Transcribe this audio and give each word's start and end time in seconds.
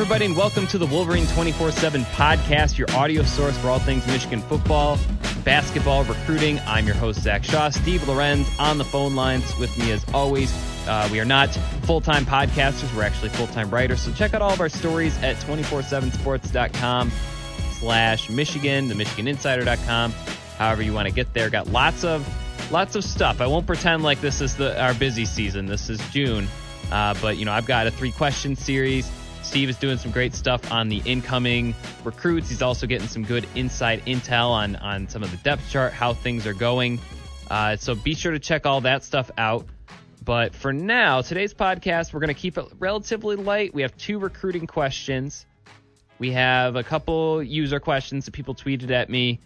everybody, 0.00 0.24
and 0.24 0.34
welcome 0.34 0.66
to 0.66 0.78
the 0.78 0.86
Wolverine 0.86 1.26
24 1.26 1.72
7 1.72 2.04
podcast, 2.04 2.78
your 2.78 2.90
audio 2.92 3.22
source 3.22 3.58
for 3.58 3.68
all 3.68 3.78
things 3.78 4.06
Michigan 4.06 4.40
football, 4.40 4.98
basketball, 5.44 6.04
recruiting. 6.04 6.58
I'm 6.60 6.86
your 6.86 6.94
host, 6.94 7.20
Zach 7.20 7.44
Shaw. 7.44 7.68
Steve 7.68 8.08
Lorenz 8.08 8.48
on 8.58 8.78
the 8.78 8.84
phone 8.84 9.14
lines 9.14 9.54
with 9.58 9.76
me 9.76 9.92
as 9.92 10.02
always. 10.14 10.50
Uh, 10.88 11.06
we 11.12 11.20
are 11.20 11.26
not 11.26 11.48
full 11.82 12.00
time 12.00 12.24
podcasters, 12.24 12.96
we're 12.96 13.02
actually 13.02 13.28
full 13.28 13.46
time 13.48 13.68
writers. 13.68 14.00
So 14.00 14.10
check 14.12 14.32
out 14.32 14.40
all 14.40 14.52
of 14.52 14.60
our 14.62 14.70
stories 14.70 15.14
at 15.22 15.36
247sports.com 15.36 17.12
slash 17.72 18.30
Michigan, 18.30 18.88
the 18.88 18.94
MichiganInsider.com, 18.94 20.12
however 20.56 20.80
you 20.80 20.94
want 20.94 21.08
to 21.08 21.14
get 21.14 21.34
there. 21.34 21.50
Got 21.50 21.66
lots 21.66 22.04
of 22.04 22.26
lots 22.72 22.94
of 22.94 23.04
stuff. 23.04 23.42
I 23.42 23.46
won't 23.46 23.66
pretend 23.66 24.02
like 24.02 24.22
this 24.22 24.40
is 24.40 24.56
the 24.56 24.80
our 24.80 24.94
busy 24.94 25.26
season. 25.26 25.66
This 25.66 25.90
is 25.90 26.00
June. 26.08 26.48
Uh, 26.90 27.14
but 27.20 27.36
you 27.36 27.44
know, 27.44 27.52
I've 27.52 27.66
got 27.66 27.86
a 27.86 27.90
three 27.90 28.12
question 28.12 28.56
series 28.56 29.06
Steve 29.50 29.68
is 29.68 29.78
doing 29.78 29.98
some 29.98 30.12
great 30.12 30.32
stuff 30.32 30.70
on 30.70 30.88
the 30.88 31.02
incoming 31.04 31.74
recruits. 32.04 32.48
He's 32.48 32.62
also 32.62 32.86
getting 32.86 33.08
some 33.08 33.24
good 33.24 33.44
inside 33.56 34.00
intel 34.06 34.50
on 34.50 34.76
on 34.76 35.08
some 35.08 35.24
of 35.24 35.32
the 35.32 35.38
depth 35.38 35.68
chart, 35.68 35.92
how 35.92 36.14
things 36.14 36.46
are 36.46 36.54
going. 36.54 37.00
Uh, 37.50 37.74
so 37.74 37.96
be 37.96 38.14
sure 38.14 38.30
to 38.30 38.38
check 38.38 38.64
all 38.64 38.82
that 38.82 39.02
stuff 39.02 39.28
out. 39.36 39.66
But 40.24 40.54
for 40.54 40.72
now, 40.72 41.22
today's 41.22 41.52
podcast, 41.52 42.12
we're 42.12 42.20
going 42.20 42.32
to 42.32 42.40
keep 42.40 42.58
it 42.58 42.66
relatively 42.78 43.34
light. 43.34 43.74
We 43.74 43.82
have 43.82 43.96
two 43.96 44.20
recruiting 44.20 44.68
questions. 44.68 45.46
We 46.20 46.30
have 46.30 46.76
a 46.76 46.84
couple 46.84 47.42
user 47.42 47.80
questions 47.80 48.26
that 48.26 48.30
people 48.30 48.54
tweeted 48.54 48.92
at 48.92 49.10
me, 49.10 49.40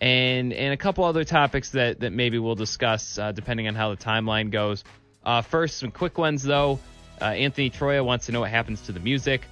and 0.00 0.54
and 0.54 0.72
a 0.72 0.78
couple 0.78 1.04
other 1.04 1.24
topics 1.24 1.72
that 1.72 2.00
that 2.00 2.14
maybe 2.14 2.38
we'll 2.38 2.54
discuss 2.54 3.18
uh, 3.18 3.32
depending 3.32 3.68
on 3.68 3.74
how 3.74 3.90
the 3.90 3.98
timeline 4.02 4.50
goes. 4.50 4.84
Uh, 5.22 5.42
first, 5.42 5.76
some 5.76 5.90
quick 5.90 6.16
ones 6.16 6.42
though. 6.42 6.78
Uh, 7.20 7.26
Anthony 7.26 7.70
Troya 7.70 8.04
wants 8.04 8.26
to 8.26 8.32
know 8.32 8.40
what 8.40 8.50
happens 8.50 8.82
to 8.82 8.92
the 8.92 9.00
music. 9.00 9.42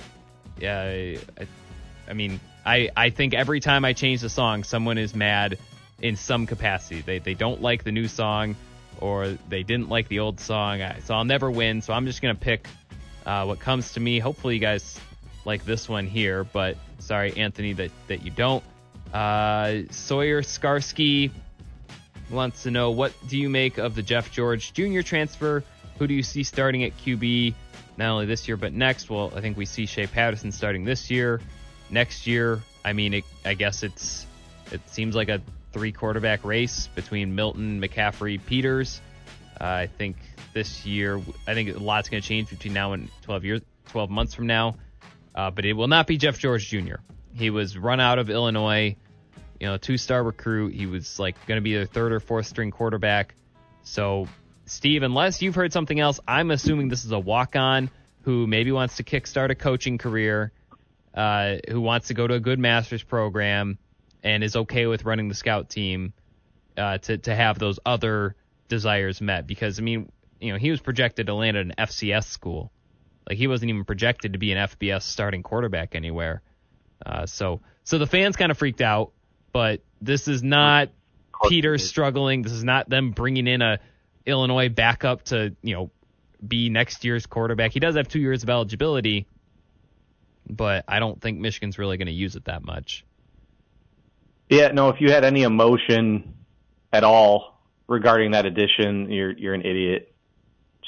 Uh, 0.60 0.66
I, 0.66 1.18
I 2.08 2.12
mean, 2.12 2.40
I, 2.64 2.90
I 2.96 3.10
think 3.10 3.34
every 3.34 3.60
time 3.60 3.84
I 3.84 3.92
change 3.92 4.20
the 4.20 4.28
song, 4.28 4.64
someone 4.64 4.98
is 4.98 5.14
mad 5.14 5.58
in 6.00 6.16
some 6.16 6.46
capacity. 6.46 7.00
They, 7.00 7.18
they 7.18 7.34
don't 7.34 7.62
like 7.62 7.84
the 7.84 7.92
new 7.92 8.08
song 8.08 8.56
or 9.00 9.38
they 9.48 9.62
didn't 9.62 9.88
like 9.88 10.08
the 10.08 10.20
old 10.20 10.40
song. 10.40 10.82
So 11.04 11.14
I'll 11.14 11.24
never 11.24 11.50
win. 11.50 11.82
So 11.82 11.92
I'm 11.92 12.06
just 12.06 12.22
going 12.22 12.34
to 12.34 12.40
pick 12.40 12.68
uh, 13.26 13.44
what 13.44 13.58
comes 13.58 13.94
to 13.94 14.00
me. 14.00 14.18
Hopefully, 14.18 14.54
you 14.54 14.60
guys 14.60 14.98
like 15.44 15.64
this 15.64 15.88
one 15.88 16.06
here. 16.06 16.44
But 16.44 16.76
sorry, 16.98 17.36
Anthony, 17.36 17.72
that, 17.74 17.90
that 18.08 18.24
you 18.24 18.30
don't. 18.30 18.62
Uh, 19.12 19.82
Sawyer 19.90 20.42
Skarsky 20.42 21.30
wants 22.30 22.62
to 22.62 22.70
know 22.70 22.90
what 22.90 23.12
do 23.28 23.36
you 23.36 23.50
make 23.50 23.78
of 23.78 23.94
the 23.94 24.02
Jeff 24.02 24.30
George 24.30 24.72
Jr. 24.72 25.00
transfer? 25.02 25.64
Who 26.02 26.08
do 26.08 26.14
you 26.14 26.24
see 26.24 26.42
starting 26.42 26.82
at 26.82 26.98
QB 26.98 27.54
not 27.96 28.10
only 28.10 28.26
this 28.26 28.48
year 28.48 28.56
but 28.56 28.72
next? 28.72 29.08
Well, 29.08 29.32
I 29.36 29.40
think 29.40 29.56
we 29.56 29.64
see 29.64 29.86
Shea 29.86 30.08
Patterson 30.08 30.50
starting 30.50 30.84
this 30.84 31.12
year. 31.12 31.40
Next 31.90 32.26
year, 32.26 32.60
I 32.84 32.92
mean, 32.92 33.14
it, 33.14 33.24
I 33.44 33.54
guess 33.54 33.84
it's 33.84 34.26
it 34.72 34.80
seems 34.90 35.14
like 35.14 35.28
a 35.28 35.40
three 35.72 35.92
quarterback 35.92 36.44
race 36.44 36.88
between 36.96 37.36
Milton, 37.36 37.80
McCaffrey, 37.80 38.44
Peters. 38.44 39.00
Uh, 39.60 39.64
I 39.64 39.86
think 39.86 40.16
this 40.52 40.84
year, 40.84 41.22
I 41.46 41.54
think 41.54 41.76
a 41.76 41.78
lot's 41.78 42.08
going 42.08 42.20
to 42.20 42.28
change 42.28 42.50
between 42.50 42.72
now 42.72 42.94
and 42.94 43.08
12 43.22 43.44
years, 43.44 43.60
12 43.90 44.10
months 44.10 44.34
from 44.34 44.48
now. 44.48 44.74
Uh, 45.36 45.52
but 45.52 45.64
it 45.64 45.74
will 45.74 45.86
not 45.86 46.08
be 46.08 46.16
Jeff 46.16 46.36
George 46.36 46.68
Jr. 46.68 46.96
He 47.32 47.50
was 47.50 47.78
run 47.78 48.00
out 48.00 48.18
of 48.18 48.28
Illinois, 48.28 48.96
you 49.60 49.68
know, 49.68 49.76
two 49.76 49.96
star 49.96 50.24
recruit. 50.24 50.74
He 50.74 50.86
was 50.86 51.20
like 51.20 51.36
going 51.46 51.58
to 51.58 51.62
be 51.62 51.74
their 51.74 51.86
third 51.86 52.10
or 52.10 52.18
fourth 52.18 52.46
string 52.46 52.72
quarterback. 52.72 53.36
So 53.84 54.26
Steve, 54.72 55.02
unless 55.02 55.42
you've 55.42 55.54
heard 55.54 55.70
something 55.70 56.00
else, 56.00 56.18
I'm 56.26 56.50
assuming 56.50 56.88
this 56.88 57.04
is 57.04 57.12
a 57.12 57.18
walk 57.18 57.56
on 57.56 57.90
who 58.22 58.46
maybe 58.46 58.72
wants 58.72 58.96
to 58.96 59.04
kickstart 59.04 59.50
a 59.50 59.54
coaching 59.54 59.98
career, 59.98 60.50
uh, 61.14 61.56
who 61.68 61.80
wants 61.82 62.08
to 62.08 62.14
go 62.14 62.26
to 62.26 62.34
a 62.34 62.40
good 62.40 62.58
master's 62.58 63.02
program, 63.02 63.78
and 64.24 64.42
is 64.42 64.56
okay 64.56 64.86
with 64.86 65.04
running 65.04 65.28
the 65.28 65.34
scout 65.34 65.68
team 65.68 66.14
uh, 66.78 66.96
to, 66.98 67.18
to 67.18 67.34
have 67.34 67.58
those 67.58 67.80
other 67.84 68.34
desires 68.68 69.20
met. 69.20 69.46
Because, 69.46 69.78
I 69.78 69.82
mean, 69.82 70.10
you 70.40 70.52
know, 70.52 70.58
he 70.58 70.70
was 70.70 70.80
projected 70.80 71.26
to 71.26 71.34
land 71.34 71.58
at 71.58 71.66
an 71.66 71.74
FCS 71.78 72.24
school. 72.24 72.72
Like, 73.28 73.36
he 73.36 73.48
wasn't 73.48 73.68
even 73.68 73.84
projected 73.84 74.32
to 74.32 74.38
be 74.38 74.52
an 74.52 74.68
FBS 74.68 75.02
starting 75.02 75.42
quarterback 75.42 75.94
anywhere. 75.94 76.40
Uh, 77.04 77.26
so, 77.26 77.60
so 77.84 77.98
the 77.98 78.06
fans 78.06 78.36
kind 78.36 78.50
of 78.50 78.56
freaked 78.56 78.80
out, 78.80 79.12
but 79.52 79.82
this 80.00 80.28
is 80.28 80.42
not 80.42 80.88
Peter 81.46 81.76
struggling. 81.76 82.40
This 82.40 82.52
is 82.52 82.64
not 82.64 82.88
them 82.88 83.10
bringing 83.10 83.46
in 83.46 83.60
a 83.60 83.78
Illinois 84.26 84.68
backup 84.68 85.24
to, 85.24 85.54
you 85.62 85.74
know, 85.74 85.90
be 86.46 86.68
next 86.68 87.04
year's 87.04 87.26
quarterback. 87.26 87.72
He 87.72 87.80
does 87.80 87.96
have 87.96 88.08
two 88.08 88.20
years 88.20 88.42
of 88.42 88.50
eligibility, 88.50 89.26
but 90.48 90.84
I 90.88 90.98
don't 90.98 91.20
think 91.20 91.38
Michigan's 91.38 91.78
really 91.78 91.96
going 91.96 92.06
to 92.06 92.12
use 92.12 92.36
it 92.36 92.46
that 92.46 92.64
much. 92.64 93.04
Yeah, 94.48 94.68
no, 94.68 94.88
if 94.88 95.00
you 95.00 95.10
had 95.10 95.24
any 95.24 95.42
emotion 95.42 96.34
at 96.92 97.04
all 97.04 97.60
regarding 97.88 98.32
that 98.32 98.44
addition, 98.44 99.10
you're 99.10 99.32
you're 99.32 99.54
an 99.54 99.62
idiot. 99.62 100.14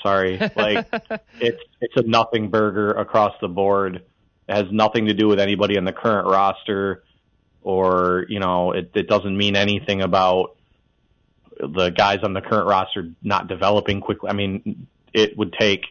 Sorry. 0.02 0.38
Like 0.54 0.86
it's 1.40 1.62
it's 1.80 1.96
a 1.96 2.02
nothing 2.02 2.50
burger 2.50 2.90
across 2.90 3.34
the 3.40 3.48
board. 3.48 4.02
It 4.48 4.54
has 4.54 4.66
nothing 4.70 5.06
to 5.06 5.14
do 5.14 5.28
with 5.28 5.40
anybody 5.40 5.76
in 5.76 5.84
the 5.84 5.92
current 5.92 6.26
roster 6.26 7.04
or, 7.62 8.26
you 8.28 8.38
know, 8.38 8.72
it, 8.72 8.90
it 8.94 9.08
doesn't 9.08 9.36
mean 9.36 9.56
anything 9.56 10.02
about 10.02 10.56
the 11.58 11.90
guys 11.90 12.18
on 12.22 12.32
the 12.32 12.40
current 12.40 12.68
roster 12.68 13.10
not 13.22 13.48
developing 13.48 14.00
quickly. 14.00 14.30
I 14.30 14.32
mean, 14.32 14.86
it 15.12 15.36
would 15.36 15.54
take 15.58 15.84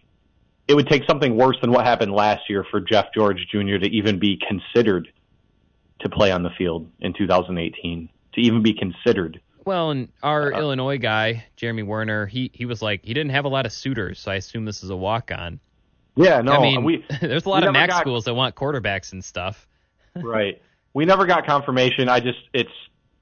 it 0.68 0.75
would 0.75 0.88
take 0.88 1.03
something 1.06 1.35
worse 1.35 1.57
than 1.62 1.72
what 1.72 1.85
happened 1.85 2.13
last 2.13 2.50
year 2.50 2.66
for 2.69 2.79
Jeff 2.79 3.07
George 3.13 3.47
Jr. 3.51 3.78
to 3.78 3.88
even 3.88 4.19
be 4.19 4.40
considered 4.47 5.12
to 6.00 6.09
play 6.09 6.31
on 6.31 6.44
the 6.44 6.50
field 6.57 6.90
in 7.00 7.13
2018. 7.13 8.09
To 8.35 8.41
even 8.41 8.63
be 8.63 8.74
considered. 8.74 9.40
Well, 9.66 9.91
and 9.91 10.09
our 10.22 10.53
uh, 10.53 10.59
Illinois 10.59 10.97
guy, 10.97 11.46
Jeremy 11.56 11.84
Werner, 11.84 12.25
he 12.25 12.50
he 12.53 12.66
was 12.66 12.81
like 12.81 13.06
he 13.06 13.13
didn't 13.13 13.31
have 13.31 13.45
a 13.45 13.50
lot 13.50 13.66
of 13.66 13.72
suitors, 13.72 14.19
so 14.19 14.31
I 14.31 14.35
assume 14.35 14.66
this 14.66 14.84
is 14.84 14.90
a 14.90 14.95
walk 14.95 15.31
on. 15.31 15.59
Yeah, 16.16 16.41
no, 16.41 16.53
I 16.53 16.62
mean, 16.62 16.84
we, 16.84 17.06
there's 17.22 17.45
a 17.45 17.50
lot 17.50 17.63
of 17.63 17.74
MAC 17.74 17.90
got, 17.90 18.01
schools 18.01 18.25
that 18.25 18.34
want 18.34 18.56
quarterbacks 18.56 19.13
and 19.13 19.24
stuff. 19.24 19.68
right. 20.16 20.62
We 20.94 21.06
never 21.06 21.25
got 21.25 21.45
confirmation. 21.45 22.09
I 22.09 22.19
just 22.19 22.40
it's 22.53 22.72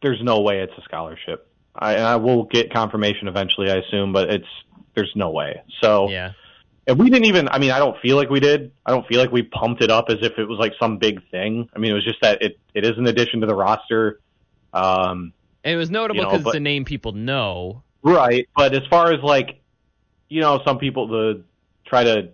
there's 0.02 0.22
no 0.22 0.42
way 0.42 0.60
it's 0.62 0.74
a 0.78 0.82
scholarship. 0.82 1.51
I, 1.76 1.96
I 1.96 2.16
will 2.18 2.44
get 2.46 2.74
confirmation 2.74 3.28
eventually, 3.28 3.72
I 3.72 3.76
assume, 3.76 4.14
but 4.14 4.30
it's 4.30 4.48
there's 4.96 5.12
no 5.16 5.32
way. 5.32 5.62
So 5.82 6.10
yeah. 6.10 6.32
And 6.88 6.98
we 6.98 7.10
didn't 7.10 7.26
even. 7.26 7.48
I 7.48 7.60
mean, 7.60 7.72
I 7.72 7.78
don't 7.78 7.98
feel 8.02 8.18
like 8.18 8.30
we 8.30 8.40
did. 8.40 8.72
I 8.86 8.92
don't 8.92 9.06
feel 9.08 9.20
like 9.20 9.32
we 9.32 9.44
pumped 9.44 9.84
it 9.84 9.92
up 9.92 10.10
as 10.10 10.18
if 10.22 10.40
it 10.40 10.46
was 10.46 10.58
like 10.58 10.74
some 10.80 10.98
big 10.98 11.22
thing. 11.30 11.70
I 11.76 11.80
mean, 11.80 11.92
it 11.92 11.94
was 11.94 12.04
just 12.04 12.20
that 12.22 12.42
it 12.42 12.60
it 12.74 12.84
is 12.84 12.98
an 12.98 13.08
addition 13.08 13.42
to 13.42 13.48
the 13.48 13.56
roster. 13.56 14.20
Um, 14.74 15.34
and 15.64 15.76
it 15.76 15.78
was 15.78 15.92
notable 15.92 16.22
because 16.22 16.40
you 16.40 16.44
know, 16.44 16.50
it's 16.50 16.58
a 16.58 16.60
name 16.60 16.86
people 16.86 17.12
know. 17.12 17.84
Right, 18.02 18.50
but 18.56 18.74
as 18.74 18.82
far 18.90 19.14
as 19.14 19.22
like, 19.22 19.62
you 20.28 20.42
know, 20.42 20.60
some 20.66 20.80
people 20.80 21.08
the 21.08 21.44
try 21.86 22.04
to 22.04 22.30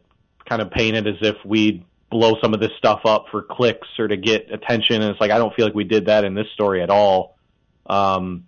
kind 0.48 0.62
of 0.62 0.72
paint 0.72 0.96
it 0.96 1.08
as 1.08 1.18
if 1.22 1.36
we 1.44 1.86
blow 2.10 2.38
some 2.42 2.54
of 2.54 2.62
this 2.62 2.72
stuff 2.78 3.02
up 3.04 3.26
for 3.30 3.42
clicks 3.42 3.88
or 4.00 4.08
to 4.08 4.16
get 4.16 4.50
attention, 4.52 5.02
and 5.02 5.12
it's 5.12 5.20
like 5.20 5.32
I 5.32 5.38
don't 5.38 5.54
feel 5.56 5.66
like 5.66 5.76
we 5.76 5.84
did 5.84 6.06
that 6.06 6.24
in 6.24 6.36
this 6.36 6.48
story 6.54 6.82
at 6.82 6.90
all. 6.90 7.38
Um, 7.86 8.46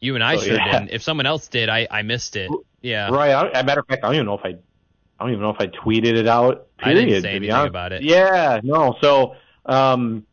you 0.00 0.14
and 0.14 0.24
I 0.24 0.36
so, 0.36 0.46
sure 0.46 0.56
yeah. 0.56 0.72
didn't. 0.72 0.90
If 0.90 1.02
someone 1.02 1.26
else 1.26 1.48
did, 1.48 1.68
I, 1.68 1.86
I 1.90 2.02
missed 2.02 2.36
it. 2.36 2.50
Yeah. 2.80 3.10
Right. 3.10 3.30
I, 3.30 3.48
as 3.50 3.62
a 3.62 3.64
matter 3.64 3.80
of 3.80 3.86
fact, 3.86 4.02
I 4.02 4.08
don't 4.08 4.16
even 4.16 4.26
know 4.26 4.38
if 4.38 4.44
I, 4.44 4.48
I 4.48 5.24
don't 5.24 5.30
even 5.30 5.42
know 5.42 5.50
if 5.50 5.60
I 5.60 5.66
tweeted 5.66 6.16
it 6.16 6.26
out. 6.26 6.68
Period, 6.78 6.98
I 6.98 7.04
didn't 7.04 7.22
say 7.22 7.36
anything 7.36 7.66
about 7.66 7.92
it. 7.92 8.02
Yeah. 8.02 8.60
No. 8.62 8.96
So, 9.02 9.36
um, 9.66 10.26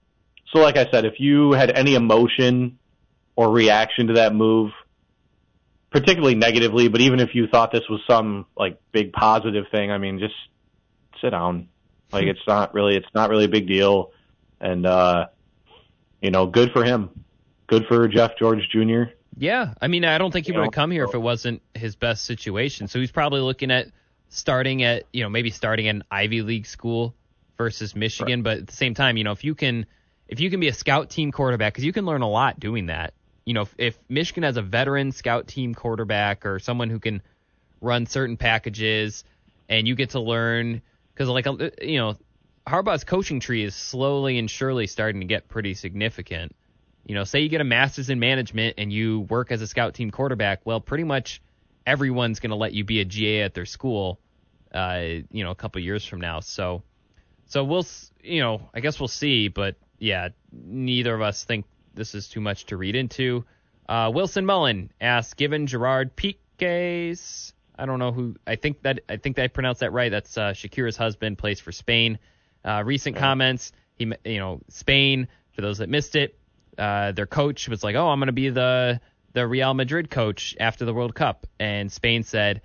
so 0.53 0.59
like 0.59 0.77
I 0.77 0.89
said, 0.89 1.05
if 1.05 1.19
you 1.19 1.51
had 1.51 1.69
any 1.71 1.95
emotion 1.95 2.79
or 3.35 3.51
reaction 3.51 4.07
to 4.07 4.13
that 4.13 4.33
move, 4.33 4.71
particularly 5.91 6.35
negatively, 6.35 6.87
but 6.87 7.01
even 7.01 7.19
if 7.19 7.35
you 7.35 7.47
thought 7.47 7.71
this 7.71 7.87
was 7.89 7.99
some 8.07 8.45
like 8.55 8.79
big 8.93 9.11
positive 9.11 9.65
thing, 9.69 9.91
I 9.91 9.97
mean, 9.97 10.19
just 10.19 10.35
sit 11.21 11.31
down. 11.31 11.67
Like 12.13 12.25
it's 12.27 12.47
not 12.47 12.73
really, 12.73 12.95
it's 12.95 13.13
not 13.13 13.29
really 13.29 13.45
a 13.45 13.49
big 13.49 13.67
deal. 13.67 14.11
And, 14.61 14.85
uh, 14.85 15.27
you 16.21 16.31
know, 16.31 16.47
good 16.47 16.71
for 16.71 16.83
him. 16.83 17.09
Good 17.67 17.85
for 17.87 18.07
Jeff 18.07 18.37
George 18.39 18.69
Jr. 18.71 19.11
Yeah, 19.39 19.73
I 19.79 19.87
mean, 19.87 20.03
I 20.03 20.17
don't 20.17 20.31
think 20.31 20.47
he 20.47 20.51
would 20.51 20.63
have 20.63 20.71
come 20.71 20.89
here 20.89 21.03
if 21.03 21.13
it 21.13 21.19
wasn't 21.19 21.61
his 21.75 21.95
best 21.95 22.25
situation. 22.25 22.87
So 22.87 22.99
he's 22.99 23.11
probably 23.11 23.41
looking 23.41 23.69
at 23.69 23.87
starting 24.29 24.83
at, 24.83 25.03
you 25.13 25.23
know, 25.23 25.29
maybe 25.29 25.51
starting 25.51 25.87
an 25.87 26.03
Ivy 26.09 26.41
League 26.41 26.65
school 26.65 27.13
versus 27.57 27.95
Michigan. 27.95 28.39
Right. 28.39 28.43
But 28.43 28.57
at 28.59 28.67
the 28.67 28.75
same 28.75 28.95
time, 28.95 29.15
you 29.15 29.23
know, 29.23 29.31
if 29.31 29.43
you 29.43 29.53
can, 29.53 29.85
if 30.27 30.39
you 30.39 30.49
can 30.49 30.59
be 30.59 30.67
a 30.67 30.73
scout 30.73 31.11
team 31.11 31.31
quarterback, 31.31 31.73
because 31.73 31.85
you 31.85 31.93
can 31.93 32.05
learn 32.05 32.23
a 32.23 32.29
lot 32.29 32.59
doing 32.59 32.87
that. 32.87 33.13
You 33.45 33.53
know, 33.53 33.61
if, 33.61 33.75
if 33.77 33.99
Michigan 34.09 34.43
has 34.43 34.57
a 34.57 34.61
veteran 34.61 35.11
scout 35.11 35.47
team 35.47 35.75
quarterback 35.75 36.45
or 36.45 36.59
someone 36.59 36.89
who 36.89 36.99
can 36.99 37.21
run 37.79 38.07
certain 38.07 38.37
packages, 38.37 39.23
and 39.69 39.87
you 39.87 39.95
get 39.95 40.11
to 40.11 40.19
learn, 40.19 40.81
because 41.13 41.29
like 41.29 41.45
uh, 41.45 41.69
you 41.81 41.99
know, 41.99 42.17
Harbaugh's 42.65 43.03
coaching 43.03 43.39
tree 43.39 43.63
is 43.63 43.75
slowly 43.75 44.39
and 44.39 44.49
surely 44.49 44.87
starting 44.87 45.21
to 45.21 45.27
get 45.27 45.47
pretty 45.47 45.75
significant 45.75 46.55
you 47.07 47.15
know, 47.15 47.23
say 47.23 47.39
you 47.39 47.47
get 47.47 47.61
a 47.61 47.63
master's 47.63 48.09
in 48.09 48.19
management 48.19 48.75
and 48.77 48.91
you 48.91 49.21
work 49.21 49.51
as 49.51 49.61
a 49.61 49.67
scout 49.67 49.93
team 49.93 50.11
quarterback, 50.11 50.59
well, 50.65 50.81
pretty 50.81 51.05
much 51.05 51.41
everyone's 51.85 52.41
going 52.41 52.49
to 52.49 52.57
let 52.57 52.73
you 52.73 52.83
be 52.83 52.99
a 52.99 53.05
GA 53.05 53.43
at 53.43 53.53
their 53.53 53.65
school, 53.65 54.19
uh, 54.73 55.01
you 55.31 55.45
know, 55.45 55.51
a 55.51 55.55
couple 55.55 55.81
years 55.81 56.05
from 56.05 56.19
now. 56.19 56.41
So, 56.41 56.83
so 57.45 57.63
we'll, 57.63 57.85
you 58.21 58.41
know, 58.41 58.69
I 58.73 58.81
guess 58.81 58.99
we'll 58.99 59.07
see. 59.07 59.47
But 59.47 59.77
yeah, 59.99 60.29
neither 60.51 61.15
of 61.15 61.21
us 61.21 61.45
think 61.45 61.65
this 61.93 62.13
is 62.13 62.27
too 62.27 62.41
much 62.41 62.65
to 62.67 62.77
read 62.77 62.97
into. 62.97 63.45
Uh, 63.87 64.11
Wilson 64.13 64.45
Mullen 64.45 64.91
asks, 64.99 65.33
given 65.33 65.65
Gerard 65.65 66.13
Pique's, 66.13 67.53
I 67.79 67.85
don't 67.85 67.99
know 67.99 68.11
who, 68.11 68.35
I 68.45 68.57
think 68.57 68.81
that 68.81 68.99
I 69.07 69.15
think 69.15 69.39
I 69.39 69.47
pronounced 69.47 69.79
that 69.79 69.93
right. 69.93 70.11
That's 70.11 70.37
uh, 70.37 70.51
Shakira's 70.51 70.97
husband, 70.97 71.37
plays 71.37 71.61
for 71.61 71.71
Spain. 71.71 72.19
Uh, 72.65 72.83
recent 72.85 73.15
comments, 73.15 73.71
he, 73.95 74.11
you 74.25 74.39
know, 74.39 74.59
Spain. 74.67 75.29
For 75.53 75.61
those 75.61 75.77
that 75.77 75.89
missed 75.89 76.15
it, 76.15 76.37
uh, 76.77 77.11
their 77.11 77.25
coach 77.25 77.67
was 77.67 77.83
like, 77.83 77.95
"Oh, 77.95 78.09
I'm 78.09 78.19
going 78.19 78.27
to 78.27 78.33
be 78.33 78.49
the 78.49 78.99
the 79.33 79.47
Real 79.47 79.73
Madrid 79.73 80.09
coach 80.09 80.55
after 80.59 80.85
the 80.85 80.93
World 80.93 81.15
Cup," 81.15 81.47
and 81.59 81.91
Spain 81.91 82.23
said, 82.23 82.61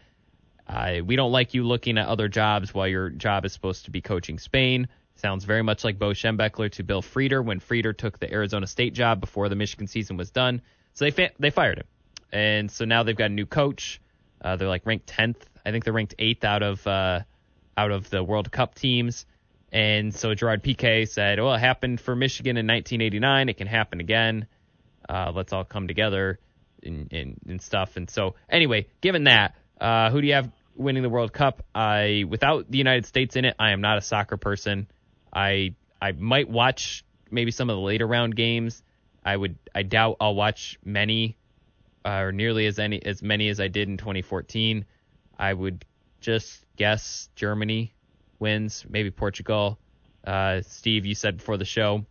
"We 1.04 1.16
don't 1.16 1.32
like 1.32 1.54
you 1.54 1.64
looking 1.64 1.98
at 1.98 2.06
other 2.06 2.28
jobs 2.28 2.72
while 2.74 2.88
your 2.88 3.10
job 3.10 3.44
is 3.44 3.52
supposed 3.52 3.86
to 3.86 3.90
be 3.90 4.00
coaching 4.00 4.38
Spain." 4.38 4.88
Sounds 5.16 5.44
very 5.44 5.62
much 5.62 5.84
like 5.84 5.98
Bo 5.98 6.10
Schembechler 6.10 6.70
to 6.72 6.82
Bill 6.82 7.02
Frieder 7.02 7.44
when 7.44 7.60
Frieder 7.60 7.96
took 7.96 8.18
the 8.18 8.32
Arizona 8.32 8.66
State 8.66 8.94
job 8.94 9.20
before 9.20 9.48
the 9.48 9.54
Michigan 9.54 9.86
season 9.86 10.16
was 10.16 10.30
done. 10.30 10.62
So 10.94 11.04
they 11.04 11.10
fa- 11.10 11.30
they 11.38 11.50
fired 11.50 11.78
him, 11.78 11.86
and 12.32 12.70
so 12.70 12.84
now 12.84 13.02
they've 13.02 13.16
got 13.16 13.30
a 13.30 13.34
new 13.34 13.46
coach. 13.46 14.00
Uh, 14.40 14.56
they're 14.56 14.68
like 14.68 14.84
ranked 14.84 15.06
tenth. 15.06 15.48
I 15.64 15.70
think 15.70 15.84
they're 15.84 15.92
ranked 15.92 16.14
eighth 16.18 16.44
out 16.44 16.62
of 16.62 16.86
uh, 16.86 17.20
out 17.76 17.90
of 17.90 18.10
the 18.10 18.22
World 18.24 18.50
Cup 18.50 18.74
teams. 18.74 19.26
And 19.72 20.14
so 20.14 20.34
Gerard 20.34 20.62
Piqué 20.62 21.08
said, 21.08 21.40
"Well, 21.40 21.54
it 21.54 21.58
happened 21.58 22.00
for 22.00 22.14
Michigan 22.14 22.58
in 22.58 22.66
1989. 22.66 23.48
It 23.48 23.56
can 23.56 23.66
happen 23.66 24.00
again. 24.00 24.46
Uh, 25.08 25.32
let's 25.34 25.52
all 25.52 25.64
come 25.64 25.88
together 25.88 26.38
and, 26.82 27.10
and, 27.10 27.40
and, 27.48 27.62
stuff." 27.62 27.96
And 27.96 28.10
so, 28.10 28.34
anyway, 28.50 28.86
given 29.00 29.24
that, 29.24 29.54
uh, 29.80 30.10
who 30.10 30.20
do 30.20 30.26
you 30.26 30.34
have 30.34 30.52
winning 30.76 31.02
the 31.02 31.08
World 31.08 31.32
Cup? 31.32 31.64
I, 31.74 32.24
without 32.28 32.70
the 32.70 32.76
United 32.76 33.06
States 33.06 33.34
in 33.34 33.46
it, 33.46 33.56
I 33.58 33.72
am 33.72 33.80
not 33.80 33.96
a 33.96 34.02
soccer 34.02 34.36
person. 34.36 34.88
I 35.32 35.74
I 36.02 36.12
might 36.12 36.50
watch 36.50 37.02
maybe 37.30 37.50
some 37.50 37.70
of 37.70 37.76
the 37.76 37.82
later 37.82 38.06
round 38.06 38.36
games. 38.36 38.82
I 39.24 39.34
would 39.34 39.56
I 39.74 39.84
doubt 39.84 40.18
I'll 40.20 40.34
watch 40.34 40.78
many 40.84 41.38
uh, 42.04 42.24
or 42.24 42.32
nearly 42.32 42.66
as 42.66 42.78
any 42.78 43.02
as 43.02 43.22
many 43.22 43.48
as 43.48 43.58
I 43.58 43.68
did 43.68 43.88
in 43.88 43.96
2014. 43.96 44.84
I 45.38 45.54
would 45.54 45.86
just 46.20 46.62
guess 46.76 47.30
Germany 47.34 47.94
wins, 48.42 48.84
maybe 48.90 49.10
Portugal. 49.10 49.78
Uh, 50.26 50.60
Steve, 50.62 51.06
you 51.06 51.14
said 51.14 51.38
before 51.38 51.56
the 51.56 51.64
show. 51.64 52.04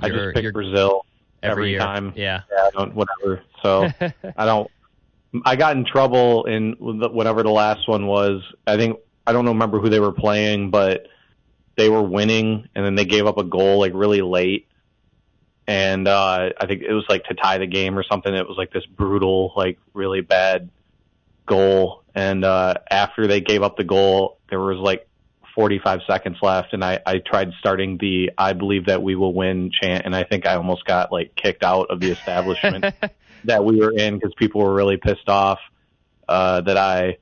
I 0.00 0.08
just 0.08 0.34
pick 0.34 0.52
Brazil 0.52 1.04
every, 1.42 1.76
every 1.76 1.78
time. 1.78 2.12
Yeah. 2.16 2.40
Yeah. 2.50 2.64
I 2.66 2.70
don't, 2.70 2.94
whatever. 2.94 3.42
So 3.62 3.88
I 4.36 4.46
don't. 4.46 4.70
I 5.44 5.56
got 5.56 5.76
in 5.76 5.84
trouble 5.84 6.44
in 6.44 6.74
whatever 6.78 7.42
the 7.42 7.50
last 7.50 7.88
one 7.88 8.06
was. 8.06 8.42
I 8.66 8.76
think 8.76 8.98
I 9.26 9.32
don't 9.32 9.46
remember 9.46 9.80
who 9.80 9.88
they 9.88 10.00
were 10.00 10.12
playing, 10.12 10.70
but 10.70 11.08
they 11.76 11.88
were 11.88 12.02
winning 12.02 12.68
and 12.74 12.84
then 12.84 12.94
they 12.94 13.04
gave 13.04 13.26
up 13.26 13.38
a 13.38 13.44
goal 13.44 13.80
like 13.80 13.92
really 13.94 14.22
late. 14.22 14.68
And 15.66 16.06
uh 16.06 16.50
I 16.60 16.66
think 16.66 16.82
it 16.82 16.92
was 16.92 17.04
like 17.08 17.24
to 17.24 17.34
tie 17.34 17.58
the 17.58 17.66
game 17.66 17.98
or 17.98 18.04
something. 18.04 18.32
It 18.32 18.46
was 18.46 18.56
like 18.56 18.72
this 18.72 18.86
brutal, 18.86 19.52
like 19.56 19.78
really 19.92 20.20
bad 20.20 20.70
goal. 21.46 22.04
And 22.14 22.44
uh 22.44 22.74
after 22.88 23.26
they 23.26 23.40
gave 23.40 23.62
up 23.62 23.76
the 23.76 23.84
goal, 23.84 24.38
there 24.50 24.60
was 24.60 24.78
like 24.78 25.08
45 25.54 26.00
seconds 26.06 26.38
left 26.42 26.72
and 26.72 26.84
I, 26.84 27.00
I 27.06 27.18
tried 27.18 27.52
starting 27.58 27.98
the 27.98 28.32
I 28.36 28.52
believe 28.52 28.86
that 28.86 29.02
we 29.02 29.14
will 29.14 29.32
win 29.32 29.70
chant 29.70 30.04
and 30.04 30.14
I 30.14 30.24
think 30.24 30.46
I 30.46 30.56
almost 30.56 30.84
got 30.84 31.12
like 31.12 31.34
kicked 31.36 31.62
out 31.62 31.90
of 31.90 32.00
the 32.00 32.10
establishment 32.10 32.84
that 33.44 33.64
we 33.64 33.76
were 33.76 33.92
in 33.92 34.14
because 34.14 34.32
people 34.36 34.62
were 34.62 34.74
really 34.74 34.96
pissed 34.96 35.28
off 35.28 35.60
uh, 36.28 36.60
that 36.62 36.76
I 36.76 37.18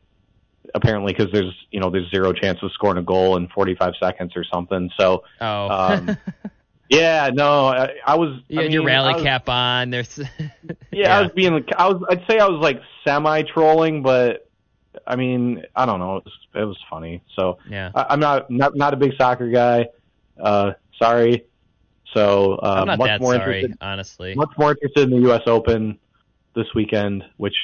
apparently 0.75 1.13
because 1.13 1.33
there's 1.33 1.55
you 1.71 1.81
know 1.81 1.91
there's 1.91 2.11
zero 2.11 2.33
chance 2.33 2.59
of 2.63 2.73
scoring 2.73 2.99
a 2.99 3.03
goal 3.03 3.37
in 3.37 3.49
45 3.49 3.95
seconds 4.01 4.33
or 4.37 4.45
something. 4.45 4.91
So 4.99 5.25
oh. 5.41 5.69
um, 5.69 6.17
yeah, 6.89 7.31
no, 7.33 7.67
I, 7.67 7.91
I 8.07 8.17
was. 8.17 8.41
You 8.49 8.61
I 8.61 8.63
mean, 8.65 8.73
your 8.73 8.85
rally 8.85 9.15
was, 9.15 9.23
cap 9.23 9.49
on. 9.49 9.91
There's. 9.91 10.19
yeah, 10.19 10.49
yeah, 10.93 11.19
I 11.19 11.23
was 11.23 11.31
being. 11.33 11.65
I 11.77 11.89
was. 11.89 12.03
I'd 12.09 12.25
say 12.29 12.39
I 12.39 12.47
was 12.47 12.61
like 12.63 12.81
semi 13.05 13.43
trolling, 13.43 14.03
but 14.03 14.49
I 15.07 15.17
mean, 15.17 15.65
I 15.75 15.87
don't 15.87 15.99
know. 15.99 16.19
It 16.19 16.25
was, 16.25 16.35
it 16.55 16.65
was 16.65 16.79
funny. 16.91 17.23
So 17.37 17.59
yeah, 17.69 17.91
I, 17.95 18.13
am 18.15 18.21
not 18.21 18.51
not 18.51 18.77
not 18.77 18.95
a 18.95 18.97
big 18.97 19.13
soccer 19.17 19.49
guy. 19.49 19.89
Uh, 20.41 20.73
sorry. 20.99 21.47
So 22.15 22.55
uh, 22.57 22.77
I'm 22.81 22.87
not 22.87 22.99
much 22.99 23.09
that 23.09 23.21
more 23.21 23.35
sorry, 23.35 23.61
interested, 23.61 23.79
honestly. 23.81 24.35
Much 24.35 24.51
more 24.59 24.73
interested 24.73 25.05
in 25.05 25.11
the 25.11 25.29
U.S. 25.29 25.43
Open 25.47 25.99
this 26.55 26.67
weekend, 26.75 27.25
which 27.39 27.55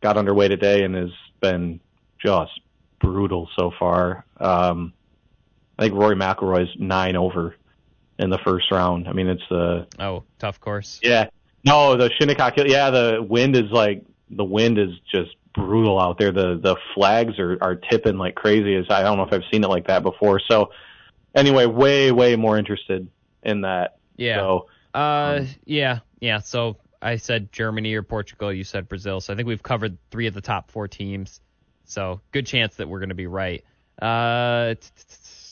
got 0.00 0.16
underway 0.16 0.48
today 0.48 0.82
and 0.82 0.94
has 0.94 1.10
been 1.40 1.80
just 2.24 2.60
brutal 3.00 3.48
so 3.56 3.72
far. 3.78 4.24
Um, 4.38 4.92
I 5.78 5.82
think 5.82 5.94
Rory 5.94 6.16
McIlroy's 6.16 6.74
nine 6.78 7.16
over 7.16 7.54
in 8.18 8.30
the 8.30 8.38
first 8.38 8.70
round. 8.70 9.08
I 9.08 9.12
mean, 9.12 9.28
it's 9.28 9.42
the 9.48 9.86
oh 10.00 10.24
tough 10.38 10.60
course. 10.60 10.98
Yeah, 11.02 11.28
no, 11.64 11.96
the 11.96 12.10
Shinnecock. 12.18 12.54
Yeah, 12.56 12.90
the 12.90 13.24
wind 13.26 13.54
is 13.54 13.70
like 13.70 14.04
the 14.30 14.44
wind 14.44 14.78
is 14.78 14.90
just 15.10 15.36
brutal 15.58 16.00
out 16.00 16.18
there. 16.18 16.32
The 16.32 16.58
the 16.62 16.76
flags 16.94 17.38
are 17.38 17.58
are 17.60 17.76
tipping 17.76 18.16
like 18.16 18.34
crazy. 18.34 18.74
As 18.76 18.86
I 18.90 19.02
don't 19.02 19.16
know 19.16 19.24
if 19.24 19.32
I've 19.32 19.48
seen 19.50 19.64
it 19.64 19.68
like 19.68 19.86
that 19.86 20.02
before. 20.02 20.40
So 20.40 20.70
anyway, 21.34 21.66
way 21.66 22.12
way 22.12 22.36
more 22.36 22.58
interested 22.58 23.08
in 23.42 23.62
that. 23.62 23.98
Yeah. 24.16 24.36
So, 24.36 24.68
uh, 24.94 25.38
um, 25.40 25.48
yeah, 25.64 26.00
yeah. 26.20 26.40
So 26.40 26.76
I 27.00 27.16
said 27.16 27.52
Germany 27.52 27.94
or 27.94 28.02
Portugal. 28.02 28.52
You 28.52 28.64
said 28.64 28.88
Brazil. 28.88 29.20
So 29.20 29.32
I 29.32 29.36
think 29.36 29.48
we've 29.48 29.62
covered 29.62 29.98
three 30.10 30.26
of 30.26 30.34
the 30.34 30.40
top 30.40 30.70
four 30.70 30.88
teams. 30.88 31.40
So 31.84 32.20
good 32.32 32.46
chance 32.46 32.76
that 32.76 32.88
we're 32.88 32.98
going 32.98 33.08
to 33.08 33.14
be 33.14 33.26
right. 33.26 33.64
Uh, 34.00 34.74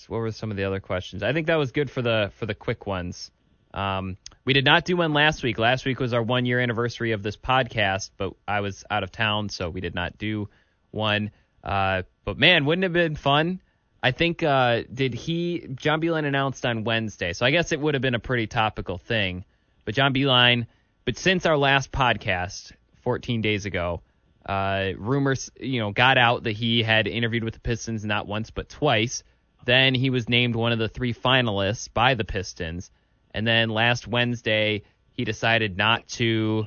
what 0.09 0.19
were 0.19 0.31
some 0.31 0.50
of 0.50 0.56
the 0.56 0.64
other 0.64 0.81
questions? 0.81 1.23
I 1.23 1.32
think 1.32 1.47
that 1.49 1.56
was 1.56 1.73
good 1.73 1.91
for 1.91 2.02
the 2.02 2.31
for 2.35 2.47
the 2.47 2.55
quick 2.55 2.87
ones. 2.87 3.31
Um, 3.76 4.17
we 4.46 4.55
did 4.55 4.64
not 4.64 4.84
do 4.84 4.96
one 4.96 5.12
last 5.12 5.43
week. 5.43 5.58
Last 5.58 5.84
week 5.84 6.00
was 6.00 6.14
our 6.14 6.23
one 6.23 6.46
year 6.46 6.58
anniversary 6.58 7.12
of 7.12 7.23
this 7.23 7.37
podcast, 7.37 8.11
but 8.17 8.32
I 8.49 8.61
was 8.61 8.84
out 8.90 9.02
of 9.02 9.12
town, 9.12 9.50
so 9.50 9.69
we 9.69 9.81
did 9.81 9.94
not 9.94 10.17
do 10.19 10.49
one. 10.90 11.31
Uh, 11.62 12.02
but 12.25 12.38
man, 12.38 12.64
wouldn't 12.64 12.84
it 12.84 12.87
have 12.87 12.93
been 12.94 13.17
fun? 13.17 13.61
I 14.02 14.12
think 14.12 14.43
uh, 14.43 14.82
did 14.93 15.14
he 15.14 15.67
John 15.75 16.00
Beilein 16.00 16.25
announced 16.25 16.64
on 16.64 16.84
Wednesday, 16.84 17.32
so 17.32 17.44
I 17.44 17.50
guess 17.50 17.73
it 17.73 17.81
would 17.81 17.94
have 17.94 18.02
been 18.02 18.14
a 18.14 18.20
pretty 18.20 18.46
topical 18.46 18.99
thing. 18.99 19.44
But 19.84 19.94
John 19.94 20.14
Beilein, 20.14 20.67
but 21.05 21.19
since 21.19 21.44
our 21.44 21.56
last 21.56 21.93
podcast 21.93 22.73
14 23.02 23.43
days 23.43 23.67
ago, 23.67 24.00
uh, 24.46 24.93
rumors, 24.96 25.50
you 25.61 25.80
know, 25.80 25.90
got 25.90 26.18
out 26.18 26.45
that 26.45 26.52
he 26.52 26.83
had 26.83 27.09
interviewed 27.09 27.45
with 27.45 27.54
the 27.54 27.61
Pistons 27.61 28.04
not 28.04 28.26
once 28.26 28.50
but 28.50 28.68
twice. 28.68 29.23
Then 29.64 29.95
he 29.95 30.11
was 30.11 30.28
named 30.28 30.54
one 30.54 30.73
of 30.73 30.78
the 30.78 30.88
three 30.88 31.12
finalists 31.12 31.92
by 31.92 32.14
the 32.14 32.25
Pistons. 32.25 32.90
And 33.37 33.47
then 33.47 33.69
last 33.69 34.09
Wednesday, 34.09 34.83
he 35.12 35.26
decided 35.26 35.76
not 35.76 36.09
to 36.09 36.64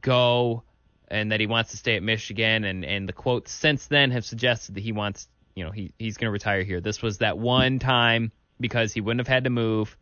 go 0.00 0.64
and 1.06 1.30
that 1.30 1.38
he 1.38 1.46
wants 1.46 1.70
to 1.70 1.76
stay 1.76 1.94
at 1.94 2.02
Michigan. 2.02 2.64
And, 2.64 2.84
and 2.84 3.08
the 3.08 3.12
quotes 3.12 3.52
since 3.52 3.86
then 3.86 4.10
have 4.10 4.24
suggested 4.24 4.74
that 4.74 4.80
he 4.80 4.90
wants, 4.90 5.28
you 5.54 5.64
know, 5.64 5.70
he, 5.70 5.92
he's 6.00 6.16
going 6.16 6.26
to 6.26 6.32
retire 6.32 6.64
here. 6.64 6.80
This 6.80 7.00
was 7.00 7.18
that 7.18 7.38
one 7.38 7.78
time 7.78 8.32
because 8.58 8.92
he 8.92 9.00
wouldn't 9.00 9.20
have 9.20 9.32
had 9.32 9.44
to 9.44 9.50
move. 9.50 9.96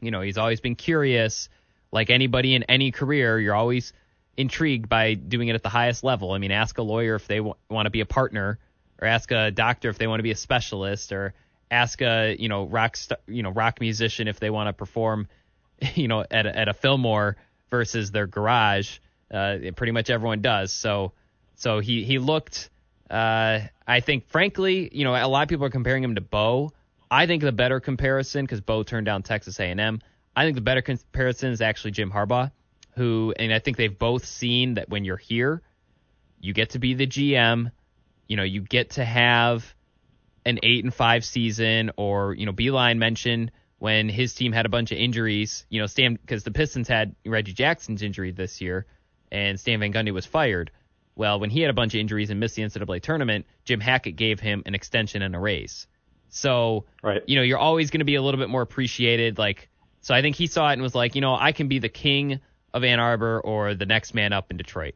You 0.00 0.10
know, 0.10 0.22
he's 0.22 0.38
always 0.38 0.62
been 0.62 0.74
curious. 0.74 1.50
Like 1.92 2.08
anybody 2.08 2.54
in 2.54 2.62
any 2.62 2.90
career, 2.90 3.38
you're 3.38 3.54
always 3.54 3.92
intrigued 4.38 4.88
by 4.88 5.12
doing 5.12 5.48
it 5.48 5.54
at 5.54 5.62
the 5.62 5.68
highest 5.68 6.02
level. 6.02 6.32
I 6.32 6.38
mean, 6.38 6.50
ask 6.50 6.78
a 6.78 6.82
lawyer 6.82 7.16
if 7.16 7.26
they 7.26 7.38
w- 7.38 7.56
want 7.68 7.84
to 7.84 7.90
be 7.90 8.00
a 8.00 8.06
partner, 8.06 8.58
or 8.98 9.06
ask 9.06 9.30
a 9.32 9.50
doctor 9.50 9.90
if 9.90 9.98
they 9.98 10.06
want 10.06 10.20
to 10.20 10.22
be 10.22 10.30
a 10.30 10.36
specialist, 10.36 11.12
or 11.12 11.34
ask 11.70 12.00
a 12.02 12.36
you 12.38 12.48
know 12.48 12.64
rock 12.64 12.96
you 13.26 13.42
know 13.42 13.50
rock 13.50 13.80
musician 13.80 14.28
if 14.28 14.40
they 14.40 14.50
want 14.50 14.68
to 14.68 14.72
perform, 14.72 15.28
you 15.94 16.08
know, 16.08 16.24
at 16.30 16.46
a, 16.46 16.56
at 16.56 16.68
a 16.68 16.74
Fillmore 16.74 17.36
versus 17.70 18.10
their 18.10 18.26
garage. 18.26 18.98
Uh, 19.32 19.58
pretty 19.76 19.92
much 19.92 20.10
everyone 20.10 20.40
does. 20.40 20.72
So 20.72 21.12
so 21.54 21.80
he 21.80 22.04
he 22.04 22.18
looked. 22.18 22.70
Uh, 23.08 23.66
I 23.88 24.00
think, 24.00 24.28
frankly, 24.28 24.88
you 24.92 25.02
know, 25.02 25.14
a 25.14 25.26
lot 25.26 25.42
of 25.42 25.48
people 25.48 25.66
are 25.66 25.70
comparing 25.70 26.04
him 26.04 26.14
to 26.14 26.20
Bo. 26.20 26.72
I 27.10 27.26
think 27.26 27.42
the 27.42 27.50
better 27.50 27.80
comparison, 27.80 28.44
because 28.44 28.60
Bo 28.60 28.84
turned 28.84 29.06
down 29.06 29.24
Texas 29.24 29.58
A&M. 29.58 30.00
I 30.36 30.44
think 30.44 30.54
the 30.54 30.60
better 30.60 30.80
comparison 30.80 31.50
is 31.50 31.60
actually 31.60 31.90
Jim 31.90 32.12
Harbaugh 32.12 32.52
who, 32.96 33.32
and 33.38 33.52
I 33.52 33.58
think 33.58 33.76
they've 33.76 33.98
both 33.98 34.24
seen 34.24 34.74
that 34.74 34.88
when 34.88 35.04
you're 35.04 35.16
here, 35.16 35.62
you 36.40 36.52
get 36.52 36.70
to 36.70 36.78
be 36.78 36.94
the 36.94 37.06
GM. 37.06 37.72
You 38.28 38.36
know, 38.36 38.42
you 38.42 38.60
get 38.60 38.90
to 38.90 39.04
have 39.04 39.74
an 40.44 40.58
eight 40.62 40.84
and 40.84 40.94
five 40.94 41.24
season, 41.24 41.90
or 41.96 42.34
you 42.34 42.46
know, 42.46 42.52
Beilein 42.52 42.98
mentioned 42.98 43.52
when 43.78 44.08
his 44.08 44.34
team 44.34 44.52
had 44.52 44.66
a 44.66 44.68
bunch 44.68 44.92
of 44.92 44.98
injuries. 44.98 45.64
You 45.68 45.80
know, 45.80 45.86
Stan 45.86 46.14
because 46.14 46.44
the 46.44 46.50
Pistons 46.50 46.88
had 46.88 47.14
Reggie 47.24 47.52
Jackson's 47.52 48.02
injury 48.02 48.32
this 48.32 48.60
year, 48.60 48.86
and 49.30 49.58
Stan 49.58 49.80
Van 49.80 49.92
Gundy 49.92 50.12
was 50.12 50.26
fired. 50.26 50.70
Well, 51.16 51.40
when 51.40 51.50
he 51.50 51.60
had 51.60 51.70
a 51.70 51.74
bunch 51.74 51.94
of 51.94 52.00
injuries 52.00 52.30
and 52.30 52.40
missed 52.40 52.54
the 52.54 52.62
NCAA 52.62 53.02
tournament, 53.02 53.46
Jim 53.64 53.80
Hackett 53.80 54.16
gave 54.16 54.40
him 54.40 54.62
an 54.64 54.74
extension 54.74 55.22
and 55.22 55.36
a 55.36 55.38
raise. 55.38 55.86
So, 56.30 56.86
right. 57.02 57.22
you 57.26 57.36
know, 57.36 57.42
you're 57.42 57.58
always 57.58 57.90
going 57.90 57.98
to 57.98 58.04
be 58.04 58.14
a 58.14 58.22
little 58.22 58.38
bit 58.38 58.48
more 58.48 58.62
appreciated. 58.62 59.36
Like, 59.36 59.68
so 60.00 60.14
I 60.14 60.22
think 60.22 60.36
he 60.36 60.46
saw 60.46 60.70
it 60.70 60.74
and 60.74 60.82
was 60.82 60.94
like, 60.94 61.14
you 61.16 61.20
know, 61.20 61.34
I 61.34 61.52
can 61.52 61.68
be 61.68 61.78
the 61.78 61.88
king 61.88 62.40
of 62.72 62.84
Ann 62.84 63.00
Arbor 63.00 63.40
or 63.40 63.74
the 63.74 63.86
next 63.86 64.14
man 64.14 64.32
up 64.32 64.50
in 64.50 64.56
Detroit. 64.56 64.94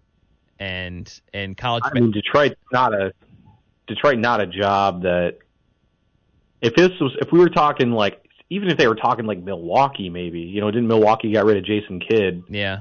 And 0.58 1.12
and 1.34 1.56
college. 1.56 1.82
I 1.84 1.92
mean, 1.92 2.12
Detroit 2.12 2.56
not 2.72 2.94
a 2.94 3.12
Detroit 3.87 4.19
not 4.19 4.41
a 4.41 4.47
job 4.47 5.03
that 5.03 5.38
if 6.61 6.75
this 6.75 6.91
was 7.00 7.17
if 7.21 7.31
we 7.33 7.38
were 7.38 7.50
talking 7.50 7.93
like 7.93 8.21
even 8.50 8.69
if 8.69 8.79
they 8.79 8.87
were 8.87 8.95
talking 8.95 9.26
like 9.26 9.38
Milwaukee, 9.38 10.09
maybe 10.09 10.41
you 10.41 10.61
know, 10.61 10.71
didn't 10.71 10.88
Milwaukee 10.88 11.33
got 11.33 11.45
rid 11.45 11.57
of 11.57 11.64
Jason 11.64 12.00
Kidd? 12.00 12.45
Yeah, 12.49 12.81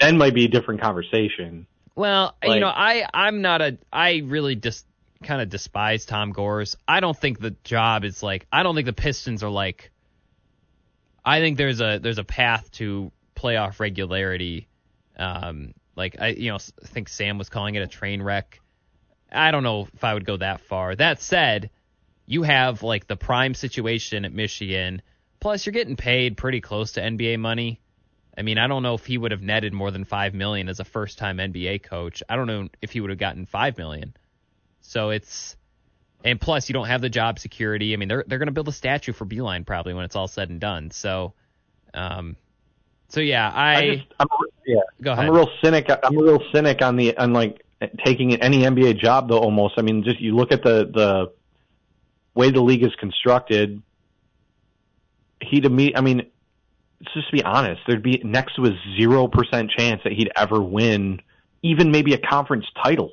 then 0.00 0.16
might 0.18 0.34
be 0.34 0.44
a 0.44 0.48
different 0.48 0.80
conversation. 0.80 1.66
Well, 1.94 2.34
like, 2.42 2.54
you 2.54 2.60
know, 2.60 2.68
I 2.68 3.06
I'm 3.12 3.42
not 3.42 3.62
a 3.62 3.78
I 3.92 4.22
really 4.24 4.56
just 4.56 4.86
kind 5.22 5.40
of 5.40 5.48
despise 5.48 6.04
Tom 6.06 6.32
Gores. 6.32 6.76
I 6.86 7.00
don't 7.00 7.16
think 7.16 7.40
the 7.40 7.54
job 7.64 8.04
is 8.04 8.22
like 8.22 8.46
I 8.52 8.62
don't 8.62 8.74
think 8.74 8.86
the 8.86 8.92
Pistons 8.92 9.42
are 9.42 9.50
like. 9.50 9.90
I 11.24 11.40
think 11.40 11.56
there's 11.56 11.80
a 11.80 11.98
there's 12.02 12.18
a 12.18 12.24
path 12.24 12.70
to 12.72 13.10
playoff 13.34 13.80
regularity. 13.80 14.68
Um, 15.16 15.74
like 15.96 16.16
I 16.20 16.28
you 16.28 16.50
know 16.50 16.56
I 16.56 16.86
think 16.86 17.08
Sam 17.08 17.38
was 17.38 17.48
calling 17.48 17.74
it 17.74 17.82
a 17.82 17.86
train 17.86 18.22
wreck. 18.22 18.60
I 19.34 19.50
don't 19.50 19.62
know 19.62 19.88
if 19.92 20.04
I 20.04 20.14
would 20.14 20.24
go 20.24 20.36
that 20.36 20.60
far. 20.62 20.94
That 20.94 21.20
said, 21.20 21.70
you 22.26 22.42
have 22.42 22.82
like 22.82 23.06
the 23.06 23.16
prime 23.16 23.54
situation 23.54 24.24
at 24.24 24.32
Michigan. 24.32 25.02
Plus, 25.40 25.66
you're 25.66 25.72
getting 25.72 25.96
paid 25.96 26.36
pretty 26.36 26.60
close 26.60 26.92
to 26.92 27.00
NBA 27.00 27.38
money. 27.38 27.80
I 28.36 28.42
mean, 28.42 28.58
I 28.58 28.66
don't 28.66 28.82
know 28.82 28.94
if 28.94 29.04
he 29.04 29.16
would 29.18 29.30
have 29.30 29.42
netted 29.42 29.72
more 29.72 29.90
than 29.90 30.04
five 30.04 30.34
million 30.34 30.68
as 30.68 30.80
a 30.80 30.84
first-time 30.84 31.38
NBA 31.38 31.82
coach. 31.82 32.22
I 32.28 32.36
don't 32.36 32.46
know 32.46 32.68
if 32.82 32.90
he 32.90 33.00
would 33.00 33.10
have 33.10 33.18
gotten 33.18 33.46
five 33.46 33.78
million. 33.78 34.14
So 34.80 35.10
it's, 35.10 35.56
and 36.24 36.40
plus 36.40 36.68
you 36.68 36.72
don't 36.72 36.88
have 36.88 37.00
the 37.00 37.08
job 37.08 37.38
security. 37.38 37.92
I 37.92 37.96
mean, 37.96 38.08
they're 38.08 38.24
they're 38.26 38.38
going 38.38 38.48
to 38.48 38.52
build 38.52 38.68
a 38.68 38.72
statue 38.72 39.12
for 39.12 39.26
Beilein 39.26 39.66
probably 39.66 39.94
when 39.94 40.04
it's 40.04 40.16
all 40.16 40.28
said 40.28 40.50
and 40.50 40.60
done. 40.60 40.90
So, 40.90 41.34
um, 41.92 42.36
so 43.08 43.20
yeah, 43.20 43.48
I, 43.48 43.76
I 43.76 43.96
just, 43.96 44.06
I'm, 44.18 44.26
yeah, 44.66 44.80
go 45.00 45.12
ahead. 45.12 45.26
I'm 45.26 45.30
a 45.30 45.34
real 45.34 45.50
cynic. 45.62 45.90
I'm 46.02 46.18
a 46.18 46.22
real 46.22 46.42
cynic 46.52 46.82
on 46.82 46.96
the 46.96 47.16
on 47.16 47.32
like 47.32 47.63
taking 48.04 48.34
any 48.36 48.62
NBA 48.62 48.98
job 48.98 49.28
though. 49.28 49.38
Almost, 49.38 49.74
I 49.76 49.82
mean, 49.82 50.04
just 50.04 50.20
you 50.20 50.34
look 50.34 50.52
at 50.52 50.62
the 50.62 50.90
the 50.92 51.32
way 52.34 52.50
the 52.50 52.60
league 52.60 52.82
is 52.82 52.94
constructed, 52.98 53.82
he 55.40 55.60
to 55.60 55.68
me, 55.68 55.94
I 55.94 56.00
mean, 56.00 56.26
let's 57.00 57.14
just 57.14 57.32
be 57.32 57.42
honest, 57.42 57.82
there'd 57.86 58.02
be 58.02 58.20
next 58.24 58.56
to 58.56 58.66
a 58.66 58.78
zero 58.96 59.28
percent 59.28 59.70
chance 59.70 60.02
that 60.04 60.12
he'd 60.12 60.30
ever 60.36 60.60
win 60.60 61.20
even 61.62 61.90
maybe 61.90 62.12
a 62.12 62.18
conference 62.18 62.66
title 62.82 63.10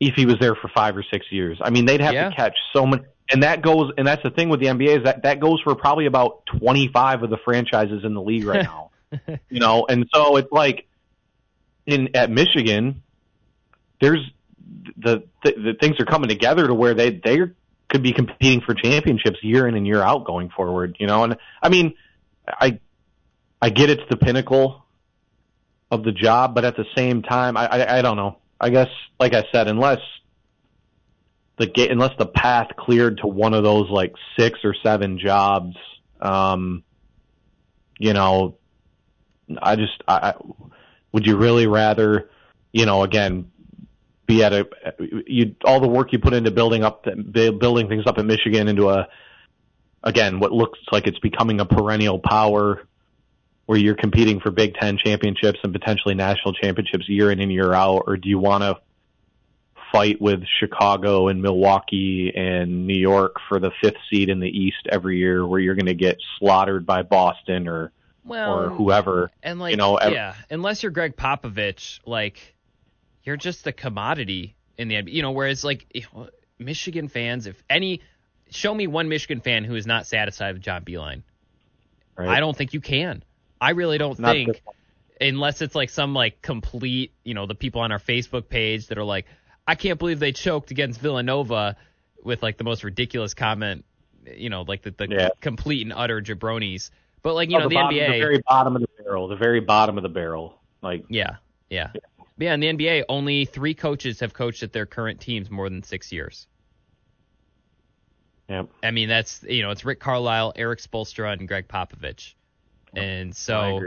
if 0.00 0.14
he 0.16 0.26
was 0.26 0.36
there 0.40 0.56
for 0.56 0.68
five 0.74 0.96
or 0.96 1.04
six 1.10 1.26
years. 1.30 1.58
I 1.62 1.70
mean, 1.70 1.86
they'd 1.86 2.00
have 2.00 2.12
yeah. 2.12 2.28
to 2.28 2.34
catch 2.34 2.56
so 2.74 2.84
many. 2.84 3.04
And 3.30 3.42
that 3.42 3.62
goes, 3.62 3.92
and 3.96 4.06
that's 4.06 4.22
the 4.22 4.30
thing 4.30 4.50
with 4.50 4.60
the 4.60 4.66
NBA 4.66 4.98
is 4.98 5.04
that 5.04 5.22
that 5.22 5.40
goes 5.40 5.60
for 5.62 5.74
probably 5.74 6.06
about 6.06 6.44
25 6.58 7.22
of 7.22 7.30
the 7.30 7.38
franchises 7.38 8.04
in 8.04 8.12
the 8.12 8.20
league 8.20 8.44
right 8.44 8.62
now. 8.64 8.90
you 9.48 9.60
know, 9.60 9.86
and 9.88 10.06
so 10.12 10.36
it's 10.36 10.50
like 10.50 10.86
in 11.86 12.14
at 12.16 12.30
Michigan, 12.30 13.02
there's 14.04 14.30
the, 14.96 15.24
the 15.42 15.52
the 15.52 15.74
things 15.80 15.98
are 15.98 16.04
coming 16.04 16.28
together 16.28 16.66
to 16.66 16.74
where 16.74 16.94
they 16.94 17.10
they 17.10 17.38
could 17.88 18.02
be 18.02 18.12
competing 18.12 18.60
for 18.60 18.74
championships 18.74 19.38
year 19.42 19.66
in 19.66 19.74
and 19.74 19.86
year 19.86 20.02
out 20.02 20.24
going 20.24 20.50
forward. 20.50 20.96
You 21.00 21.06
know, 21.06 21.24
and 21.24 21.36
I 21.62 21.68
mean, 21.68 21.94
I 22.46 22.80
I 23.62 23.70
get 23.70 23.90
it's 23.90 24.02
the 24.10 24.16
pinnacle 24.16 24.84
of 25.90 26.04
the 26.04 26.12
job, 26.12 26.54
but 26.54 26.64
at 26.64 26.76
the 26.76 26.84
same 26.94 27.22
time, 27.22 27.56
I 27.56 27.66
I, 27.66 27.98
I 27.98 28.02
don't 28.02 28.16
know. 28.16 28.38
I 28.60 28.70
guess, 28.70 28.88
like 29.18 29.34
I 29.34 29.44
said, 29.52 29.68
unless 29.68 30.00
the 31.58 31.66
gate, 31.66 31.90
unless 31.90 32.16
the 32.18 32.26
path 32.26 32.68
cleared 32.76 33.18
to 33.18 33.26
one 33.26 33.54
of 33.54 33.62
those 33.62 33.88
like 33.90 34.14
six 34.38 34.60
or 34.64 34.74
seven 34.82 35.18
jobs, 35.18 35.76
um, 36.20 36.82
you 37.98 38.12
know, 38.12 38.56
I 39.60 39.76
just, 39.76 40.02
I, 40.08 40.34
would 41.12 41.26
you 41.26 41.36
really 41.36 41.66
rather, 41.66 42.30
you 42.72 42.86
know, 42.86 43.02
again, 43.02 43.50
be 44.26 44.42
at 44.42 44.52
a 44.52 44.66
you 45.26 45.54
all 45.64 45.80
the 45.80 45.88
work 45.88 46.12
you 46.12 46.18
put 46.18 46.32
into 46.32 46.50
building 46.50 46.82
up 46.82 47.04
building 47.32 47.88
things 47.88 48.04
up 48.06 48.18
in 48.18 48.26
Michigan 48.26 48.68
into 48.68 48.88
a 48.88 49.08
again 50.02 50.40
what 50.40 50.52
looks 50.52 50.78
like 50.92 51.06
it's 51.06 51.18
becoming 51.18 51.60
a 51.60 51.66
perennial 51.66 52.18
power 52.18 52.86
where 53.66 53.78
you're 53.78 53.94
competing 53.94 54.40
for 54.40 54.50
Big 54.50 54.74
Ten 54.74 54.98
championships 55.02 55.58
and 55.62 55.72
potentially 55.72 56.14
national 56.14 56.54
championships 56.54 57.08
year 57.08 57.30
in 57.30 57.40
and 57.40 57.50
year 57.50 57.72
out, 57.72 58.04
or 58.06 58.16
do 58.16 58.28
you 58.28 58.38
want 58.38 58.62
to 58.62 58.78
fight 59.90 60.20
with 60.20 60.42
Chicago 60.60 61.28
and 61.28 61.40
Milwaukee 61.40 62.32
and 62.34 62.86
New 62.86 62.98
York 62.98 63.36
for 63.48 63.58
the 63.58 63.70
fifth 63.82 63.96
seed 64.10 64.28
in 64.28 64.40
the 64.40 64.48
East 64.48 64.86
every 64.90 65.18
year, 65.18 65.46
where 65.46 65.60
you're 65.60 65.76
going 65.76 65.86
to 65.86 65.94
get 65.94 66.18
slaughtered 66.38 66.84
by 66.84 67.02
Boston 67.02 67.68
or 67.68 67.92
well, 68.24 68.58
or 68.58 68.68
whoever? 68.70 69.30
And 69.42 69.58
like, 69.58 69.70
you 69.70 69.76
know, 69.76 69.98
yeah, 70.00 70.34
unless 70.50 70.82
you're 70.82 70.92
Gregg 70.92 71.16
Popovich, 71.16 72.00
like 72.04 72.53
you're 73.24 73.36
just 73.36 73.66
a 73.66 73.72
commodity 73.72 74.56
in 74.78 74.88
the 74.88 74.96
NBA. 74.96 75.12
You 75.12 75.22
know, 75.22 75.32
whereas 75.32 75.64
like 75.64 75.86
Michigan 76.58 77.08
fans, 77.08 77.46
if 77.46 77.62
any, 77.68 78.02
show 78.50 78.74
me 78.74 78.86
one 78.86 79.08
Michigan 79.08 79.40
fan 79.40 79.64
who 79.64 79.74
is 79.74 79.86
not 79.86 80.06
satisfied 80.06 80.54
with 80.54 80.62
John 80.62 80.84
Beilein. 80.84 81.22
Right. 82.16 82.28
I 82.28 82.40
don't 82.40 82.56
think 82.56 82.74
you 82.74 82.80
can. 82.80 83.24
I 83.60 83.70
really 83.70 83.98
don't 83.98 84.18
not 84.18 84.32
think, 84.32 84.62
unless 85.20 85.62
it's 85.62 85.74
like 85.74 85.90
some 85.90 86.14
like 86.14 86.42
complete, 86.42 87.12
you 87.24 87.34
know, 87.34 87.46
the 87.46 87.54
people 87.54 87.80
on 87.80 87.92
our 87.92 87.98
Facebook 87.98 88.48
page 88.48 88.88
that 88.88 88.98
are 88.98 89.04
like, 89.04 89.26
I 89.66 89.74
can't 89.74 89.98
believe 89.98 90.20
they 90.20 90.32
choked 90.32 90.70
against 90.70 91.00
Villanova 91.00 91.76
with 92.22 92.42
like 92.42 92.58
the 92.58 92.64
most 92.64 92.84
ridiculous 92.84 93.34
comment, 93.34 93.84
you 94.36 94.50
know, 94.50 94.62
like 94.62 94.82
the, 94.82 94.90
the 94.90 95.08
yeah. 95.08 95.28
complete 95.40 95.82
and 95.82 95.92
utter 95.92 96.20
jabronis. 96.20 96.90
But 97.22 97.34
like 97.34 97.50
you 97.50 97.56
oh, 97.56 97.60
know, 97.60 97.68
the, 97.68 97.70
the 97.70 97.74
bottom, 97.76 97.96
NBA, 97.96 98.12
the 98.12 98.18
very 98.18 98.42
bottom 98.46 98.76
of 98.76 98.82
the 98.82 98.88
barrel, 99.02 99.28
the 99.28 99.36
very 99.36 99.60
bottom 99.60 99.96
of 99.96 100.02
the 100.02 100.10
barrel, 100.10 100.60
like 100.82 101.06
yeah, 101.08 101.36
yeah. 101.70 101.90
yeah. 101.94 102.00
Yeah, 102.36 102.54
in 102.54 102.60
the 102.60 102.66
NBA, 102.66 103.04
only 103.08 103.44
three 103.44 103.74
coaches 103.74 104.20
have 104.20 104.34
coached 104.34 104.62
at 104.62 104.72
their 104.72 104.86
current 104.86 105.20
teams 105.20 105.50
more 105.50 105.68
than 105.68 105.82
six 105.82 106.10
years. 106.10 106.48
Yep. 108.48 108.68
I 108.82 108.90
mean, 108.90 109.08
that's 109.08 109.42
you 109.44 109.62
know, 109.62 109.70
it's 109.70 109.84
Rick 109.84 110.00
Carlisle, 110.00 110.52
Erik 110.56 110.80
Spoelstra, 110.80 111.32
and 111.32 111.48
Gregg 111.48 111.68
Popovich, 111.68 112.34
and 112.94 113.34
so, 113.34 113.80
I 113.80 113.82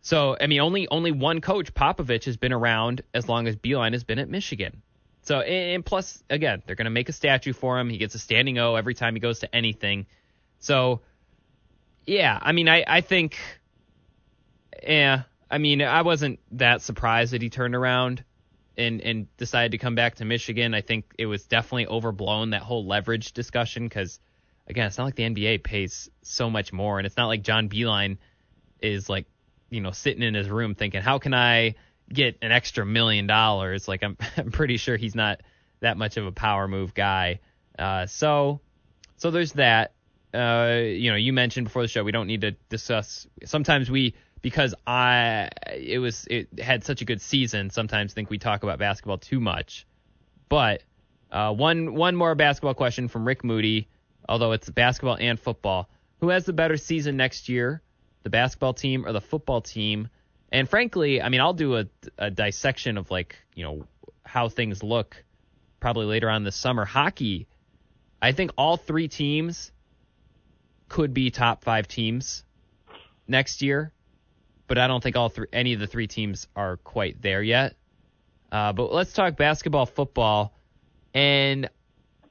so 0.00 0.36
I 0.40 0.46
mean, 0.46 0.60
only 0.60 0.88
only 0.88 1.12
one 1.12 1.40
coach, 1.40 1.72
Popovich, 1.74 2.24
has 2.24 2.36
been 2.36 2.52
around 2.52 3.02
as 3.14 3.28
long 3.28 3.46
as 3.46 3.56
Beilein 3.56 3.92
has 3.92 4.02
been 4.02 4.18
at 4.18 4.28
Michigan. 4.28 4.82
So 5.22 5.40
and 5.40 5.84
plus, 5.84 6.22
again, 6.30 6.62
they're 6.66 6.74
going 6.76 6.86
to 6.86 6.90
make 6.90 7.08
a 7.08 7.12
statue 7.12 7.52
for 7.52 7.78
him. 7.78 7.88
He 7.90 7.98
gets 7.98 8.14
a 8.14 8.18
standing 8.18 8.58
O 8.58 8.74
every 8.74 8.94
time 8.94 9.14
he 9.14 9.20
goes 9.20 9.40
to 9.40 9.54
anything. 9.54 10.06
So, 10.58 11.02
yeah, 12.06 12.38
I 12.40 12.52
mean, 12.52 12.68
I 12.68 12.84
I 12.86 13.00
think, 13.02 13.36
yeah, 14.82 15.24
I 15.50 15.58
mean, 15.58 15.82
I 15.82 16.02
wasn't 16.02 16.40
that 16.52 16.82
surprised 16.82 17.32
that 17.32 17.42
he 17.42 17.50
turned 17.50 17.74
around 17.74 18.24
and 18.76 19.00
and 19.00 19.36
decided 19.36 19.72
to 19.72 19.78
come 19.78 19.94
back 19.94 20.16
to 20.16 20.24
Michigan. 20.24 20.74
I 20.74 20.80
think 20.80 21.12
it 21.18 21.26
was 21.26 21.44
definitely 21.44 21.86
overblown 21.86 22.50
that 22.50 22.62
whole 22.62 22.86
leverage 22.86 23.32
discussion 23.32 23.84
because 23.84 24.20
again, 24.68 24.86
it's 24.86 24.98
not 24.98 25.04
like 25.04 25.16
the 25.16 25.24
NBA 25.24 25.62
pays 25.64 26.10
so 26.22 26.50
much 26.50 26.72
more, 26.72 26.98
and 26.98 27.06
it's 27.06 27.16
not 27.16 27.26
like 27.26 27.42
John 27.42 27.68
Beilein 27.68 28.18
is 28.80 29.08
like 29.08 29.26
you 29.70 29.80
know 29.80 29.90
sitting 29.90 30.22
in 30.22 30.34
his 30.34 30.48
room 30.48 30.74
thinking, 30.74 31.02
how 31.02 31.18
can 31.18 31.34
I 31.34 31.74
get 32.12 32.38
an 32.42 32.52
extra 32.52 32.86
million 32.86 33.26
dollars? 33.26 33.88
Like 33.88 34.02
I'm 34.02 34.16
I'm 34.36 34.50
pretty 34.50 34.76
sure 34.76 34.96
he's 34.96 35.14
not 35.14 35.40
that 35.80 35.96
much 35.96 36.16
of 36.16 36.26
a 36.26 36.32
power 36.32 36.68
move 36.68 36.94
guy. 36.94 37.40
Uh, 37.78 38.06
so 38.06 38.60
so 39.16 39.30
there's 39.30 39.52
that. 39.54 39.92
Uh, 40.34 40.82
you 40.84 41.10
know, 41.10 41.16
you 41.16 41.32
mentioned 41.32 41.64
before 41.64 41.80
the 41.80 41.88
show 41.88 42.04
we 42.04 42.12
don't 42.12 42.26
need 42.26 42.42
to 42.42 42.50
discuss. 42.68 43.26
Sometimes 43.46 43.90
we 43.90 44.14
because 44.42 44.74
I 44.86 45.50
it 45.76 45.98
was 45.98 46.26
it 46.30 46.58
had 46.58 46.84
such 46.84 47.02
a 47.02 47.04
good 47.04 47.20
season. 47.20 47.70
Sometimes 47.70 48.12
think 48.12 48.30
we 48.30 48.38
talk 48.38 48.62
about 48.62 48.78
basketball 48.78 49.18
too 49.18 49.40
much. 49.40 49.86
But 50.48 50.82
uh, 51.30 51.52
one 51.52 51.94
one 51.94 52.16
more 52.16 52.34
basketball 52.34 52.74
question 52.74 53.08
from 53.08 53.26
Rick 53.26 53.44
Moody, 53.44 53.88
although 54.28 54.52
it's 54.52 54.68
basketball 54.68 55.16
and 55.18 55.38
football. 55.38 55.88
Who 56.20 56.30
has 56.30 56.44
the 56.44 56.52
better 56.52 56.76
season 56.76 57.16
next 57.16 57.48
year, 57.48 57.82
the 58.22 58.30
basketball 58.30 58.74
team 58.74 59.06
or 59.06 59.12
the 59.12 59.20
football 59.20 59.60
team? 59.60 60.08
And 60.50 60.68
frankly, 60.68 61.20
I 61.20 61.28
mean, 61.28 61.40
I'll 61.40 61.52
do 61.52 61.76
a, 61.76 61.86
a 62.16 62.30
dissection 62.30 62.98
of 62.98 63.10
like 63.10 63.36
you 63.54 63.64
know 63.64 63.84
how 64.24 64.48
things 64.48 64.82
look 64.82 65.22
probably 65.80 66.06
later 66.06 66.28
on 66.28 66.44
this 66.44 66.56
summer. 66.56 66.84
Hockey, 66.84 67.46
I 68.20 68.32
think 68.32 68.52
all 68.56 68.76
three 68.76 69.08
teams 69.08 69.70
could 70.88 71.12
be 71.12 71.30
top 71.30 71.64
five 71.64 71.86
teams 71.86 72.44
next 73.26 73.60
year 73.60 73.92
but 74.68 74.78
I 74.78 74.86
don't 74.86 75.02
think 75.02 75.16
all 75.16 75.30
three, 75.30 75.48
any 75.52 75.72
of 75.72 75.80
the 75.80 75.86
three 75.86 76.06
teams 76.06 76.46
are 76.54 76.76
quite 76.76 77.20
there 77.20 77.42
yet. 77.42 77.74
Uh, 78.52 78.72
but 78.72 78.92
let's 78.92 79.12
talk 79.12 79.36
basketball, 79.36 79.86
football, 79.86 80.54
and 81.12 81.68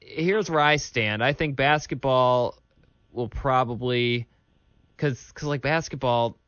here's 0.00 0.48
where 0.48 0.60
I 0.60 0.76
stand. 0.76 1.22
I 1.22 1.32
think 1.32 1.56
basketball 1.56 2.56
will 3.12 3.28
probably, 3.28 4.26
because 4.96 5.20
cause 5.32 5.48
like 5.48 5.60
basketball, 5.60 6.38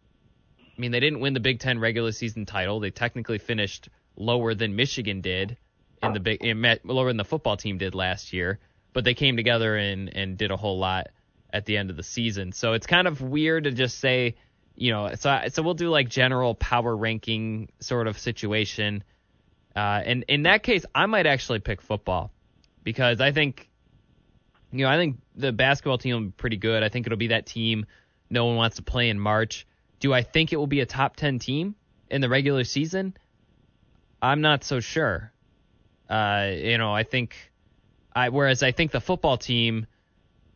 I 0.59 0.81
mean 0.81 0.93
they 0.93 1.01
didn't 1.01 1.21
win 1.21 1.35
the 1.35 1.41
Big 1.41 1.61
Ten 1.61 1.79
regular 1.79 2.13
season 2.13 2.47
title. 2.47 2.81
They 2.81 2.91
technically 2.91 3.39
finished 3.39 3.89
lower 4.17 4.55
than 4.55 4.77
Michigan 4.77 5.21
did 5.21 5.57
in 6.03 6.13
the 6.15 6.21
big, 6.21 6.43
in, 6.43 6.65
lower 6.85 7.09
than 7.09 7.17
the 7.17 7.25
football 7.25 7.57
team 7.57 7.79
did 7.79 7.95
last 7.95 8.33
year. 8.33 8.59
But 8.93 9.05
they 9.05 9.15
came 9.15 9.37
together 9.37 9.77
and 9.77 10.09
and 10.17 10.37
did 10.37 10.51
a 10.51 10.57
whole 10.57 10.79
lot 10.79 11.09
at 11.53 11.65
the 11.65 11.77
end 11.77 11.91
of 11.91 11.97
the 11.97 12.03
season. 12.03 12.53
So 12.53 12.73
it's 12.73 12.87
kind 12.87 13.07
of 13.07 13.21
weird 13.21 13.65
to 13.65 13.73
just 13.73 13.99
say 13.99 14.37
you 14.77 14.93
know, 14.93 15.15
so 15.15 15.41
so 15.49 15.63
we'll 15.63 15.75
do 15.75 15.91
like 15.91 16.09
general 16.09 16.55
power 16.55 16.97
ranking 16.97 17.71
sort 17.81 18.07
of 18.07 18.19
situation. 18.19 19.05
Uh, 19.77 20.03
and 20.05 20.25
in 20.29 20.43
that 20.45 20.63
case, 20.63 20.85
I 20.95 21.07
might 21.07 21.27
actually 21.27 21.61
pick 21.61 21.83
football 21.83 22.33
because 22.85 23.21
I 23.21 23.33
think 23.33 23.69
You 24.73 24.85
know, 24.85 24.91
I 24.91 24.97
think 24.97 25.19
the 25.37 25.53
basketball 25.53 25.99
team 25.99 26.15
will 26.15 26.25
be 26.27 26.31
pretty 26.31 26.57
good. 26.57 26.83
I 26.83 26.89
think 26.89 27.07
it'll 27.07 27.19
be 27.19 27.29
that 27.29 27.47
team 27.47 27.87
no 28.31 28.47
one 28.47 28.57
wants 28.57 28.77
to 28.77 28.83
play 28.83 29.11
in 29.11 29.19
March. 29.19 29.67
Do 30.01 30.13
I 30.15 30.23
think 30.23 30.53
it 30.53 30.57
will 30.57 30.69
be 30.69 30.81
a 30.81 30.87
top 30.87 31.17
10 31.17 31.39
team 31.41 31.75
in 32.09 32.21
the 32.21 32.29
regular 32.29 32.65
season? 32.65 33.17
I'm 34.23 34.41
not 34.41 34.65
so 34.65 34.81
sure. 34.81 35.33
Uh, 36.09 36.51
you 36.55 36.79
know, 36.79 36.93
I 36.95 37.03
think 37.05 37.37
I 38.15 38.29
whereas 38.31 38.63
I 38.63 38.73
think 38.73 38.93
the 38.93 39.01
football 39.01 39.37
team 39.39 39.87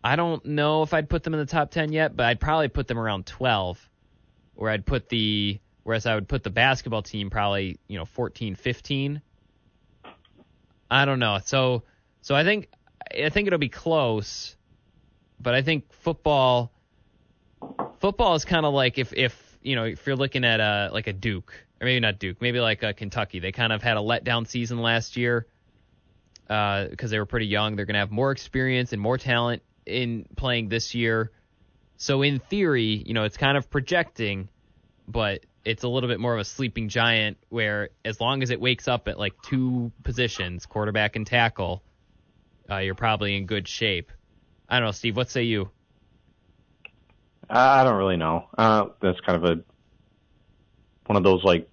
I 0.02 0.16
don't 0.16 0.44
know 0.44 0.82
if 0.82 0.92
I'd 0.94 1.08
put 1.08 1.22
them 1.22 1.34
in 1.34 1.40
the 1.40 1.46
top 1.46 1.70
10 1.70 1.92
yet, 1.92 2.14
but 2.14 2.26
I'd 2.26 2.40
probably 2.40 2.68
put 2.68 2.86
them 2.88 2.98
around 2.98 3.26
12 3.26 3.78
where 4.54 4.70
I'd 4.70 4.86
put 4.86 5.08
the 5.08 5.58
whereas 5.82 6.06
I 6.06 6.14
would 6.14 6.28
put 6.28 6.42
the 6.42 6.50
basketball 6.50 7.02
team 7.02 7.30
probably, 7.30 7.78
you 7.88 7.98
know, 7.98 8.04
14, 8.04 8.54
15. 8.54 9.20
I 10.90 11.04
don't 11.04 11.18
know. 11.18 11.38
So 11.44 11.82
so 12.20 12.34
I 12.34 12.44
think 12.44 12.68
I 13.12 13.28
think 13.28 13.46
it'll 13.46 13.58
be 13.58 13.68
close, 13.68 14.56
but 15.40 15.54
I 15.54 15.62
think 15.62 15.92
football 15.92 16.72
football 17.98 18.34
is 18.34 18.44
kind 18.44 18.66
of 18.66 18.74
like 18.74 18.98
if 18.98 19.12
if 19.12 19.58
you 19.62 19.76
know 19.76 19.84
if 19.84 20.06
you're 20.06 20.16
looking 20.16 20.44
at 20.44 20.60
a 20.60 20.90
like 20.92 21.06
a 21.06 21.12
Duke 21.12 21.64
or 21.80 21.86
maybe 21.86 22.00
not 22.00 22.18
Duke, 22.18 22.40
maybe 22.40 22.60
like 22.60 22.82
a 22.82 22.94
Kentucky. 22.94 23.40
They 23.40 23.52
kind 23.52 23.72
of 23.72 23.82
had 23.82 23.96
a 23.96 24.00
letdown 24.00 24.46
season 24.46 24.78
last 24.78 25.16
year 25.16 25.46
because 26.46 26.88
uh, 27.04 27.06
they 27.08 27.18
were 27.18 27.26
pretty 27.26 27.46
young. 27.46 27.76
They're 27.76 27.86
going 27.86 27.94
to 27.94 28.00
have 28.00 28.10
more 28.10 28.30
experience 28.30 28.92
and 28.92 29.00
more 29.00 29.18
talent 29.18 29.62
in 29.86 30.26
playing 30.36 30.68
this 30.68 30.94
year. 30.94 31.30
So 31.96 32.22
in 32.22 32.38
theory, 32.38 33.02
you 33.06 33.14
know, 33.14 33.24
it's 33.24 33.36
kind 33.36 33.56
of 33.56 33.70
projecting, 33.70 34.48
but 35.08 35.44
it's 35.64 35.82
a 35.82 35.88
little 35.88 36.08
bit 36.08 36.20
more 36.20 36.34
of 36.34 36.40
a 36.40 36.44
sleeping 36.44 36.88
giant 36.88 37.38
where 37.48 37.90
as 38.04 38.20
long 38.20 38.42
as 38.42 38.50
it 38.50 38.60
wakes 38.60 38.88
up 38.88 39.08
at 39.08 39.18
like 39.18 39.32
two 39.42 39.92
positions, 40.02 40.66
quarterback 40.66 41.16
and 41.16 41.26
tackle, 41.26 41.82
uh, 42.70 42.78
you're 42.78 42.94
probably 42.94 43.36
in 43.36 43.46
good 43.46 43.66
shape. 43.68 44.10
I 44.68 44.78
don't 44.78 44.88
know, 44.88 44.92
Steve. 44.92 45.16
What 45.16 45.30
say 45.30 45.44
you? 45.44 45.70
I 47.48 47.84
don't 47.84 47.96
really 47.96 48.16
know. 48.16 48.48
Uh, 48.56 48.86
that's 49.00 49.20
kind 49.20 49.36
of 49.36 49.44
a 49.44 49.62
one 51.06 51.16
of 51.16 51.22
those 51.22 51.44
like 51.44 51.68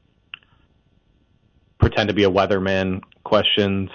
pretend 1.79 2.09
to 2.09 2.13
be 2.13 2.25
a 2.25 2.29
weatherman 2.29 3.01
questions. 3.23 3.89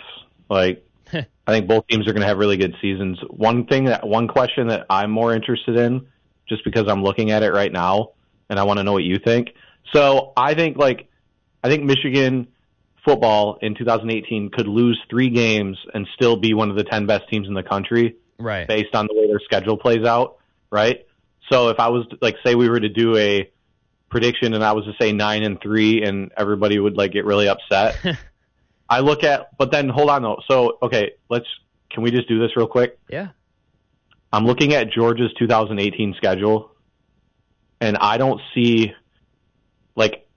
Like 0.48 0.86
I 1.12 1.26
think 1.46 1.68
both 1.68 1.86
teams 1.86 2.08
are 2.08 2.12
going 2.12 2.22
to 2.22 2.26
have 2.26 2.38
really 2.38 2.56
good 2.56 2.74
seasons. 2.80 3.18
One 3.28 3.66
thing 3.66 3.84
that 3.84 4.06
one 4.06 4.28
question 4.28 4.68
that 4.68 4.86
I'm 4.90 5.10
more 5.10 5.34
interested 5.34 5.76
in, 5.76 6.08
just 6.48 6.64
because 6.64 6.88
I'm 6.88 7.02
looking 7.02 7.30
at 7.30 7.42
it 7.42 7.52
right 7.52 7.72
now, 7.72 8.12
and 8.48 8.58
I 8.58 8.64
want 8.64 8.78
to 8.78 8.84
know 8.84 8.92
what 8.92 9.04
you 9.04 9.18
think. 9.18 9.50
So 9.92 10.32
I 10.36 10.54
think 10.54 10.76
like 10.76 11.08
I 11.62 11.68
think 11.68 11.84
Michigan 11.84 12.48
football 13.04 13.58
in 13.62 13.74
2018 13.74 14.50
could 14.50 14.66
lose 14.66 15.00
three 15.08 15.30
games 15.30 15.78
and 15.94 16.06
still 16.14 16.36
be 16.36 16.54
one 16.54 16.70
of 16.70 16.76
the 16.76 16.84
10 16.84 17.06
best 17.06 17.28
teams 17.28 17.46
in 17.46 17.54
the 17.54 17.62
country, 17.62 18.16
right? 18.38 18.66
Based 18.66 18.94
on 18.94 19.06
the 19.06 19.14
way 19.14 19.28
their 19.28 19.40
schedule 19.40 19.76
plays 19.76 20.04
out, 20.04 20.38
right? 20.70 21.06
So 21.50 21.68
if 21.68 21.78
I 21.78 21.88
was 21.88 22.06
to, 22.08 22.18
like 22.20 22.36
say 22.44 22.54
we 22.54 22.68
were 22.68 22.80
to 22.80 22.88
do 22.88 23.16
a 23.16 23.50
prediction 24.08 24.54
and 24.54 24.64
I 24.64 24.72
was 24.72 24.84
to 24.86 24.92
say 25.00 25.12
nine 25.12 25.42
and 25.44 25.60
three 25.60 26.02
and 26.02 26.32
everybody 26.36 26.78
would 26.78 26.96
like 26.96 27.12
get 27.12 27.24
really 27.24 27.48
upset. 27.48 27.96
I 28.88 29.00
look 29.00 29.24
at, 29.24 29.56
but 29.58 29.72
then 29.72 29.88
hold 29.88 30.10
on 30.10 30.22
though. 30.22 30.40
So 30.48 30.78
okay, 30.82 31.12
let's 31.28 31.46
can 31.90 32.02
we 32.02 32.10
just 32.10 32.28
do 32.28 32.38
this 32.38 32.56
real 32.56 32.66
quick? 32.66 32.98
Yeah. 33.08 33.28
I'm 34.36 34.44
looking 34.44 34.74
at 34.74 34.90
Georgia's 34.90 35.32
2018 35.38 36.14
schedule, 36.18 36.70
and 37.80 37.96
I 37.96 38.18
don't 38.18 38.40
see 38.54 38.92
like 39.94 40.28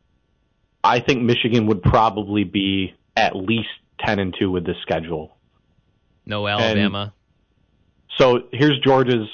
I 0.83 1.01
think 1.01 1.23
Michigan 1.23 1.67
would 1.67 1.83
probably 1.83 2.45
be 2.45 2.93
at 3.17 3.35
least 3.35 3.67
10 4.05 4.19
and 4.19 4.35
two 4.37 4.49
with 4.49 4.65
this 4.65 4.77
schedule. 4.81 5.35
No 6.25 6.47
Alabama. 6.47 7.13
And 8.09 8.17
so 8.17 8.47
here's 8.53 8.79
Georgia's 8.79 9.27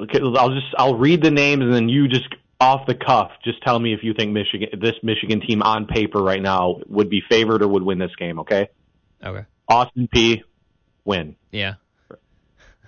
Okay, 0.00 0.18
I'll 0.20 0.50
just 0.50 0.74
I'll 0.76 0.96
read 0.96 1.22
the 1.22 1.30
names 1.30 1.62
and 1.62 1.72
then 1.72 1.88
you 1.88 2.08
just 2.08 2.26
off 2.58 2.86
the 2.86 2.94
cuff 2.94 3.30
just 3.44 3.62
tell 3.62 3.78
me 3.78 3.94
if 3.94 4.02
you 4.02 4.12
think 4.12 4.32
Michigan 4.32 4.80
this 4.80 4.94
Michigan 5.02 5.40
team 5.40 5.62
on 5.62 5.86
paper 5.86 6.20
right 6.20 6.42
now 6.42 6.80
would 6.88 7.08
be 7.10 7.22
favored 7.28 7.62
or 7.62 7.68
would 7.68 7.84
win 7.84 7.98
this 7.98 8.14
game. 8.16 8.40
Okay. 8.40 8.70
Okay. 9.24 9.44
Austin 9.68 10.08
Peay 10.12 10.42
win. 11.04 11.36
Yeah. 11.52 11.74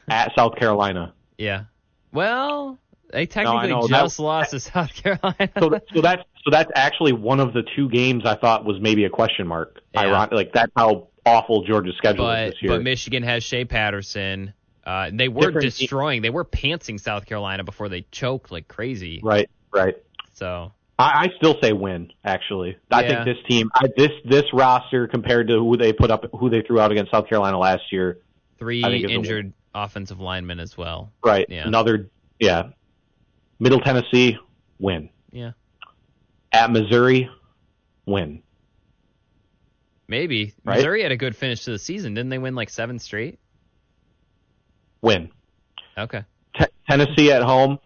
At 0.08 0.32
South 0.36 0.56
Carolina. 0.56 1.14
Yeah. 1.42 1.64
Well, 2.12 2.78
they 3.10 3.26
technically 3.26 3.68
no, 3.68 3.88
just 3.88 4.16
that, 4.16 4.22
lost 4.22 4.50
to 4.52 4.60
South 4.60 4.94
Carolina. 5.02 5.50
so, 5.58 5.80
so 5.94 6.00
that's 6.00 6.22
so 6.44 6.50
that's 6.50 6.70
actually 6.74 7.12
one 7.12 7.40
of 7.40 7.52
the 7.52 7.62
two 7.76 7.88
games 7.88 8.24
I 8.24 8.36
thought 8.36 8.64
was 8.64 8.80
maybe 8.80 9.04
a 9.04 9.10
question 9.10 9.46
mark. 9.46 9.80
Yeah. 9.94 10.02
Ironic, 10.02 10.32
like 10.32 10.52
that's 10.52 10.72
how 10.76 11.08
awful 11.26 11.64
Georgia's 11.64 11.96
schedule 11.96 12.24
but, 12.26 12.44
is 12.44 12.50
this 12.52 12.62
year. 12.62 12.72
But 12.72 12.82
Michigan 12.82 13.22
has 13.22 13.42
Shea 13.42 13.64
Patterson. 13.64 14.54
Uh, 14.84 15.10
they 15.12 15.28
were 15.28 15.46
Different 15.46 15.76
destroying. 15.76 16.22
They 16.22 16.30
were 16.30 16.44
pantsing 16.44 16.98
South 16.98 17.26
Carolina 17.26 17.62
before 17.62 17.88
they 17.88 18.04
choked 18.10 18.50
like 18.50 18.66
crazy. 18.66 19.20
Right, 19.22 19.48
right. 19.72 19.96
So 20.34 20.72
I, 20.98 21.24
I 21.24 21.28
still 21.36 21.56
say 21.62 21.72
win. 21.72 22.12
Actually, 22.24 22.76
I 22.90 23.02
yeah. 23.02 23.24
think 23.24 23.36
this 23.36 23.44
team, 23.48 23.70
I, 23.74 23.88
this 23.96 24.10
this 24.24 24.44
roster 24.52 25.06
compared 25.08 25.48
to 25.48 25.58
who 25.58 25.76
they 25.76 25.92
put 25.92 26.10
up, 26.10 26.24
who 26.38 26.50
they 26.50 26.62
threw 26.62 26.80
out 26.80 26.92
against 26.92 27.10
South 27.10 27.28
Carolina 27.28 27.58
last 27.58 27.92
year, 27.92 28.18
three 28.58 28.82
injured 28.82 29.52
offensive 29.74 30.20
linemen 30.20 30.60
as 30.60 30.76
well. 30.76 31.12
Right. 31.24 31.46
Yeah. 31.48 31.66
Another. 31.66 32.10
Yeah. 32.38 32.70
Middle 33.58 33.80
Tennessee 33.80 34.38
win. 34.78 35.08
Yeah. 35.30 35.52
At 36.52 36.70
Missouri, 36.70 37.30
win. 38.06 38.42
Maybe 40.08 40.54
right? 40.64 40.76
Missouri 40.76 41.02
had 41.02 41.12
a 41.12 41.16
good 41.16 41.36
finish 41.36 41.64
to 41.64 41.70
the 41.70 41.78
season. 41.78 42.14
Didn't 42.14 42.30
they 42.30 42.38
win 42.38 42.54
like 42.54 42.68
seven 42.70 42.98
straight? 42.98 43.38
win. 45.02 45.30
Okay. 45.98 46.24
T- 46.58 46.66
Tennessee 46.88 47.30
at 47.32 47.42
home, 47.42 47.78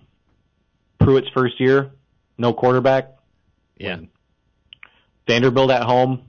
Pruitt's 1.01 1.29
first 1.35 1.59
year, 1.59 1.91
no 2.39 2.53
quarterback. 2.53 3.15
Yeah. 3.79 3.97
Win. 3.97 4.09
Vanderbilt 5.27 5.71
at 5.71 5.83
home, 5.83 6.23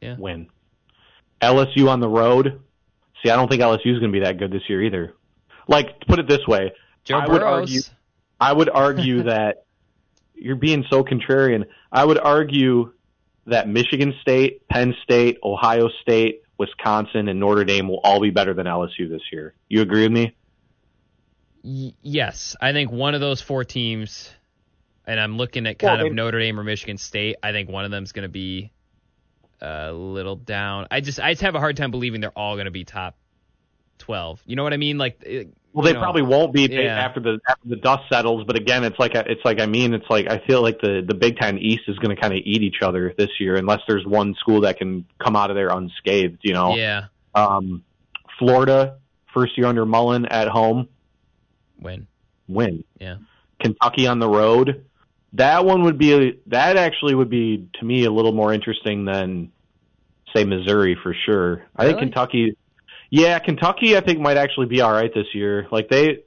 yeah. 0.00 0.16
win. 0.18 0.48
LSU 1.40 1.88
on 1.88 2.00
the 2.00 2.08
road. 2.08 2.60
See, 3.26 3.30
I 3.30 3.34
don't 3.34 3.50
think 3.50 3.60
LSU 3.60 3.92
is 3.92 3.98
going 3.98 4.12
to 4.12 4.18
be 4.20 4.24
that 4.24 4.38
good 4.38 4.52
this 4.52 4.62
year 4.68 4.84
either. 4.84 5.12
Like, 5.66 5.98
put 6.06 6.20
it 6.20 6.28
this 6.28 6.46
way, 6.46 6.72
Joe 7.02 7.18
I 7.18 7.26
Burrows. 7.26 7.32
would 7.32 7.42
argue, 7.42 7.80
I 8.40 8.52
would 8.52 8.68
argue 8.68 9.22
that 9.24 9.64
you're 10.36 10.54
being 10.54 10.84
so 10.88 11.02
contrarian. 11.02 11.64
I 11.90 12.04
would 12.04 12.18
argue 12.18 12.92
that 13.46 13.68
Michigan 13.68 14.14
State, 14.20 14.68
Penn 14.68 14.94
State, 15.02 15.38
Ohio 15.42 15.88
State, 16.02 16.42
Wisconsin, 16.56 17.26
and 17.26 17.40
Notre 17.40 17.64
Dame 17.64 17.88
will 17.88 18.00
all 18.04 18.20
be 18.20 18.30
better 18.30 18.54
than 18.54 18.66
LSU 18.66 19.08
this 19.08 19.22
year. 19.32 19.54
You 19.68 19.82
agree 19.82 20.02
with 20.02 20.12
me? 20.12 20.36
Y- 21.64 21.94
yes, 22.02 22.54
I 22.60 22.72
think 22.72 22.92
one 22.92 23.16
of 23.16 23.20
those 23.20 23.40
four 23.40 23.64
teams, 23.64 24.30
and 25.04 25.18
I'm 25.18 25.36
looking 25.36 25.66
at 25.66 25.80
kind 25.80 25.98
well, 25.98 26.06
of 26.06 26.12
Notre 26.12 26.38
Dame 26.38 26.60
or 26.60 26.62
Michigan 26.62 26.96
State. 26.96 27.36
I 27.42 27.50
think 27.50 27.68
one 27.70 27.84
of 27.84 27.90
them 27.90 28.04
is 28.04 28.12
going 28.12 28.22
to 28.22 28.28
be 28.28 28.70
a 29.60 29.92
little 29.92 30.36
down. 30.36 30.86
I 30.90 31.00
just 31.00 31.20
I 31.20 31.32
just 31.32 31.42
have 31.42 31.54
a 31.54 31.60
hard 31.60 31.76
time 31.76 31.90
believing 31.90 32.20
they're 32.20 32.30
all 32.30 32.56
going 32.56 32.66
to 32.66 32.70
be 32.70 32.84
top 32.84 33.16
twelve. 33.98 34.40
You 34.46 34.56
know 34.56 34.62
what 34.62 34.72
I 34.72 34.76
mean? 34.76 34.98
Like 34.98 35.22
well, 35.76 35.84
they 35.84 35.92
know, 35.92 36.00
probably 36.00 36.22
won't 36.22 36.54
be 36.54 36.62
yeah. 36.62 37.04
after 37.04 37.20
the 37.20 37.38
after 37.46 37.68
the 37.68 37.76
dust 37.76 38.04
settles. 38.10 38.44
But 38.46 38.56
again, 38.56 38.82
it's 38.82 38.98
like 38.98 39.14
it's 39.14 39.44
like 39.44 39.60
I 39.60 39.66
mean, 39.66 39.92
it's 39.92 40.08
like 40.08 40.26
I 40.26 40.38
feel 40.46 40.62
like 40.62 40.80
the 40.80 41.04
the 41.06 41.14
Big 41.14 41.36
Ten 41.36 41.58
East 41.58 41.82
is 41.86 41.98
going 41.98 42.16
to 42.16 42.20
kind 42.20 42.32
of 42.32 42.40
eat 42.42 42.62
each 42.62 42.80
other 42.80 43.12
this 43.18 43.28
year, 43.38 43.56
unless 43.56 43.80
there's 43.86 44.06
one 44.06 44.34
school 44.36 44.62
that 44.62 44.78
can 44.78 45.04
come 45.22 45.36
out 45.36 45.50
of 45.50 45.56
there 45.56 45.68
unscathed. 45.68 46.38
You 46.40 46.54
know? 46.54 46.76
Yeah. 46.76 47.08
Um, 47.34 47.84
Florida, 48.38 48.96
first 49.34 49.58
year 49.58 49.66
under 49.66 49.84
Mullen 49.84 50.24
at 50.24 50.48
home, 50.48 50.88
win. 51.78 52.06
Win. 52.48 52.82
Yeah. 52.98 53.16
Kentucky 53.60 54.06
on 54.06 54.18
the 54.18 54.28
road. 54.30 54.85
That 55.36 55.64
one 55.64 55.82
would 55.84 55.98
be 55.98 56.40
that 56.46 56.76
actually 56.76 57.14
would 57.14 57.30
be 57.30 57.68
to 57.78 57.84
me 57.84 58.04
a 58.04 58.10
little 58.10 58.32
more 58.32 58.52
interesting 58.52 59.04
than 59.04 59.52
say 60.34 60.44
Missouri 60.44 60.96
for 61.02 61.14
sure. 61.26 61.50
Really? 61.54 61.66
I 61.76 61.84
think 61.86 61.98
Kentucky 61.98 62.56
yeah, 63.10 63.38
Kentucky 63.38 63.96
I 63.96 64.00
think 64.00 64.20
might 64.20 64.36
actually 64.36 64.66
be 64.66 64.80
all 64.80 64.92
right 64.92 65.12
this 65.14 65.34
year. 65.34 65.66
Like 65.70 65.88
they 65.88 66.24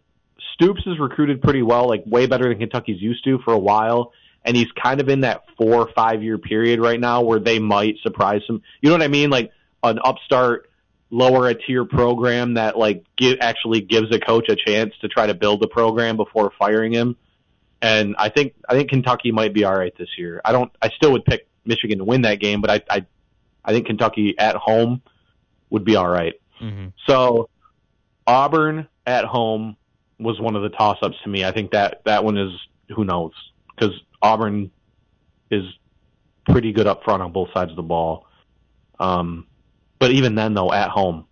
Stoops 0.53 0.81
is 0.85 0.99
recruited 0.99 1.41
pretty 1.41 1.61
well, 1.61 1.87
like 1.87 2.03
way 2.05 2.25
better 2.25 2.49
than 2.49 2.59
Kentucky's 2.59 3.01
used 3.01 3.23
to 3.23 3.39
for 3.39 3.53
a 3.53 3.59
while, 3.59 4.11
and 4.43 4.57
he's 4.57 4.71
kind 4.71 4.99
of 4.99 5.07
in 5.07 5.21
that 5.21 5.43
four 5.57 5.75
or 5.75 5.89
five 5.95 6.21
year 6.21 6.37
period 6.37 6.79
right 6.79 6.99
now 6.99 7.21
where 7.21 7.39
they 7.39 7.59
might 7.59 7.95
surprise 8.03 8.41
him. 8.47 8.61
You 8.81 8.89
know 8.89 8.95
what 8.95 9.03
I 9.03 9.07
mean? 9.07 9.29
Like 9.29 9.51
an 9.83 9.99
upstart, 10.03 10.69
lower 11.09 11.47
a 11.47 11.55
tier 11.55 11.85
program 11.85 12.55
that 12.55 12.77
like 12.77 13.05
give, 13.17 13.37
actually 13.41 13.81
gives 13.81 14.13
a 14.13 14.19
coach 14.19 14.49
a 14.49 14.55
chance 14.55 14.93
to 15.01 15.07
try 15.07 15.27
to 15.27 15.33
build 15.33 15.61
the 15.61 15.67
program 15.67 16.17
before 16.17 16.51
firing 16.59 16.91
him. 16.91 17.15
And 17.81 18.15
I 18.17 18.29
think 18.29 18.55
I 18.67 18.73
think 18.73 18.89
Kentucky 18.89 19.31
might 19.31 19.53
be 19.53 19.63
all 19.63 19.77
right 19.77 19.93
this 19.97 20.09
year. 20.17 20.41
I 20.43 20.51
don't. 20.51 20.71
I 20.81 20.89
still 20.89 21.11
would 21.13 21.25
pick 21.25 21.47
Michigan 21.65 21.99
to 21.99 22.03
win 22.03 22.23
that 22.23 22.39
game, 22.39 22.61
but 22.61 22.69
I 22.69 22.81
I, 22.89 23.05
I 23.63 23.71
think 23.71 23.87
Kentucky 23.87 24.35
at 24.37 24.55
home 24.55 25.01
would 25.69 25.85
be 25.85 25.95
all 25.95 26.09
right. 26.09 26.33
Mm-hmm. 26.61 26.87
So 27.07 27.49
Auburn 28.27 28.87
at 29.05 29.25
home 29.25 29.77
was 30.19 30.39
one 30.39 30.55
of 30.55 30.63
the 30.63 30.69
toss 30.69 30.97
ups 31.01 31.15
to 31.23 31.29
me. 31.29 31.45
I 31.45 31.51
think 31.51 31.71
that 31.71 32.01
that 32.05 32.23
one 32.23 32.37
is 32.37 32.51
who 32.95 33.05
knows 33.05 33.31
because 33.75 33.93
Auburn 34.21 34.71
is 35.49 35.63
pretty 36.47 36.71
good 36.73 36.87
up 36.87 37.03
front 37.03 37.21
on 37.21 37.31
both 37.31 37.49
sides 37.53 37.71
of 37.71 37.77
the 37.77 37.83
ball. 37.83 38.27
Um, 38.99 39.47
but 39.99 40.11
even 40.11 40.35
then, 40.35 40.53
though, 40.53 40.71
at 40.71 40.89
home, 40.89 41.25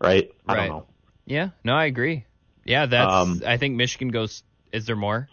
right? 0.00 0.30
I 0.46 0.54
right. 0.54 0.66
don't 0.66 0.68
know. 0.68 0.86
Yeah, 1.26 1.50
no, 1.64 1.74
I 1.74 1.86
agree. 1.86 2.24
Yeah, 2.64 2.86
that's. 2.86 3.12
Um, 3.12 3.42
I 3.46 3.56
think 3.56 3.76
Michigan 3.76 4.08
goes. 4.08 4.42
Is 4.72 4.86
there 4.86 4.96
more? 4.96 5.28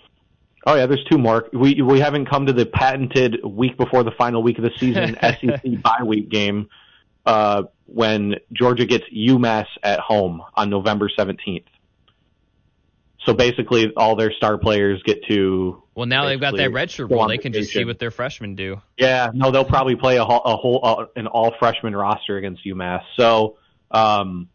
Oh 0.67 0.75
yeah, 0.75 0.85
there's 0.85 1.03
two 1.05 1.17
more. 1.17 1.47
We 1.53 1.81
we 1.81 2.01
haven't 2.01 2.25
come 2.25 2.45
to 2.45 2.53
the 2.53 2.65
patented 2.65 3.39
week 3.41 3.77
before 3.77 4.03
the 4.03 4.11
final 4.11 4.43
week 4.43 4.57
of 4.57 4.65
the 4.65 4.71
season 4.77 5.17
SEC 5.21 5.81
bye 5.81 6.03
week 6.03 6.27
game 6.27 6.67
uh, 7.25 7.63
when 7.85 8.35
Georgia 8.51 8.85
gets 8.85 9.05
UMass 9.05 9.67
at 9.81 10.01
home 10.01 10.43
on 10.55 10.69
November 10.69 11.09
17th. 11.17 11.63
So 13.23 13.33
basically, 13.33 13.93
all 13.95 14.17
their 14.17 14.33
star 14.33 14.57
players 14.57 15.01
get 15.03 15.23
to. 15.29 15.81
Well, 15.95 16.05
now 16.05 16.25
they've 16.25 16.39
got 16.39 16.57
that 16.57 16.71
redshirt 16.71 17.09
rule. 17.09 17.29
They 17.29 17.37
can 17.37 17.53
just 17.53 17.71
see 17.71 17.85
what 17.85 17.97
their 17.97 18.11
freshmen 18.11 18.55
do. 18.55 18.81
Yeah, 18.97 19.29
no, 19.33 19.51
they'll 19.51 19.63
probably 19.63 19.95
play 19.95 20.17
a, 20.17 20.23
a 20.23 20.57
whole 20.57 20.81
uh, 20.83 21.05
an 21.15 21.27
all 21.27 21.53
freshman 21.59 21.95
roster 21.95 22.35
against 22.35 22.65
UMass. 22.65 23.03
So 23.15 23.55
um, 23.89 24.49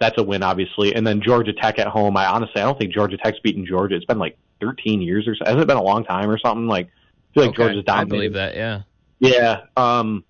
that's 0.00 0.18
a 0.18 0.24
win, 0.24 0.42
obviously. 0.42 0.92
And 0.92 1.06
then 1.06 1.22
Georgia 1.22 1.52
Tech 1.52 1.78
at 1.78 1.86
home. 1.86 2.16
I 2.16 2.26
honestly, 2.26 2.60
I 2.60 2.64
don't 2.64 2.78
think 2.78 2.92
Georgia 2.92 3.16
Tech's 3.16 3.38
beaten 3.38 3.64
Georgia. 3.64 3.94
It's 3.94 4.04
been 4.04 4.18
like 4.18 4.36
13 4.62 5.02
years 5.02 5.26
or 5.26 5.34
so. 5.34 5.44
Hasn't 5.44 5.60
it 5.60 5.66
been 5.66 5.76
a 5.76 5.82
long 5.82 6.04
time 6.04 6.30
or 6.30 6.38
something? 6.38 6.66
Like, 6.66 6.86
I 6.86 7.34
feel 7.34 7.42
like 7.44 7.50
okay. 7.50 7.62
Georgia's 7.62 7.84
dominated. 7.84 8.14
I 8.14 8.16
believe 8.16 8.32
that. 8.34 8.56
Yeah. 8.56 8.82
Yeah. 9.18 9.60
Um, 9.76 10.24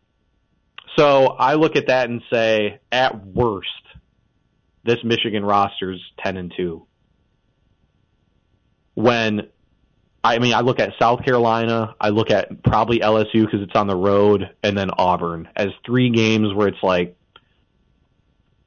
so 0.97 1.27
I 1.27 1.55
look 1.55 1.77
at 1.77 1.87
that 1.89 2.09
and 2.09 2.23
say, 2.33 2.81
at 2.91 3.25
worst, 3.27 3.69
this 4.85 4.99
Michigan 5.05 5.45
roster's 5.45 6.01
10 6.23 6.37
and 6.37 6.53
2. 6.57 6.87
When 8.95 9.49
I 10.25 10.39
mean, 10.39 10.55
I 10.55 10.61
look 10.61 10.79
at 10.79 10.93
South 11.01 11.25
Carolina, 11.25 11.97
I 12.01 12.11
look 12.11 12.31
at 12.31 12.63
probably 12.63 13.01
LSU 13.01 13.45
because 13.45 13.61
it's 13.61 13.75
on 13.75 13.89
the 13.89 13.97
road, 13.97 14.51
and 14.63 14.77
then 14.77 14.91
Auburn 14.97 15.49
as 15.57 15.69
three 15.85 16.11
games 16.11 16.55
where 16.55 16.69
it's 16.69 16.83
like 16.83 17.17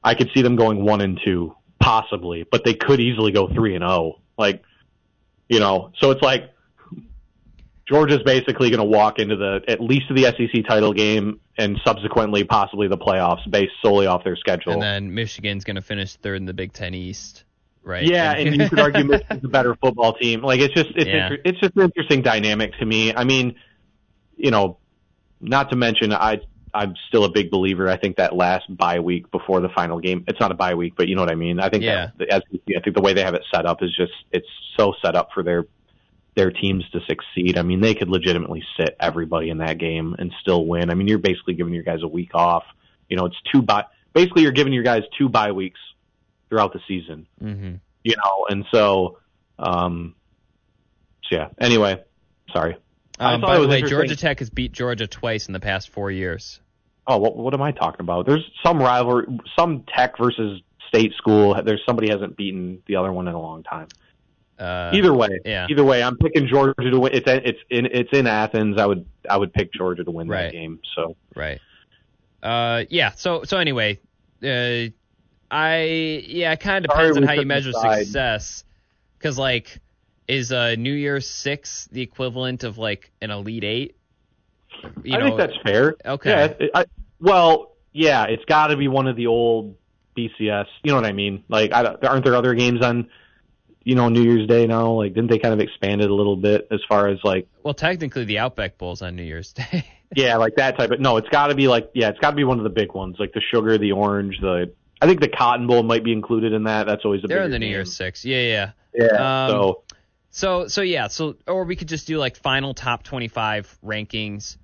I 0.03 0.15
could 0.15 0.29
see 0.33 0.41
them 0.41 0.55
going 0.55 0.83
one 0.83 1.01
and 1.01 1.19
two, 1.23 1.55
possibly, 1.79 2.43
but 2.43 2.65
they 2.65 2.73
could 2.73 2.99
easily 2.99 3.31
go 3.31 3.47
three 3.47 3.75
and 3.75 3.83
zero. 3.83 3.91
Oh. 3.91 4.21
Like, 4.37 4.63
you 5.47 5.59
know, 5.59 5.91
so 5.99 6.11
it's 6.11 6.21
like 6.21 6.51
Georgia's 7.87 8.23
basically 8.23 8.69
going 8.69 8.79
to 8.79 8.85
walk 8.85 9.19
into 9.19 9.35
the 9.35 9.61
at 9.67 9.79
least 9.79 10.05
the 10.09 10.23
SEC 10.23 10.65
title 10.67 10.93
game 10.93 11.39
and 11.57 11.79
subsequently 11.85 12.43
possibly 12.43 12.87
the 12.87 12.97
playoffs 12.97 13.49
based 13.49 13.73
solely 13.81 14.07
off 14.07 14.23
their 14.23 14.35
schedule. 14.35 14.73
And 14.73 14.81
then 14.81 15.13
Michigan's 15.13 15.63
going 15.63 15.75
to 15.75 15.81
finish 15.81 16.15
third 16.15 16.37
in 16.37 16.45
the 16.45 16.53
Big 16.53 16.73
Ten 16.73 16.93
East, 16.93 17.43
right? 17.83 18.03
Yeah, 18.03 18.31
and 18.33 18.55
you 18.55 18.69
could 18.69 18.79
argue 18.79 19.03
Michigan's 19.05 19.45
a 19.45 19.47
better 19.47 19.75
football 19.75 20.13
team. 20.13 20.41
Like 20.41 20.61
it's 20.61 20.73
just 20.73 20.89
it's 20.95 21.07
yeah. 21.07 21.27
inter- 21.27 21.41
it's 21.45 21.59
just 21.59 21.75
an 21.75 21.83
interesting 21.83 22.21
dynamic 22.23 22.73
to 22.79 22.85
me. 22.85 23.13
I 23.15 23.23
mean, 23.23 23.55
you 24.35 24.49
know, 24.49 24.79
not 25.39 25.69
to 25.69 25.75
mention 25.75 26.11
I 26.11 26.39
I'm 26.75 26.95
still 27.07 27.23
a 27.23 27.29
big 27.29 27.49
believer. 27.49 27.89
I 27.89 27.97
think 27.97 28.17
that 28.17 28.35
last 28.35 28.65
bye 28.75 28.99
week 28.99 29.31
before 29.31 29.61
the 29.61 29.69
final 29.69 29.99
game, 29.99 30.25
it's 30.27 30.39
not 30.39 30.51
a 30.51 30.55
bye 30.55 30.75
week, 30.75 30.93
but 30.97 31.07
you 31.07 31.15
know 31.15 31.21
what 31.21 31.31
I 31.31 31.35
mean. 31.35 31.59
I 31.59 31.69
think 31.69 31.83
yeah. 31.83 32.09
that, 32.17 32.29
as 32.29 32.41
I 32.53 32.81
think 32.81 32.95
the 32.95 33.01
way 33.01 33.13
they 33.13 33.23
have 33.23 33.33
it 33.33 33.43
set 33.53 33.65
up 33.65 33.81
is 33.81 33.95
just 33.95 34.11
it's 34.31 34.47
so 34.77 34.93
set 35.01 35.15
up 35.15 35.29
for 35.33 35.41
their 35.41 35.65
their 36.35 36.51
teams 36.51 36.83
to 36.91 36.99
succeed. 37.07 37.57
I 37.57 37.61
mean, 37.61 37.79
they 37.79 37.95
could 37.95 38.09
legitimately 38.09 38.61
sit 38.77 38.97
everybody 38.99 39.49
in 39.49 39.59
that 39.59 39.77
game 39.77 40.15
and 40.19 40.33
still 40.41 40.65
win. 40.65 40.89
I 40.89 40.93
mean, 40.93 41.07
you're 41.07 41.17
basically 41.17 41.53
giving 41.53 41.73
your 41.73 41.83
guys 41.83 42.03
a 42.03 42.07
week 42.07 42.31
off. 42.33 42.65
You 43.07 43.15
know, 43.15 43.25
it's 43.25 43.37
two 43.51 43.61
bye. 43.61 43.85
Basically, 44.13 44.43
you're 44.43 44.51
giving 44.51 44.73
your 44.73 44.83
guys 44.83 45.03
two 45.17 45.29
bye 45.29 45.53
weeks 45.53 45.79
throughout 46.49 46.73
the 46.73 46.81
season. 46.87 47.25
Mm-hmm. 47.41 47.75
You 48.03 48.15
know, 48.17 48.47
and 48.49 48.65
so, 48.71 49.19
um, 49.57 50.13
so 51.23 51.37
yeah. 51.37 51.47
Anyway, 51.57 52.03
sorry. 52.51 52.77
Um, 53.17 53.39
by 53.39 53.59
the 53.59 53.67
way, 53.67 53.81
Georgia 53.81 54.17
Tech 54.17 54.39
has 54.39 54.49
beat 54.49 54.73
Georgia 54.73 55.07
twice 55.07 55.47
in 55.47 55.53
the 55.53 55.61
past 55.61 55.89
four 55.89 56.11
years. 56.11 56.59
Oh, 57.07 57.17
what, 57.17 57.37
what 57.37 57.53
am 57.53 57.61
I 57.61 57.71
talking 57.71 58.01
about? 58.01 58.25
There's 58.25 58.49
some 58.63 58.79
rivalry, 58.79 59.25
some 59.57 59.83
Tech 59.95 60.17
versus 60.17 60.61
State 60.87 61.13
school. 61.13 61.61
There's 61.63 61.81
somebody 61.85 62.09
hasn't 62.09 62.37
beaten 62.37 62.81
the 62.87 62.95
other 62.95 63.11
one 63.11 63.27
in 63.27 63.33
a 63.33 63.41
long 63.41 63.63
time. 63.63 63.87
Uh, 64.57 64.91
either 64.93 65.13
way, 65.13 65.27
yeah. 65.43 65.67
Either 65.69 65.83
way, 65.83 66.01
I'm 66.01 66.17
picking 66.17 66.47
Georgia 66.47 66.89
to 66.89 66.99
win. 66.99 67.13
It's 67.13 67.25
it's 67.27 67.59
in 67.69 67.87
it's 67.87 68.09
in 68.13 68.25
Athens. 68.25 68.79
I 68.79 68.85
would 68.85 69.05
I 69.29 69.35
would 69.35 69.53
pick 69.53 69.73
Georgia 69.73 70.03
to 70.03 70.11
win 70.11 70.29
right. 70.29 70.43
that 70.43 70.51
game. 70.53 70.79
So 70.95 71.17
right. 71.35 71.59
Uh, 72.41 72.85
yeah. 72.89 73.11
So 73.11 73.43
so 73.43 73.57
anyway, 73.57 73.99
uh, 74.41 74.91
I 75.51 75.83
yeah, 76.25 76.53
it 76.53 76.59
kind 76.61 76.85
of 76.85 76.91
depends 76.91 77.15
Sorry, 77.15 77.23
on 77.23 77.27
how 77.27 77.33
you 77.33 77.45
measure 77.45 77.71
decide. 77.71 78.05
success. 78.05 78.63
Because 79.17 79.37
like, 79.37 79.79
is 80.27 80.53
uh 80.53 80.75
New 80.75 80.93
Year's 80.93 81.29
Six 81.29 81.89
the 81.91 82.01
equivalent 82.01 82.63
of 82.63 82.77
like 82.77 83.11
an 83.21 83.31
Elite 83.31 83.63
Eight? 83.65 83.95
You 85.03 85.15
I 85.15 85.19
know, 85.19 85.25
think 85.25 85.37
that's 85.37 85.57
fair. 85.63 85.95
Okay. 86.05 86.55
Yeah. 86.59 86.67
I, 86.73 86.85
well, 87.19 87.75
yeah, 87.91 88.25
it's 88.25 88.45
got 88.45 88.67
to 88.67 88.77
be 88.77 88.87
one 88.87 89.07
of 89.07 89.15
the 89.15 89.27
old 89.27 89.75
BCS. 90.17 90.65
You 90.83 90.91
know 90.91 90.95
what 90.95 91.05
I 91.05 91.13
mean? 91.13 91.43
Like, 91.47 91.71
I, 91.73 91.95
aren't 92.03 92.23
there 92.23 92.35
other 92.35 92.53
games 92.53 92.83
on? 92.83 93.09
you 93.85 93.95
know 93.95 94.09
New 94.09 94.23
Year's 94.23 94.47
Day 94.47 94.67
now? 94.67 94.91
Like, 94.91 95.13
didn't 95.13 95.29
they 95.29 95.39
kind 95.39 95.53
of 95.53 95.61
expand 95.61 96.01
it 96.01 96.09
a 96.09 96.13
little 96.13 96.35
bit 96.35 96.67
as 96.71 96.81
far 96.89 97.07
as 97.07 97.19
like? 97.23 97.47
Well, 97.63 97.73
technically, 97.73 98.25
the 98.25 98.39
Outback 98.39 98.77
Bowl's 98.77 99.01
on 99.01 99.15
New 99.15 99.23
Year's 99.23 99.53
Day. 99.53 99.87
yeah, 100.15 100.35
like 100.35 100.55
that 100.55 100.77
type 100.77 100.91
of. 100.91 100.99
No, 100.99 101.17
it's 101.17 101.29
got 101.29 101.47
to 101.47 101.55
be 101.55 101.67
like 101.69 101.91
yeah, 101.93 102.09
it's 102.09 102.19
got 102.19 102.31
to 102.31 102.35
be 102.35 102.43
one 102.43 102.57
of 102.57 102.63
the 102.63 102.69
big 102.69 102.93
ones, 102.93 103.15
like 103.19 103.31
the 103.31 103.41
sugar, 103.53 103.77
the 103.77 103.93
orange, 103.93 104.39
the. 104.41 104.73
I 105.01 105.07
think 105.07 105.21
the 105.21 105.29
Cotton 105.29 105.67
Bowl 105.67 105.83
might 105.83 106.03
be 106.03 106.11
included 106.11 106.51
in 106.51 106.63
that. 106.63 106.87
That's 106.87 107.05
always 107.05 107.23
a. 107.23 107.27
They're 107.27 107.43
in 107.43 107.51
the 107.51 107.59
New 107.59 107.67
Year's 107.67 107.95
Six. 107.95 108.25
Yeah, 108.25 108.41
yeah. 108.41 108.71
Yeah. 108.93 109.45
Um, 109.45 109.51
so. 109.51 109.83
So 110.31 110.67
so 110.67 110.81
yeah. 110.81 111.07
So 111.07 111.37
or 111.47 111.63
we 111.63 111.75
could 111.75 111.87
just 111.87 112.07
do 112.07 112.17
like 112.17 112.35
final 112.37 112.73
top 112.73 113.03
twenty 113.03 113.27
five 113.27 113.77
rankings, 113.85 114.57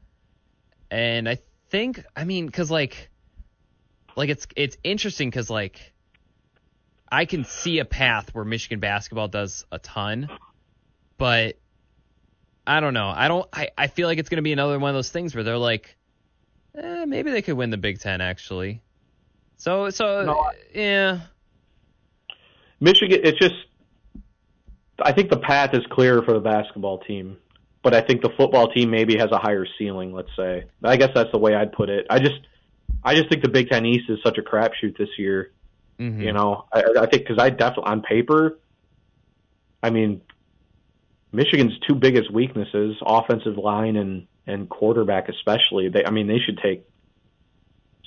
and 0.91 1.27
I 1.27 1.39
think 1.69 2.03
I 2.15 2.25
mean 2.25 2.45
because 2.45 2.69
like, 2.69 3.09
like 4.15 4.29
it's 4.29 4.45
it's 4.55 4.77
interesting 4.83 5.29
because 5.29 5.49
like 5.49 5.93
I 7.11 7.25
can 7.25 7.45
see 7.45 7.79
a 7.79 7.85
path 7.85 8.33
where 8.35 8.45
Michigan 8.45 8.79
basketball 8.79 9.29
does 9.29 9.65
a 9.71 9.79
ton, 9.79 10.29
but 11.17 11.57
I 12.65 12.79
don't 12.79 12.93
know. 12.93 13.09
I 13.09 13.27
don't. 13.27 13.47
I, 13.51 13.69
I 13.77 13.87
feel 13.87 14.07
like 14.07 14.17
it's 14.17 14.29
going 14.29 14.37
to 14.37 14.43
be 14.43 14.53
another 14.53 14.77
one 14.77 14.89
of 14.89 14.95
those 14.95 15.09
things 15.09 15.33
where 15.33 15.43
they're 15.43 15.57
like, 15.57 15.95
eh, 16.77 17.05
maybe 17.05 17.31
they 17.31 17.41
could 17.41 17.55
win 17.55 17.69
the 17.69 17.77
Big 17.77 17.99
Ten 17.99 18.21
actually. 18.21 18.81
So 19.57 19.89
so 19.89 20.25
no, 20.25 20.51
yeah. 20.73 21.21
Michigan. 22.79 23.21
It's 23.23 23.39
just. 23.39 23.55
I 25.03 25.13
think 25.13 25.31
the 25.31 25.37
path 25.37 25.73
is 25.73 25.81
clear 25.89 26.21
for 26.21 26.33
the 26.33 26.39
basketball 26.39 26.99
team, 26.99 27.37
but 27.83 27.93
I 27.93 28.01
think 28.01 28.21
the 28.21 28.31
football 28.37 28.71
team 28.71 28.91
maybe 28.91 29.17
has 29.17 29.31
a 29.31 29.37
higher 29.37 29.65
ceiling. 29.77 30.13
Let's 30.13 30.35
say. 30.35 30.65
I 30.83 30.97
guess 30.97 31.09
that's 31.13 31.31
the 31.31 31.39
way 31.39 31.55
I'd 31.55 31.71
put 31.71 31.89
it. 31.89 32.07
I 32.09 32.19
just. 32.19 32.39
I 33.03 33.15
just 33.15 33.29
think 33.29 33.41
the 33.41 33.49
Big 33.49 33.69
Ten 33.69 33.83
East 33.85 34.09
is 34.09 34.19
such 34.23 34.37
a 34.37 34.43
crapshoot 34.43 34.95
this 34.95 35.09
year 35.17 35.51
Mm-hmm. 36.01 36.21
You 36.21 36.33
know, 36.33 36.65
I, 36.73 36.83
I 36.99 37.05
think 37.05 37.27
because 37.27 37.37
I 37.37 37.51
definitely 37.51 37.91
on 37.91 38.01
paper, 38.01 38.59
I 39.83 39.91
mean, 39.91 40.21
Michigan's 41.31 41.77
two 41.87 41.93
biggest 41.93 42.33
weaknesses, 42.33 42.97
offensive 43.05 43.57
line 43.57 43.95
and 43.95 44.27
and 44.47 44.67
quarterback 44.67 45.29
especially. 45.29 45.89
They, 45.89 46.03
I 46.03 46.09
mean, 46.09 46.25
they 46.25 46.39
should 46.39 46.57
take 46.57 46.87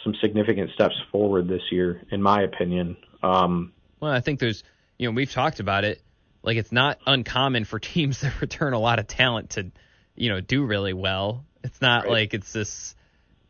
some 0.03 0.15
significant 0.21 0.73
steps 0.73 0.97
forward 1.13 1.47
this 1.47 1.63
year, 1.71 2.03
in 2.11 2.21
my 2.21 2.43
opinion. 2.43 2.97
Um, 3.23 3.73
well, 4.01 4.11
I 4.11 4.21
think 4.21 4.41
there's, 4.41 4.65
you 4.99 5.09
know, 5.09 5.15
we've 5.15 5.31
talked 5.31 5.61
about 5.61 5.85
it. 5.85 6.03
Like 6.45 6.59
it's 6.59 6.71
not 6.71 6.99
uncommon 7.07 7.65
for 7.65 7.79
teams 7.81 8.21
that 8.21 8.41
return 8.41 8.75
a 8.75 8.79
lot 8.79 8.99
of 8.99 9.09
talent 9.09 9.51
to, 9.51 9.73
you 10.15 10.29
know, 10.29 10.41
do 10.41 10.65
really 10.65 10.93
well. 10.93 11.45
It's 11.65 11.81
not 11.81 12.05
right. 12.05 12.13
like 12.13 12.35
it's 12.35 12.53
this. 12.53 12.95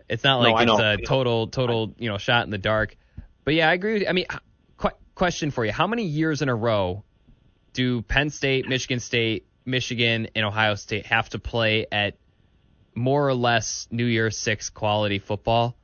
It's 0.09 0.23
not 0.23 0.41
like 0.41 0.67
no, 0.67 0.75
it's 0.75 1.03
a 1.03 1.05
total, 1.05 1.49
total, 1.49 1.95
you 1.99 2.09
know, 2.09 2.19
shot 2.19 2.45
in 2.45 2.51
the 2.51 2.59
dark. 2.59 2.97
But 3.45 3.55
yeah, 3.55 3.69
I 3.69 3.73
agree 3.73 3.95
with 3.95 4.03
you. 4.03 4.09
I 4.09 4.13
mean, 4.13 4.27
qu- 4.77 4.91
question 5.15 5.51
for 5.51 5.65
you: 5.65 5.73
How 5.73 5.87
many 5.87 6.05
years 6.05 6.41
in 6.41 6.49
a 6.49 6.55
row 6.55 7.03
do 7.73 8.03
Penn 8.03 8.31
State, 8.31 8.69
Michigan 8.69 9.01
State, 9.01 9.47
Michigan, 9.65 10.29
and 10.37 10.47
Ohio 10.47 10.77
State 10.77 11.07
have 11.07 11.29
to 11.31 11.39
play 11.39 11.87
at 11.91 12.17
more 12.95 13.27
or 13.27 13.35
less 13.35 13.89
New 13.91 14.07
Year's 14.07 14.39
Six 14.39 14.71
quality 14.71 15.19
football? 15.19 15.77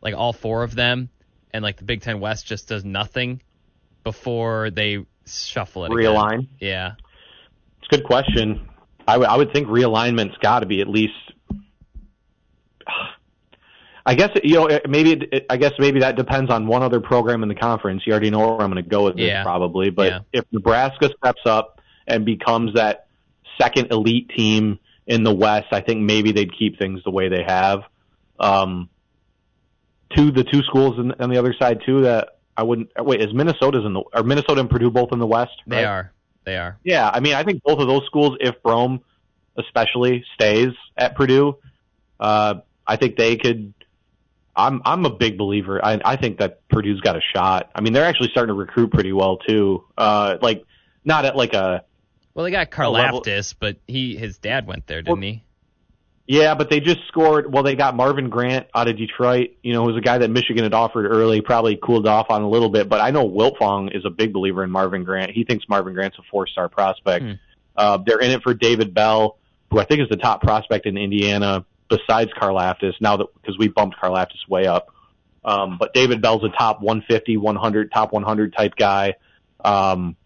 Like 0.00 0.14
all 0.14 0.32
four 0.32 0.62
of 0.62 0.74
them, 0.74 1.08
and 1.52 1.62
like 1.64 1.78
the 1.78 1.84
Big 1.84 2.02
Ten 2.02 2.20
West 2.20 2.46
just 2.46 2.68
does 2.68 2.84
nothing 2.84 3.42
before 4.04 4.70
they 4.70 5.04
shuffle 5.26 5.84
it. 5.84 5.90
Realign. 5.90 6.32
Again. 6.32 6.48
Yeah, 6.60 6.92
it's 7.78 7.88
a 7.90 7.96
good 7.96 8.04
question. 8.04 8.68
I, 9.06 9.14
w- 9.14 9.30
I 9.30 9.36
would 9.36 9.52
think 9.52 9.68
realignment's 9.68 10.36
got 10.38 10.60
to 10.60 10.66
be 10.66 10.80
at 10.80 10.88
least 10.88 11.14
I 14.06 14.14
guess 14.14 14.30
you 14.42 14.54
know 14.54 14.80
maybe 14.88 15.12
it, 15.12 15.46
I 15.48 15.56
guess 15.56 15.72
maybe 15.78 16.00
that 16.00 16.16
depends 16.16 16.50
on 16.50 16.66
one 16.66 16.82
other 16.82 17.00
program 17.00 17.42
in 17.42 17.48
the 17.48 17.54
conference. 17.54 18.02
You 18.06 18.12
already 18.12 18.30
know 18.30 18.40
where 18.40 18.62
I'm 18.62 18.70
going 18.70 18.82
to 18.82 18.88
go 18.88 19.04
with 19.04 19.16
this 19.16 19.26
yeah. 19.26 19.42
probably, 19.42 19.90
but 19.90 20.06
yeah. 20.10 20.18
if 20.32 20.44
Nebraska 20.50 21.10
steps 21.18 21.42
up 21.46 21.80
and 22.06 22.24
becomes 22.24 22.74
that 22.74 23.06
second 23.60 23.92
elite 23.92 24.30
team 24.36 24.80
in 25.06 25.22
the 25.22 25.32
West, 25.32 25.68
I 25.72 25.80
think 25.80 26.00
maybe 26.00 26.32
they'd 26.32 26.56
keep 26.56 26.78
things 26.78 27.02
the 27.04 27.10
way 27.10 27.28
they 27.28 27.44
have. 27.46 27.82
Um, 28.40 28.88
to 30.16 30.30
the 30.32 30.44
two 30.44 30.62
schools 30.62 30.98
in, 30.98 31.12
on 31.12 31.30
the 31.30 31.38
other 31.38 31.54
side 31.58 31.82
too 31.86 32.02
that 32.02 32.38
I 32.56 32.62
wouldn't 32.62 32.90
wait. 32.98 33.20
Is 33.20 33.32
Minnesota's 33.32 33.84
in 33.84 33.92
the 33.94 34.02
are 34.12 34.22
Minnesota 34.22 34.60
and 34.60 34.70
Purdue 34.70 34.90
both 34.90 35.12
in 35.12 35.18
the 35.18 35.26
West? 35.26 35.52
Right? 35.66 35.78
They 35.78 35.84
are. 35.84 36.12
They 36.44 36.56
are. 36.56 36.78
Yeah, 36.84 37.08
I 37.08 37.20
mean 37.20 37.34
I 37.34 37.44
think 37.44 37.62
both 37.62 37.78
of 37.78 37.88
those 37.88 38.04
schools, 38.06 38.36
if 38.40 38.62
Brohm 38.62 39.00
especially 39.56 40.24
stays 40.34 40.72
at 40.96 41.14
Purdue, 41.14 41.58
uh, 42.18 42.54
I 42.86 42.96
think 42.96 43.16
they 43.16 43.36
could 43.36 43.72
I'm 44.54 44.82
I'm 44.84 45.04
a 45.06 45.10
big 45.10 45.38
believer. 45.38 45.82
I 45.84 46.00
I 46.04 46.16
think 46.16 46.38
that 46.38 46.66
Purdue's 46.68 47.00
got 47.00 47.16
a 47.16 47.22
shot. 47.34 47.70
I 47.74 47.80
mean, 47.80 47.92
they're 47.92 48.04
actually 48.04 48.30
starting 48.30 48.54
to 48.54 48.58
recruit 48.58 48.92
pretty 48.92 49.12
well 49.12 49.38
too. 49.38 49.84
Uh, 49.96 50.36
like 50.42 50.64
not 51.04 51.24
at 51.24 51.36
like 51.36 51.54
a 51.54 51.84
well, 52.34 52.44
they 52.44 52.50
got 52.50 52.70
Karlaftis, 52.70 53.54
but 53.58 53.76
he 53.86 54.16
his 54.16 54.38
dad 54.38 54.66
went 54.66 54.86
there, 54.86 55.02
didn't 55.02 55.20
well, 55.20 55.22
he? 55.22 55.44
Yeah, 56.26 56.54
but 56.54 56.70
they 56.70 56.80
just 56.80 57.00
scored. 57.08 57.52
Well, 57.52 57.62
they 57.62 57.74
got 57.74 57.96
Marvin 57.96 58.28
Grant 58.28 58.68
out 58.74 58.88
of 58.88 58.96
Detroit. 58.96 59.56
You 59.62 59.72
know, 59.72 59.84
who's 59.84 59.96
a 59.96 60.00
guy 60.00 60.18
that 60.18 60.30
Michigan 60.30 60.62
had 60.62 60.72
offered 60.72 61.06
early, 61.06 61.40
probably 61.40 61.76
cooled 61.76 62.06
off 62.06 62.26
on 62.30 62.42
a 62.42 62.48
little 62.48 62.70
bit. 62.70 62.88
But 62.88 63.00
I 63.00 63.10
know 63.10 63.28
Wiltfong 63.28 63.96
is 63.96 64.04
a 64.04 64.10
big 64.10 64.32
believer 64.32 64.62
in 64.62 64.70
Marvin 64.70 65.02
Grant. 65.02 65.32
He 65.32 65.44
thinks 65.44 65.68
Marvin 65.68 65.94
Grant's 65.94 66.18
a 66.18 66.22
four-star 66.30 66.68
prospect. 66.68 67.24
Hmm. 67.24 67.32
Uh, 67.76 67.98
they're 68.06 68.20
in 68.20 68.30
it 68.30 68.42
for 68.42 68.54
David 68.54 68.94
Bell, 68.94 69.38
who 69.70 69.80
I 69.80 69.84
think 69.84 70.00
is 70.00 70.08
the 70.08 70.16
top 70.16 70.42
prospect 70.42 70.86
in 70.86 70.96
Indiana 70.96 71.64
besides 71.88 72.30
Karlaftis. 72.40 72.94
Now 73.00 73.16
that 73.16 73.26
because 73.34 73.58
we 73.58 73.68
bumped 73.68 73.96
Karlaftis 74.00 74.48
way 74.48 74.66
up, 74.66 74.94
um, 75.44 75.76
but 75.78 75.92
David 75.92 76.22
Bell's 76.22 76.44
a 76.44 76.50
top 76.50 76.80
150, 76.82 77.36
100, 77.36 77.92
top 77.92 78.12
100 78.12 78.54
type 78.54 78.76
guy. 78.76 79.14
Um, 79.64 80.16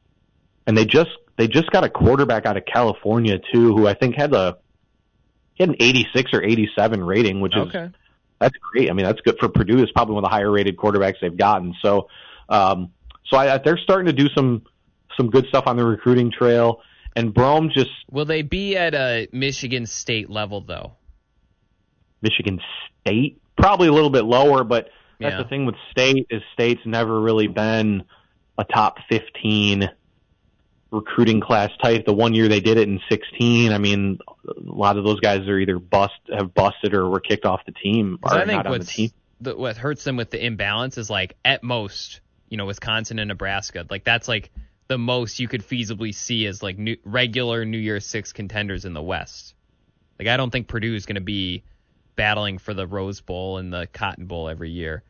and 0.66 0.76
they 0.76 0.84
just 0.84 1.10
they 1.38 1.48
just 1.48 1.70
got 1.70 1.84
a 1.84 1.88
quarterback 1.88 2.46
out 2.46 2.56
of 2.56 2.64
California 2.66 3.38
too, 3.52 3.74
who 3.74 3.86
I 3.86 3.94
think 3.94 4.16
had 4.16 4.34
a 4.34 4.58
he 5.56 5.62
had 5.62 5.70
an 5.70 5.76
86 5.80 6.34
or 6.34 6.42
87 6.42 7.02
rating, 7.02 7.40
which 7.40 7.56
is 7.56 7.68
okay. 7.68 7.90
that's 8.38 8.56
great. 8.72 8.90
I 8.90 8.92
mean, 8.92 9.06
that's 9.06 9.20
good 9.22 9.38
for 9.40 9.48
Purdue. 9.48 9.78
It's 9.78 9.90
probably 9.92 10.14
one 10.14 10.24
of 10.24 10.30
the 10.30 10.34
higher 10.34 10.50
rated 10.50 10.76
quarterbacks 10.76 11.14
they've 11.20 11.36
gotten. 11.36 11.74
So, 11.82 12.08
um, 12.48 12.92
so 13.26 13.38
I, 13.38 13.58
they're 13.58 13.78
starting 13.78 14.06
to 14.06 14.12
do 14.12 14.28
some 14.34 14.62
some 15.16 15.30
good 15.30 15.46
stuff 15.48 15.64
on 15.66 15.76
the 15.76 15.84
recruiting 15.84 16.30
trail. 16.30 16.82
And 17.16 17.34
Brohm 17.34 17.72
just 17.72 17.90
will 18.10 18.26
they 18.26 18.42
be 18.42 18.76
at 18.76 18.94
a 18.94 19.28
Michigan 19.32 19.86
State 19.86 20.28
level 20.28 20.60
though? 20.60 20.92
Michigan 22.20 22.60
State 23.00 23.40
probably 23.56 23.88
a 23.88 23.92
little 23.92 24.10
bit 24.10 24.24
lower, 24.24 24.62
but 24.62 24.90
that's 25.18 25.32
yeah. 25.32 25.42
the 25.42 25.48
thing 25.48 25.64
with 25.64 25.76
State 25.90 26.26
is 26.28 26.42
State's 26.52 26.84
never 26.84 27.18
really 27.18 27.46
been 27.46 28.04
a 28.58 28.64
top 28.64 28.98
15 29.08 29.88
recruiting 30.90 31.40
class 31.40 31.70
type. 31.82 32.06
The 32.06 32.12
one 32.12 32.34
year 32.34 32.48
they 32.48 32.60
did 32.60 32.78
it 32.78 32.88
in 32.88 33.00
16, 33.08 33.72
I 33.72 33.78
mean, 33.78 34.18
a 34.46 34.52
lot 34.60 34.96
of 34.96 35.04
those 35.04 35.20
guys 35.20 35.46
are 35.48 35.58
either 35.58 35.78
bust 35.78 36.14
have 36.36 36.54
busted 36.54 36.94
or 36.94 37.08
were 37.08 37.20
kicked 37.20 37.44
off 37.44 37.60
the 37.66 37.72
team. 37.72 38.18
Or 38.22 38.34
I 38.34 38.44
think 38.44 38.64
not 38.64 38.66
on 38.66 38.78
the 38.78 38.84
team. 38.84 39.10
The, 39.40 39.56
what 39.56 39.76
hurts 39.76 40.04
them 40.04 40.16
with 40.16 40.30
the 40.30 40.44
imbalance 40.44 40.96
is 40.96 41.10
like 41.10 41.36
at 41.44 41.62
most, 41.62 42.20
you 42.48 42.56
know, 42.56 42.66
Wisconsin 42.66 43.18
and 43.18 43.28
Nebraska. 43.28 43.86
Like 43.88 44.04
that's 44.04 44.28
like 44.28 44.50
the 44.88 44.98
most 44.98 45.38
you 45.38 45.48
could 45.48 45.62
feasibly 45.62 46.14
see 46.14 46.46
as 46.46 46.62
like 46.62 46.78
new, 46.78 46.96
regular 47.04 47.64
New 47.64 47.78
Year's 47.78 48.06
Six 48.06 48.32
contenders 48.32 48.84
in 48.84 48.94
the 48.94 49.02
West. 49.02 49.54
Like 50.18 50.28
I 50.28 50.36
don't 50.36 50.50
think 50.50 50.68
Purdue 50.68 50.94
is 50.94 51.04
going 51.04 51.16
to 51.16 51.20
be 51.20 51.64
battling 52.14 52.56
for 52.56 52.72
the 52.72 52.86
Rose 52.86 53.20
Bowl 53.20 53.58
and 53.58 53.72
the 53.72 53.86
Cotton 53.92 54.26
Bowl 54.26 54.48
every 54.48 54.70
year. 54.70 55.02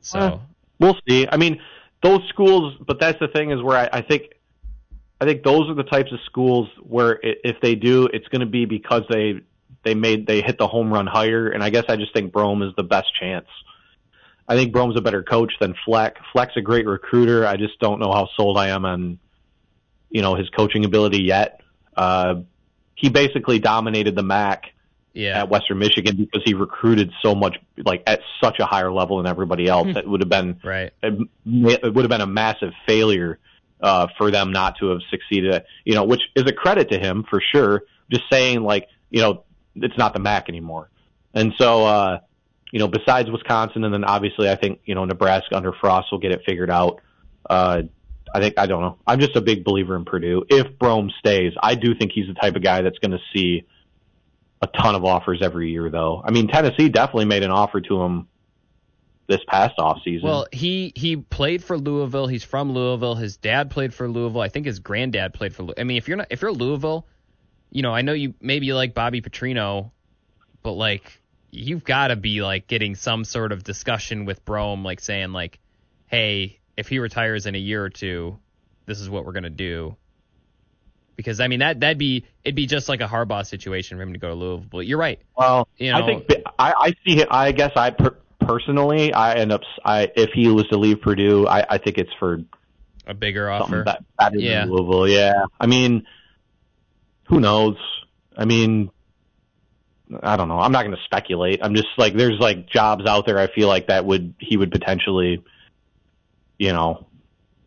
So 0.00 0.18
uh, 0.18 0.38
we'll 0.78 0.96
see. 1.08 1.26
I 1.28 1.36
mean, 1.36 1.60
those 2.02 2.20
schools, 2.28 2.74
but 2.86 3.00
that's 3.00 3.18
the 3.18 3.28
thing 3.28 3.50
is 3.50 3.62
where 3.62 3.76
I, 3.76 3.98
I 3.98 4.02
think 4.02 4.35
I 5.20 5.24
think 5.24 5.42
those 5.42 5.68
are 5.70 5.74
the 5.74 5.82
types 5.82 6.12
of 6.12 6.18
schools 6.26 6.68
where 6.80 7.18
if 7.22 7.60
they 7.62 7.74
do, 7.74 8.08
it's 8.12 8.28
going 8.28 8.40
to 8.40 8.46
be 8.46 8.66
because 8.66 9.02
they 9.08 9.40
they 9.82 9.94
made 9.94 10.26
they 10.26 10.42
hit 10.42 10.58
the 10.58 10.68
home 10.68 10.92
run 10.92 11.06
higher. 11.06 11.48
And 11.48 11.62
I 11.62 11.70
guess 11.70 11.84
I 11.88 11.96
just 11.96 12.12
think 12.12 12.32
Brohm 12.32 12.66
is 12.66 12.74
the 12.76 12.82
best 12.82 13.08
chance. 13.18 13.46
I 14.48 14.56
think 14.56 14.74
Brohm's 14.74 14.96
a 14.96 15.00
better 15.00 15.22
coach 15.22 15.54
than 15.58 15.74
Fleck. 15.84 16.18
Fleck's 16.32 16.56
a 16.56 16.60
great 16.60 16.86
recruiter. 16.86 17.46
I 17.46 17.56
just 17.56 17.78
don't 17.80 17.98
know 17.98 18.12
how 18.12 18.28
sold 18.36 18.58
I 18.58 18.68
am 18.68 18.84
on 18.84 19.18
you 20.10 20.22
know 20.22 20.34
his 20.34 20.48
coaching 20.50 20.84
ability 20.84 21.22
yet. 21.22 21.60
Uh, 21.96 22.42
he 22.94 23.08
basically 23.08 23.58
dominated 23.58 24.14
the 24.14 24.22
MAC 24.22 24.72
yeah. 25.14 25.40
at 25.40 25.48
Western 25.48 25.78
Michigan 25.78 26.16
because 26.16 26.42
he 26.44 26.54
recruited 26.54 27.10
so 27.22 27.34
much, 27.34 27.56
like 27.84 28.02
at 28.06 28.20
such 28.42 28.58
a 28.60 28.66
higher 28.66 28.92
level 28.92 29.16
than 29.16 29.26
everybody 29.26 29.66
else. 29.66 29.88
it 29.96 30.06
would 30.06 30.20
have 30.20 30.28
been 30.28 30.60
right. 30.62 30.92
It, 31.02 31.28
it 31.46 31.94
would 31.94 32.04
have 32.04 32.10
been 32.10 32.20
a 32.20 32.26
massive 32.26 32.72
failure 32.86 33.38
uh, 33.80 34.08
for 34.16 34.30
them 34.30 34.52
not 34.52 34.78
to 34.78 34.88
have 34.88 35.00
succeeded. 35.10 35.64
You 35.84 35.94
know, 35.94 36.04
which 36.04 36.22
is 36.34 36.44
a 36.46 36.52
credit 36.52 36.90
to 36.90 36.98
him 36.98 37.24
for 37.28 37.40
sure. 37.52 37.82
Just 38.10 38.24
saying, 38.30 38.62
like, 38.62 38.88
you 39.10 39.20
know, 39.20 39.44
it's 39.74 39.98
not 39.98 40.14
the 40.14 40.20
MAC 40.20 40.48
anymore. 40.48 40.90
And 41.34 41.52
so, 41.58 41.84
uh, 41.84 42.18
you 42.72 42.78
know, 42.78 42.88
besides 42.88 43.30
Wisconsin, 43.30 43.84
and 43.84 43.92
then 43.92 44.04
obviously, 44.04 44.48
I 44.48 44.56
think 44.56 44.80
you 44.84 44.94
know 44.94 45.04
Nebraska 45.04 45.56
under 45.56 45.72
Frost 45.72 46.08
will 46.10 46.18
get 46.18 46.32
it 46.32 46.42
figured 46.46 46.70
out. 46.70 47.00
Uh, 47.48 47.82
I 48.34 48.40
think 48.40 48.54
I 48.58 48.66
don't 48.66 48.82
know. 48.82 48.98
I'm 49.06 49.20
just 49.20 49.36
a 49.36 49.40
big 49.40 49.64
believer 49.64 49.96
in 49.96 50.04
Purdue. 50.04 50.44
If 50.48 50.78
Brohm 50.78 51.10
stays, 51.18 51.52
I 51.62 51.74
do 51.74 51.94
think 51.94 52.12
he's 52.12 52.26
the 52.26 52.34
type 52.34 52.56
of 52.56 52.62
guy 52.62 52.82
that's 52.82 52.98
going 52.98 53.12
to 53.12 53.20
see 53.34 53.66
a 54.60 54.66
ton 54.66 54.94
of 54.94 55.04
offers 55.04 55.40
every 55.42 55.70
year, 55.70 55.90
though. 55.90 56.22
I 56.24 56.32
mean, 56.32 56.48
Tennessee 56.48 56.88
definitely 56.88 57.26
made 57.26 57.42
an 57.42 57.50
offer 57.50 57.80
to 57.80 58.02
him 58.02 58.28
this 59.28 59.40
past 59.48 59.76
offseason. 59.78 60.22
Well, 60.22 60.46
he 60.52 60.92
he 60.94 61.16
played 61.16 61.62
for 61.62 61.76
Louisville. 61.76 62.26
He's 62.26 62.44
from 62.44 62.72
Louisville. 62.72 63.14
His 63.14 63.36
dad 63.36 63.70
played 63.70 63.92
for 63.92 64.08
Louisville. 64.08 64.40
I 64.40 64.48
think 64.48 64.66
his 64.66 64.78
granddad 64.78 65.34
played 65.34 65.54
for. 65.54 65.66
I 65.76 65.84
mean, 65.84 65.96
if 65.96 66.08
you're 66.08 66.16
not 66.16 66.28
if 66.30 66.42
you're 66.42 66.52
Louisville, 66.52 67.06
you 67.70 67.82
know, 67.82 67.92
I 67.92 68.02
know 68.02 68.12
you 68.12 68.34
maybe 68.40 68.66
you 68.66 68.74
like 68.74 68.94
Bobby 68.94 69.20
Petrino, 69.20 69.90
but 70.62 70.72
like 70.72 71.20
you've 71.50 71.84
got 71.84 72.08
to 72.08 72.16
be 72.16 72.42
like 72.42 72.66
getting 72.66 72.94
some 72.94 73.24
sort 73.24 73.52
of 73.52 73.64
discussion 73.64 74.24
with 74.24 74.44
Brohm, 74.44 74.84
like 74.84 75.00
saying 75.00 75.32
like, 75.32 75.58
hey, 76.06 76.60
if 76.76 76.88
he 76.88 76.98
retires 76.98 77.46
in 77.46 77.54
a 77.54 77.58
year 77.58 77.82
or 77.82 77.90
two, 77.90 78.38
this 78.86 79.00
is 79.00 79.10
what 79.10 79.24
we're 79.24 79.32
gonna 79.32 79.50
do. 79.50 79.96
Because 81.16 81.40
I 81.40 81.48
mean 81.48 81.60
that 81.60 81.80
that'd 81.80 81.98
be 81.98 82.26
it'd 82.44 82.54
be 82.54 82.66
just 82.66 82.88
like 82.88 83.00
a 83.00 83.08
Harbaugh 83.08 83.44
situation 83.44 83.96
for 83.96 84.02
him 84.02 84.12
to 84.12 84.18
go 84.18 84.28
to 84.28 84.34
Louisville. 84.34 84.66
But 84.70 84.86
you're 84.86 84.98
right. 84.98 85.18
Well, 85.36 85.66
you 85.78 85.90
know, 85.90 85.98
I 85.98 86.06
think 86.06 86.26
I, 86.58 86.72
I 86.72 86.94
see. 87.04 87.24
I 87.28 87.52
guess 87.52 87.72
I 87.74 87.90
per, 87.90 88.16
personally, 88.46 89.12
I 89.12 89.34
end 89.34 89.52
up. 89.52 89.62
I 89.84 90.10
if 90.16 90.30
he 90.34 90.48
was 90.48 90.66
to 90.68 90.78
leave 90.78 91.00
Purdue, 91.00 91.46
I, 91.46 91.64
I 91.68 91.78
think 91.78 91.98
it's 91.98 92.12
for 92.18 92.40
a 93.06 93.14
bigger 93.14 93.50
offer. 93.50 93.82
That, 93.84 94.04
better 94.18 94.38
yeah. 94.38 94.64
Louisville. 94.64 95.08
Yeah. 95.08 95.44
I 95.60 95.66
mean, 95.66 96.06
who 97.24 97.40
knows? 97.40 97.76
I 98.36 98.44
mean, 98.44 98.90
I 100.22 100.36
don't 100.36 100.48
know. 100.48 100.58
I'm 100.58 100.72
not 100.72 100.84
going 100.84 100.96
to 100.96 101.02
speculate. 101.04 101.60
I'm 101.62 101.74
just 101.74 101.88
like 101.96 102.14
there's 102.14 102.38
like 102.38 102.68
jobs 102.68 103.06
out 103.06 103.26
there. 103.26 103.38
I 103.38 103.52
feel 103.52 103.68
like 103.68 103.88
that 103.88 104.04
would 104.04 104.34
he 104.38 104.56
would 104.56 104.70
potentially, 104.70 105.44
you 106.58 106.72
know. 106.72 107.06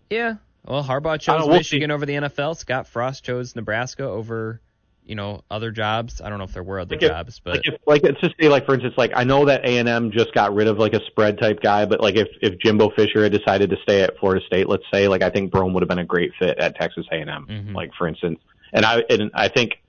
Yeah. 0.09 0.35
Well, 0.65 0.83
Harbaugh 0.83 1.19
chose 1.19 1.41
know, 1.41 1.47
we'll 1.47 1.57
Michigan 1.57 1.89
see. 1.89 1.93
over 1.93 2.05
the 2.05 2.13
NFL. 2.13 2.57
Scott 2.57 2.87
Frost 2.87 3.23
chose 3.23 3.55
Nebraska 3.55 4.03
over 4.03 4.61
you 5.09 5.15
know 5.15 5.41
other 5.49 5.71
jobs. 5.71 6.21
I 6.21 6.29
don't 6.29 6.37
know 6.37 6.43
if 6.43 6.53
there 6.53 6.63
were 6.63 6.79
other 6.79 6.95
like 6.95 7.01
jobs, 7.01 7.41
but 7.43 7.55
like, 7.55 7.61
if, 7.65 7.81
like 7.87 8.03
let's 8.03 8.21
just 8.21 8.35
say 8.39 8.47
like 8.47 8.67
for 8.67 8.75
instance, 8.75 8.93
like 8.95 9.11
I 9.15 9.23
know 9.23 9.45
that 9.45 9.65
A 9.65 9.79
and 9.79 9.89
M 9.89 10.11
just 10.11 10.33
got 10.35 10.53
rid 10.53 10.67
of 10.67 10.77
like 10.77 10.93
a 10.93 11.03
spread 11.07 11.39
type 11.39 11.61
guy, 11.61 11.85
but 11.85 11.99
like 11.99 12.15
if 12.15 12.27
if 12.41 12.59
Jimbo 12.59 12.91
Fisher 12.95 13.23
had 13.23 13.31
decided 13.31 13.71
to 13.71 13.77
stay 13.81 14.03
at 14.03 14.17
Florida 14.19 14.45
State, 14.45 14.69
let's 14.69 14.83
say, 14.93 15.07
like 15.07 15.23
I 15.23 15.31
think 15.31 15.51
Brohm 15.51 15.73
would 15.73 15.81
have 15.81 15.89
been 15.89 15.99
a 15.99 16.05
great 16.05 16.31
fit 16.37 16.59
at 16.59 16.75
Texas 16.75 17.07
A 17.11 17.15
and 17.15 17.29
M, 17.29 17.47
mm-hmm. 17.49 17.75
like 17.75 17.91
for 17.97 18.07
instance. 18.07 18.39
And 18.71 18.85
I 18.85 19.03
and 19.09 19.31
I 19.33 19.47
think 19.47 19.81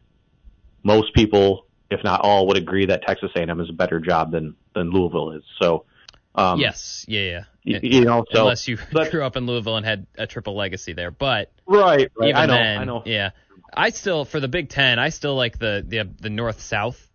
most 0.83 1.15
people, 1.15 1.67
if 1.91 2.03
not 2.03 2.23
all, 2.23 2.47
would 2.47 2.57
agree 2.57 2.87
that 2.87 3.03
Texas 3.03 3.31
A 3.37 3.41
and 3.41 3.51
M 3.51 3.61
is 3.61 3.69
a 3.69 3.75
better 3.75 4.01
job 4.01 4.33
than 4.33 4.57
than 4.75 4.91
Louisville 4.91 5.33
is. 5.33 5.45
So. 5.61 5.85
Um, 6.33 6.61
yes, 6.61 7.05
yeah, 7.09 7.43
yeah. 7.65 7.81
You, 7.83 8.05
know, 8.05 8.25
so, 8.33 8.43
unless 8.43 8.69
you 8.69 8.79
but, 8.93 9.11
grew 9.11 9.25
up 9.25 9.37
in 9.37 9.47
Louisville 9.47 9.77
and 9.77 9.85
had 9.85 10.07
a 10.17 10.29
triple 10.29 10.57
legacy 10.57 10.93
there, 10.93 11.11
but 11.11 11.51
right, 11.67 12.09
right. 12.17 12.35
I 12.37 12.47
know, 12.47 12.55
then, 12.55 12.79
I 12.79 12.85
know. 12.85 13.03
Yeah, 13.05 13.31
I 13.75 13.91
still 13.91 14.25
for 14.25 14.41
the 14.41 14.49
Big 14.49 14.69
Ten, 14.69 14.99
I 14.99 15.11
still 15.11 15.35
like 15.35 15.59
the 15.59 15.85
the 15.87 16.09
the 16.21 16.31
North 16.31 16.61
South 16.61 17.09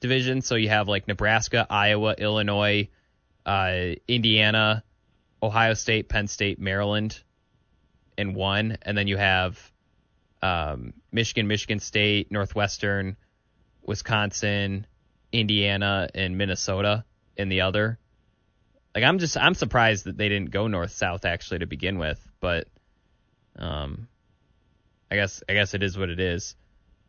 division. 0.00 0.42
So 0.42 0.54
you 0.54 0.68
have 0.68 0.88
like 0.88 1.08
Nebraska, 1.08 1.66
Iowa, 1.68 2.14
Illinois, 2.16 2.88
uh, 3.44 3.94
Indiana, 4.06 4.84
Ohio 5.42 5.74
State, 5.74 6.08
Penn 6.08 6.28
State, 6.28 6.58
Maryland, 6.58 7.20
in 8.16 8.34
one, 8.34 8.78
and 8.82 8.96
then 8.96 9.06
you 9.06 9.16
have 9.16 9.58
um, 10.42 10.92
Michigan, 11.12 11.46
Michigan 11.46 11.80
State, 11.80 12.30
Northwestern, 12.30 13.16
Wisconsin, 13.82 14.86
Indiana, 15.32 16.08
and 16.14 16.36
Minnesota 16.36 17.04
in 17.36 17.48
the 17.48 17.62
other. 17.62 17.98
Like 18.94 19.04
I'm 19.04 19.18
just 19.18 19.36
I'm 19.36 19.54
surprised 19.54 20.04
that 20.04 20.16
they 20.16 20.28
didn't 20.28 20.50
go 20.50 20.66
north 20.66 20.92
south 20.92 21.24
actually 21.24 21.60
to 21.60 21.66
begin 21.66 21.98
with, 21.98 22.20
but 22.40 22.66
um, 23.58 24.08
I 25.10 25.16
guess 25.16 25.42
I 25.48 25.54
guess 25.54 25.74
it 25.74 25.82
is 25.82 25.96
what 25.96 26.10
it 26.10 26.20
is. 26.20 26.54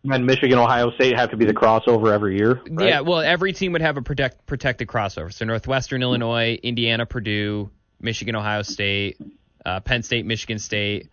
And 0.09 0.25
Michigan, 0.25 0.57
Ohio 0.57 0.91
State 0.91 1.17
have 1.17 1.31
to 1.31 1.37
be 1.37 1.45
the 1.45 1.53
crossover 1.53 2.13
every 2.13 2.37
year. 2.37 2.61
Right? 2.69 2.87
Yeah, 2.87 3.01
well, 3.01 3.19
every 3.19 3.51
team 3.51 3.73
would 3.73 3.81
have 3.81 3.97
a 3.97 4.01
protect, 4.01 4.45
protected 4.45 4.87
crossover. 4.87 5.33
So 5.33 5.43
Northwestern 5.43 6.01
Illinois, 6.01 6.57
Indiana, 6.63 7.05
Purdue, 7.05 7.69
Michigan, 7.99 8.35
Ohio 8.35 8.61
State, 8.61 9.17
uh, 9.65 9.81
Penn 9.81 10.03
State, 10.03 10.25
Michigan 10.25 10.57
State, 10.57 11.09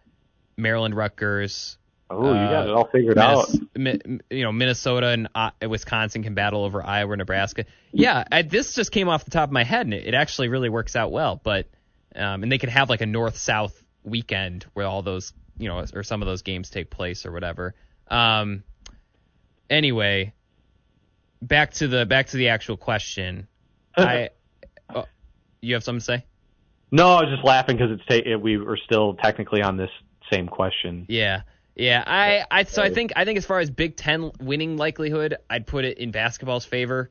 Maryland, 0.56 0.94
Rutgers. 0.94 1.78
Oh, 2.08 2.28
you 2.28 2.34
got 2.34 2.68
it 2.68 2.72
all 2.72 2.86
figured 2.86 3.18
out. 3.18 3.48
you 3.74 4.20
know, 4.44 4.52
Minnesota 4.52 5.08
and 5.08 5.28
uh, 5.34 5.50
Wisconsin 5.68 6.22
can 6.22 6.34
battle 6.34 6.62
over 6.62 6.80
Iowa, 6.80 7.16
Nebraska. 7.16 7.64
Yeah, 7.90 8.22
I, 8.30 8.42
this 8.42 8.74
just 8.74 8.92
came 8.92 9.08
off 9.08 9.24
the 9.24 9.32
top 9.32 9.48
of 9.48 9.52
my 9.52 9.64
head, 9.64 9.86
and 9.86 9.94
it, 9.94 10.06
it 10.06 10.14
actually 10.14 10.46
really 10.46 10.68
works 10.68 10.94
out 10.94 11.10
well. 11.10 11.40
But 11.42 11.66
um, 12.14 12.44
and 12.44 12.52
they 12.52 12.58
could 12.58 12.68
have 12.68 12.88
like 12.88 13.00
a 13.00 13.06
north-south 13.06 13.82
weekend 14.04 14.66
where 14.74 14.86
all 14.86 15.02
those 15.02 15.32
you 15.58 15.68
know, 15.68 15.84
or 15.94 16.02
some 16.02 16.22
of 16.22 16.26
those 16.26 16.42
games 16.42 16.70
take 16.70 16.90
place 16.90 17.26
or 17.26 17.32
whatever. 17.32 17.74
Um, 18.08 18.62
anyway, 19.70 20.32
back 21.42 21.72
to 21.74 21.88
the 21.88 22.06
back 22.06 22.28
to 22.28 22.36
the 22.36 22.48
actual 22.48 22.76
question. 22.76 23.48
I 23.96 24.30
you 25.60 25.74
have 25.74 25.84
something 25.84 26.00
to 26.00 26.04
say? 26.04 26.24
No, 26.90 27.08
I 27.08 27.22
was 27.22 27.34
just 27.34 27.44
laughing 27.44 27.76
because 27.76 27.98
it's 27.98 28.06
ta- 28.06 28.38
we 28.38 28.56
were 28.56 28.78
still 28.84 29.14
technically 29.14 29.62
on 29.62 29.76
this 29.76 29.90
same 30.30 30.46
question. 30.46 31.06
Yeah. 31.08 31.42
Yeah, 31.78 32.02
I, 32.06 32.44
I 32.50 32.64
so 32.64 32.82
I 32.82 32.88
think 32.88 33.12
I 33.16 33.26
think 33.26 33.36
as 33.36 33.44
far 33.44 33.58
as 33.58 33.68
Big 33.68 33.96
Ten 33.96 34.32
winning 34.40 34.78
likelihood, 34.78 35.36
I'd 35.50 35.66
put 35.66 35.84
it 35.84 35.98
in 35.98 36.10
basketball's 36.10 36.64
favor. 36.64 37.10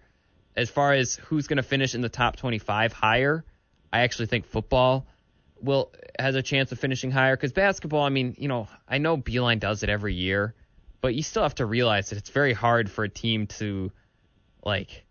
As 0.55 0.71
far 0.71 0.93
as 0.93 1.15
who's 1.17 1.45
going 1.45 1.58
to 1.58 1.63
finish 1.63 1.93
in 1.93 2.01
the 2.01 2.10
top 2.10 2.36
25 2.38 2.91
higher, 2.91 3.45
I 3.93 3.99
actually 3.99 4.25
think 4.25 4.47
football 4.47 5.05
will 5.62 5.91
has 6.20 6.36
a 6.36 6.41
chance 6.41 6.72
of 6.72 6.80
finishing 6.80 7.12
higher 7.12 7.36
because 7.36 7.52
basketball. 7.52 8.04
I 8.04 8.10
mean, 8.10 8.36
you 8.38 8.48
know, 8.48 8.68
I 8.88 8.98
know 8.98 9.18
Beilein 9.18 9.60
does 9.60 9.84
it 9.84 9.89
every 9.89 10.13
year, 10.13 10.54
but 11.02 11.15
you 11.15 11.24
still 11.24 11.44
have 11.44 11.56
to 11.56 11.65
realize 11.65 12.10
that 12.10 12.18
it's 12.18 12.30
very 12.30 12.54
hard 12.54 12.89
for 12.89 13.04
a 13.04 13.10
team 13.10 13.48
to 13.48 13.91
like 14.63 15.06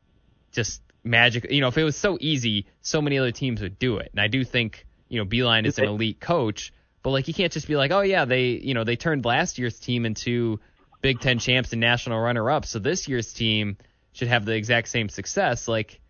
just 0.52 0.82
magic. 1.02 1.50
You 1.50 1.60
know, 1.60 1.68
if 1.68 1.78
it 1.78 1.84
was 1.84 1.96
so 1.96 2.18
easy, 2.20 2.66
so 2.82 3.00
many 3.00 3.18
other 3.18 3.32
teams 3.32 3.60
would 3.60 3.78
do 3.78 3.98
it. 3.98 4.10
And 4.12 4.20
I 4.20 4.28
do 4.28 4.44
think 4.44 4.86
you 5.08 5.18
know 5.18 5.24
Beilein 5.24 5.66
is 5.66 5.78
an 5.78 5.84
elite 5.84 6.20
coach 6.20 6.72
but 7.04 7.10
like 7.10 7.28
you 7.28 7.34
can't 7.34 7.52
just 7.52 7.68
be 7.68 7.76
like, 7.76 7.92
oh 7.92 8.00
yeah, 8.00 8.24
they 8.24 8.46
you 8.46 8.74
know 8.74 8.82
they 8.82 8.96
turned 8.96 9.24
last 9.24 9.58
year's 9.58 9.78
team 9.78 10.06
into 10.06 10.58
Big 11.02 11.20
Ten 11.20 11.38
champs 11.38 11.72
and 11.72 11.80
national 11.80 12.18
runner 12.18 12.50
up, 12.50 12.64
so 12.64 12.80
this 12.80 13.06
year's 13.06 13.32
team 13.32 13.76
should 14.14 14.28
have 14.28 14.46
the 14.46 14.54
exact 14.54 14.88
same 14.88 15.10
success. 15.10 15.68
Like, 15.68 16.00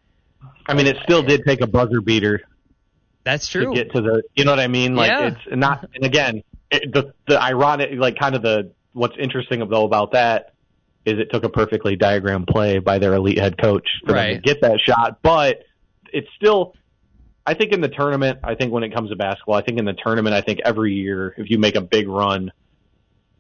I 0.67 0.75
mean, 0.75 0.87
it 0.87 0.97
still 1.03 1.23
did 1.23 1.45
take 1.45 1.61
a 1.61 1.67
buzzer 1.67 2.01
beater. 2.01 2.43
That's 3.25 3.49
true. 3.49 3.67
To 3.67 3.75
get 3.75 3.93
to 3.93 4.01
the, 4.01 4.23
you 4.35 4.45
know 4.45 4.53
what 4.53 4.61
I 4.61 4.69
mean? 4.69 4.95
Like 4.95 5.11
yeah. 5.11 5.27
it's 5.29 5.57
not. 5.57 5.89
And 5.95 6.05
again, 6.05 6.43
it, 6.71 6.93
the 6.93 7.15
the 7.27 7.41
ironic, 7.41 7.91
like 7.99 8.19
kind 8.19 8.35
of 8.35 8.43
the 8.43 8.73
what's 8.93 9.17
interesting 9.19 9.67
though 9.69 9.85
about 9.85 10.13
that 10.13 10.53
is 11.05 11.19
it 11.19 11.31
took 11.31 11.45
a 11.45 11.49
perfectly 11.49 11.97
diagrammed 11.97 12.47
play 12.47 12.79
by 12.79 12.99
their 12.99 13.15
elite 13.15 13.39
head 13.39 13.59
coach 13.59 13.89
for 14.07 14.15
right. 14.15 14.35
them 14.35 14.43
to 14.43 14.55
get 14.55 14.61
that 14.63 14.81
shot, 14.81 15.19
but 15.23 15.65
it's 16.13 16.29
still 16.37 16.75
I 17.47 17.55
think 17.55 17.73
in 17.73 17.81
the 17.81 17.89
tournament, 17.89 18.39
I 18.43 18.55
think 18.55 18.73
when 18.73 18.85
it 18.85 18.95
comes 18.95 19.11
to 19.11 19.17
basketball, 19.17 19.55
I 19.55 19.63
think 19.63 19.79
in 19.79 19.85
the 19.85 19.93
tournament, 19.93 20.35
I 20.35 20.41
think 20.41 20.61
every 20.65 20.95
year, 20.95 21.35
if 21.37 21.51
you 21.51 21.59
make 21.59 21.75
a 21.75 21.83
big 21.83 22.09
run, 22.09 22.53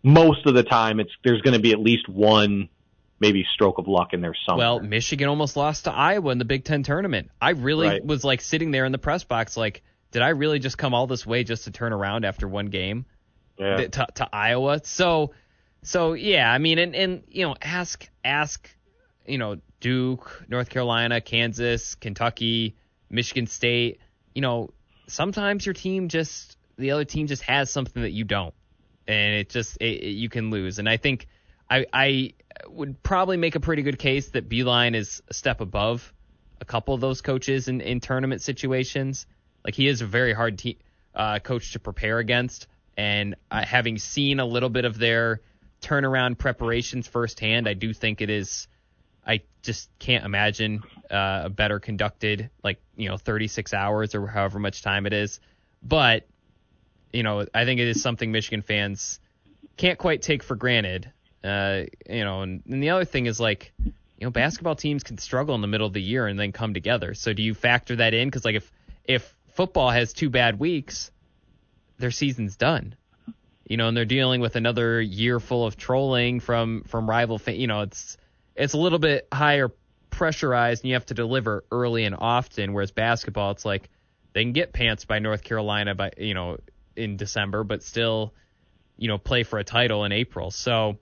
most 0.03 0.47
of 0.47 0.55
the 0.55 0.63
time 0.63 1.01
it's 1.01 1.13
there's 1.25 1.41
going 1.41 1.55
to 1.55 1.61
be 1.61 1.73
at 1.73 1.81
least 1.81 2.09
one 2.09 2.69
maybe 3.25 3.47
stroke 3.55 3.79
of 3.79 3.89
luck 3.89 4.13
in 4.13 4.21
there 4.21 4.35
somewhere. 4.47 4.67
Well, 4.67 4.81
Michigan 4.81 5.29
almost 5.29 5.57
lost 5.57 5.85
to 5.85 5.93
Iowa 5.93 6.31
in 6.31 6.39
the 6.39 6.45
Big 6.45 6.65
Ten 6.65 6.83
tournament. 6.83 7.31
I 7.41 7.51
really 7.51 7.89
right. 7.89 8.05
was 8.05 8.23
like 8.23 8.43
sitting 8.43 8.71
there 8.71 8.85
in 8.85 8.93
the 8.93 8.99
press 8.99 9.25
box, 9.25 9.57
like, 9.57 9.83
did 10.11 10.21
I 10.21 10.29
really 10.29 10.59
just 10.59 10.77
come 10.77 10.93
all 10.95 11.07
this 11.07 11.27
way 11.27 11.43
just 11.43 11.65
to 11.65 11.71
turn 11.71 11.93
around 11.93 12.25
after 12.25 12.47
one 12.47 12.67
game 12.67 13.07
yeah. 13.59 13.77
to, 13.89 14.07
to 14.17 14.29
Iowa? 14.31 14.81
So, 14.85 15.33
so 15.83 16.13
yeah, 16.13 16.53
I 16.53 16.59
mean, 16.59 16.79
and 16.79 16.95
and 16.95 17.25
you 17.29 17.47
know, 17.47 17.57
ask 17.61 18.07
ask, 18.25 18.71
you 19.27 19.39
know, 19.39 19.57
Duke, 19.81 20.45
North 20.49 20.69
Carolina, 20.69 21.21
Kansas, 21.21 21.95
Kentucky 21.95 22.77
Michigan 23.11 23.47
State, 23.47 24.01
you 24.35 24.43
know, 24.43 24.71
sometimes 25.09 25.67
your 25.67 25.73
team 25.73 26.09
just 26.09 26.57
the 26.77 26.91
other 26.91 27.05
team 27.05 27.27
just 27.27 27.43
has 27.43 27.71
something 27.71 28.03
that 28.03 28.13
you 28.13 28.25
don't, 28.25 28.55
and 29.09 29.35
it 29.35 29.49
just 29.49 29.79
it, 29.79 30.03
it, 30.03 30.11
you 30.11 30.29
can 30.29 30.51
lose. 30.51 30.79
And 30.79 30.89
I 30.89 30.97
think 30.97 31.27
I 31.69 31.87
I 31.93 32.35
would 32.69 33.03
probably 33.03 33.37
make 33.37 33.55
a 33.55 33.61
pretty 33.61 33.83
good 33.83 33.99
case 33.99 34.29
that 34.31 34.49
Beilein 34.49 34.95
is 34.95 35.23
a 35.29 35.35
step 35.35 35.61
above 35.61 36.13
a 36.61 36.65
couple 36.65 36.95
of 36.95 37.01
those 37.01 37.21
coaches 37.21 37.69
in, 37.69 37.81
in 37.81 38.01
tournament 38.01 38.41
situations. 38.43 39.27
Like 39.65 39.75
he 39.75 39.89
is 39.89 40.01
a 40.01 40.07
very 40.07 40.33
hard 40.33 40.59
te- 40.59 40.79
uh, 41.15 41.39
coach 41.41 41.73
to 41.73 41.79
prepare 41.79 42.19
against, 42.19 42.67
and 42.97 43.35
uh, 43.51 43.65
having 43.65 43.99
seen 43.99 44.41
a 44.41 44.47
little 44.47 44.69
bit 44.69 44.85
of 44.85 44.99
their 44.99 45.41
turnaround 45.83 46.39
preparations 46.39 47.07
firsthand, 47.07 47.69
I 47.69 47.75
do 47.75 47.93
think 47.93 48.21
it 48.21 48.31
is 48.31 48.69
I 49.27 49.43
just 49.63 49.89
can't 49.99 50.25
imagine 50.25 50.83
uh, 51.11 51.43
a 51.45 51.51
better 51.51 51.81
conducted, 51.81 52.51
like 52.63 52.81
you 52.97 53.09
know, 53.09 53.17
36 53.17 53.73
hours 53.73 54.15
or 54.15 54.27
however 54.27 54.59
much 54.59 54.83
time 54.83 55.07
it 55.07 55.13
is. 55.13 55.41
But 55.83 56.27
you 57.13 57.23
know, 57.23 57.47
I 57.55 57.65
think 57.65 57.81
it 57.81 57.89
is 57.89 58.03
something 58.03 58.33
Michigan 58.33 58.63
fans 58.63 59.21
can't 59.77 59.99
quite 59.99 60.23
take 60.23 60.43
for 60.43 60.57
granted. 60.57 61.11
Uh, 61.45 61.85
you 62.09 62.25
know, 62.25 62.41
and, 62.43 62.63
and 62.69 62.83
the 62.83 62.91
other 62.91 63.05
thing 63.05 63.27
is 63.27 63.39
like, 63.39 63.73
you 63.85 63.93
know, 64.23 64.31
basketball 64.31 64.77
teams 64.77 65.03
can 65.03 65.19
struggle 65.19 65.55
in 65.55 65.61
the 65.61 65.67
middle 65.67 65.87
of 65.87 65.93
the 65.93 66.03
year 66.03 66.27
and 66.27 66.39
then 66.39 66.53
come 66.53 66.73
together. 66.73 67.13
So 67.15 67.33
do 67.35 67.43
you 67.43 67.53
factor 67.53 67.97
that 67.97 68.15
in? 68.15 68.29
Because 68.29 68.45
like 68.45 68.55
if 68.55 68.73
if 69.05 69.35
football 69.53 69.91
has 69.91 70.13
two 70.13 70.31
bad 70.31 70.59
weeks, 70.59 71.11
their 71.99 72.11
season's 72.11 72.57
done. 72.57 72.97
You 73.69 73.77
know, 73.77 73.89
and 73.89 73.97
they're 73.97 74.05
dealing 74.05 74.41
with 74.41 74.57
another 74.57 75.01
year 75.01 75.41
full 75.41 75.67
of 75.67 75.77
trolling 75.77 76.41
from 76.41 76.83
from 76.85 77.09
rival. 77.09 77.39
Fa- 77.39 77.55
you 77.55 77.67
know, 77.67 77.83
it's 77.83 78.17
it's 78.57 78.75
a 78.75 78.79
little 78.79 78.99
bit 78.99 79.29
higher 79.33 79.71
pressurized 80.11 80.85
and 80.85 80.89
you 80.91 80.95
have 80.95 81.07
to 81.07 81.15
deliver 81.15 81.65
early 81.71 82.05
and 82.05 82.15
often. 82.19 82.73
Whereas 82.73 82.93
basketball, 82.93 83.51
it's 83.51 83.65
like 83.65 83.91
they 84.33 84.43
can 84.43 84.53
get 84.53 84.73
pants 84.73 85.05
by 85.05 85.19
North 85.19 85.43
Carolina 85.43 85.95
by 85.95 86.13
you 86.17 86.35
know 86.35 86.59
in 86.97 87.17
December, 87.17 87.65
but 87.65 87.83
still 87.83 88.33
you 88.97 89.09
know 89.09 89.19
play 89.19 89.43
for 89.43 89.59
a 89.59 89.65
title 89.65 90.05
in 90.05 90.13
April. 90.13 90.51
So, 90.51 90.99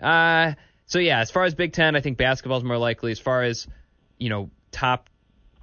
uh, 0.00 0.52
so 0.86 0.98
yeah, 0.98 1.20
as 1.20 1.30
far 1.30 1.44
as 1.44 1.54
Big 1.54 1.72
Ten, 1.72 1.96
I 1.96 2.00
think 2.00 2.18
basketball 2.18 2.58
is 2.58 2.64
more 2.64 2.78
likely. 2.78 3.12
As 3.12 3.18
far 3.18 3.42
as 3.42 3.66
you 4.18 4.28
know, 4.28 4.50
top 4.70 5.08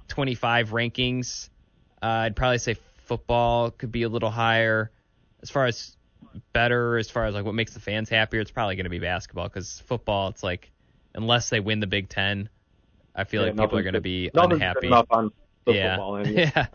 25 0.08 0.70
rankings, 0.70 1.48
uh, 2.02 2.06
I'd 2.06 2.36
probably 2.36 2.58
say 2.58 2.76
football 3.04 3.70
could 3.70 3.92
be 3.92 4.02
a 4.02 4.08
little 4.08 4.30
higher. 4.30 4.90
As 5.42 5.50
far 5.50 5.66
as 5.66 5.96
better 6.52 6.98
as 6.98 7.10
far 7.10 7.26
as 7.26 7.34
like 7.34 7.44
what 7.44 7.54
makes 7.54 7.74
the 7.74 7.80
fans 7.80 8.08
happier, 8.08 8.40
it's 8.40 8.50
probably 8.50 8.76
going 8.76 8.84
to 8.84 8.90
be 8.90 8.98
basketball 8.98 9.48
because 9.48 9.80
football, 9.86 10.28
it's 10.28 10.42
like 10.42 10.70
unless 11.14 11.50
they 11.50 11.60
win 11.60 11.80
the 11.80 11.86
Big 11.86 12.08
Ten, 12.08 12.48
I 13.14 13.24
feel 13.24 13.42
yeah, 13.42 13.48
like 13.48 13.58
people 13.58 13.78
are 13.78 13.82
going 13.82 13.94
to 13.94 14.00
be 14.00 14.30
unhappy. 14.34 14.88
yeah, 15.66 15.96
yeah. 16.26 16.68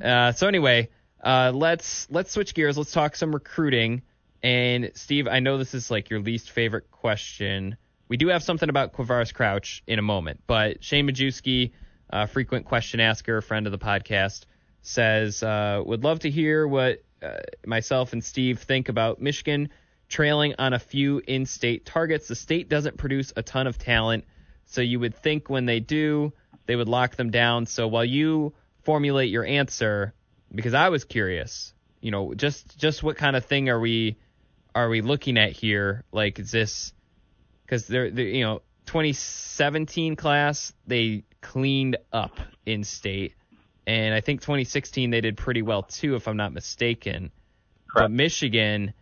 Uh, 0.00 0.32
so 0.32 0.46
anyway, 0.46 0.88
uh, 1.22 1.52
let's 1.54 2.08
let's 2.10 2.32
switch 2.32 2.54
gears. 2.54 2.76
Let's 2.78 2.92
talk 2.92 3.16
some 3.16 3.32
recruiting. 3.32 4.02
And 4.42 4.90
Steve, 4.94 5.28
I 5.28 5.40
know 5.40 5.58
this 5.58 5.74
is 5.74 5.90
like 5.90 6.10
your 6.10 6.20
least 6.20 6.50
favorite 6.50 6.90
question. 6.90 7.76
We 8.08 8.16
do 8.16 8.28
have 8.28 8.42
something 8.42 8.68
about 8.68 8.92
Quavaris 8.94 9.32
Crouch 9.32 9.82
in 9.86 9.98
a 9.98 10.02
moment, 10.02 10.40
but 10.46 10.82
Shane 10.82 11.06
Majewski, 11.06 11.72
uh, 12.10 12.26
frequent 12.26 12.66
question 12.66 13.00
asker, 13.00 13.40
friend 13.40 13.66
of 13.66 13.72
the 13.72 13.78
podcast, 13.78 14.44
says 14.82 15.42
uh, 15.42 15.82
would 15.84 16.04
love 16.04 16.20
to 16.20 16.30
hear 16.30 16.66
what 16.66 17.02
uh, 17.22 17.36
myself 17.66 18.12
and 18.12 18.24
Steve 18.24 18.60
think 18.60 18.88
about 18.88 19.20
Michigan 19.20 19.68
trailing 20.08 20.54
on 20.58 20.72
a 20.72 20.78
few 20.78 21.22
in 21.26 21.46
state 21.46 21.86
targets. 21.86 22.28
The 22.28 22.34
state 22.34 22.68
doesn't 22.68 22.96
produce 22.96 23.32
a 23.36 23.42
ton 23.42 23.66
of 23.66 23.78
talent, 23.78 24.24
so 24.64 24.80
you 24.80 24.98
would 25.00 25.14
think 25.14 25.48
when 25.48 25.66
they 25.66 25.80
do, 25.80 26.32
they 26.66 26.76
would 26.76 26.88
lock 26.88 27.16
them 27.16 27.30
down. 27.30 27.66
So 27.66 27.88
while 27.88 28.04
you 28.04 28.54
formulate 28.82 29.30
your 29.30 29.44
answer, 29.44 30.14
because 30.52 30.74
I 30.74 30.88
was 30.88 31.04
curious, 31.04 31.74
you 32.00 32.10
know, 32.10 32.34
just 32.34 32.78
just 32.78 33.02
what 33.02 33.16
kind 33.16 33.36
of 33.36 33.44
thing 33.44 33.68
are 33.68 33.78
we 33.78 34.16
are 34.74 34.88
we 34.88 35.00
looking 35.00 35.38
at 35.38 35.52
here? 35.52 36.04
Like, 36.12 36.38
is 36.38 36.50
this 36.50 36.92
because 37.64 37.86
they're, 37.86 38.10
they're 38.10 38.26
you 38.26 38.44
know 38.44 38.62
2017 38.86 40.16
class 40.16 40.72
they 40.86 41.24
cleaned 41.40 41.96
up 42.12 42.38
in 42.66 42.84
state 42.84 43.34
and 43.86 44.14
I 44.14 44.20
think 44.20 44.40
2016 44.40 45.10
they 45.10 45.20
did 45.20 45.36
pretty 45.36 45.62
well 45.62 45.82
too, 45.82 46.14
if 46.14 46.28
I'm 46.28 46.36
not 46.36 46.52
mistaken. 46.52 47.32
Correct. 47.90 48.04
But 48.04 48.10
Michigan 48.10 48.92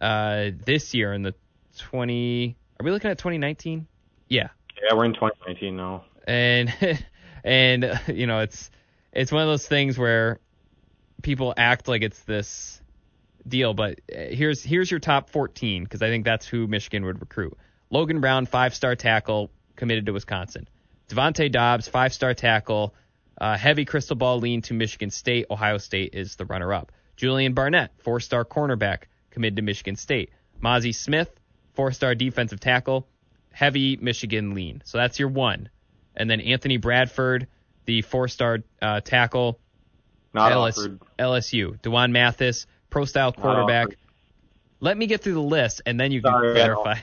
uh, 0.00 0.50
this 0.64 0.94
year 0.94 1.12
in 1.12 1.22
the 1.22 1.34
20, 1.78 2.56
are 2.80 2.84
we 2.84 2.90
looking 2.90 3.10
at 3.10 3.18
2019? 3.18 3.86
Yeah. 4.28 4.48
Yeah, 4.82 4.96
we're 4.96 5.04
in 5.04 5.14
2019 5.14 5.76
now. 5.76 6.04
And 6.26 6.74
and 7.44 8.00
you 8.08 8.26
know 8.26 8.40
it's 8.40 8.70
it's 9.12 9.30
one 9.30 9.42
of 9.42 9.48
those 9.48 9.66
things 9.66 9.96
where 9.96 10.40
people 11.22 11.54
act 11.56 11.86
like 11.86 12.02
it's 12.02 12.20
this 12.22 12.81
deal, 13.46 13.74
but 13.74 14.00
uh, 14.10 14.18
here's 14.30 14.62
here's 14.62 14.90
your 14.90 15.00
top 15.00 15.30
14 15.30 15.84
because 15.84 16.02
I 16.02 16.08
think 16.08 16.24
that's 16.24 16.46
who 16.46 16.66
Michigan 16.66 17.04
would 17.04 17.20
recruit. 17.20 17.56
Logan 17.90 18.20
Brown, 18.20 18.46
five-star 18.46 18.96
tackle, 18.96 19.50
committed 19.76 20.06
to 20.06 20.12
Wisconsin. 20.12 20.68
Devontae 21.08 21.52
Dobbs, 21.52 21.88
five-star 21.88 22.32
tackle, 22.32 22.94
uh, 23.38 23.56
heavy 23.56 23.84
crystal 23.84 24.16
ball 24.16 24.38
lean 24.38 24.62
to 24.62 24.74
Michigan 24.74 25.10
State. 25.10 25.46
Ohio 25.50 25.78
State 25.78 26.14
is 26.14 26.36
the 26.36 26.46
runner 26.46 26.72
up. 26.72 26.92
Julian 27.16 27.54
Barnett, 27.54 27.92
four 27.98 28.20
star 28.20 28.44
cornerback, 28.44 29.04
committed 29.30 29.56
to 29.56 29.62
Michigan 29.62 29.96
State. 29.96 30.30
Mazi 30.62 30.94
Smith, 30.94 31.30
four 31.74 31.92
star 31.92 32.14
defensive 32.14 32.60
tackle, 32.60 33.06
heavy 33.50 33.96
Michigan 33.96 34.54
lean. 34.54 34.82
So 34.84 34.98
that's 34.98 35.18
your 35.18 35.28
one. 35.28 35.68
And 36.16 36.28
then 36.30 36.40
Anthony 36.40 36.76
Bradford, 36.76 37.48
the 37.84 38.02
four 38.02 38.28
star 38.28 38.58
uh, 38.80 39.00
tackle, 39.00 39.58
Not 40.32 40.52
LS, 40.52 40.78
offered. 40.78 41.00
LSU. 41.18 41.80
Dwan 41.80 42.12
Mathis, 42.12 42.66
pro 42.92 43.04
style 43.04 43.32
quarterback. 43.32 43.88
Let 44.78 44.96
me 44.96 45.06
get 45.06 45.22
through 45.22 45.34
the 45.34 45.40
list 45.40 45.82
and 45.86 45.98
then 45.98 46.12
you 46.12 46.22
can 46.22 46.32
Sorry, 46.32 46.54
clarify. 46.54 46.94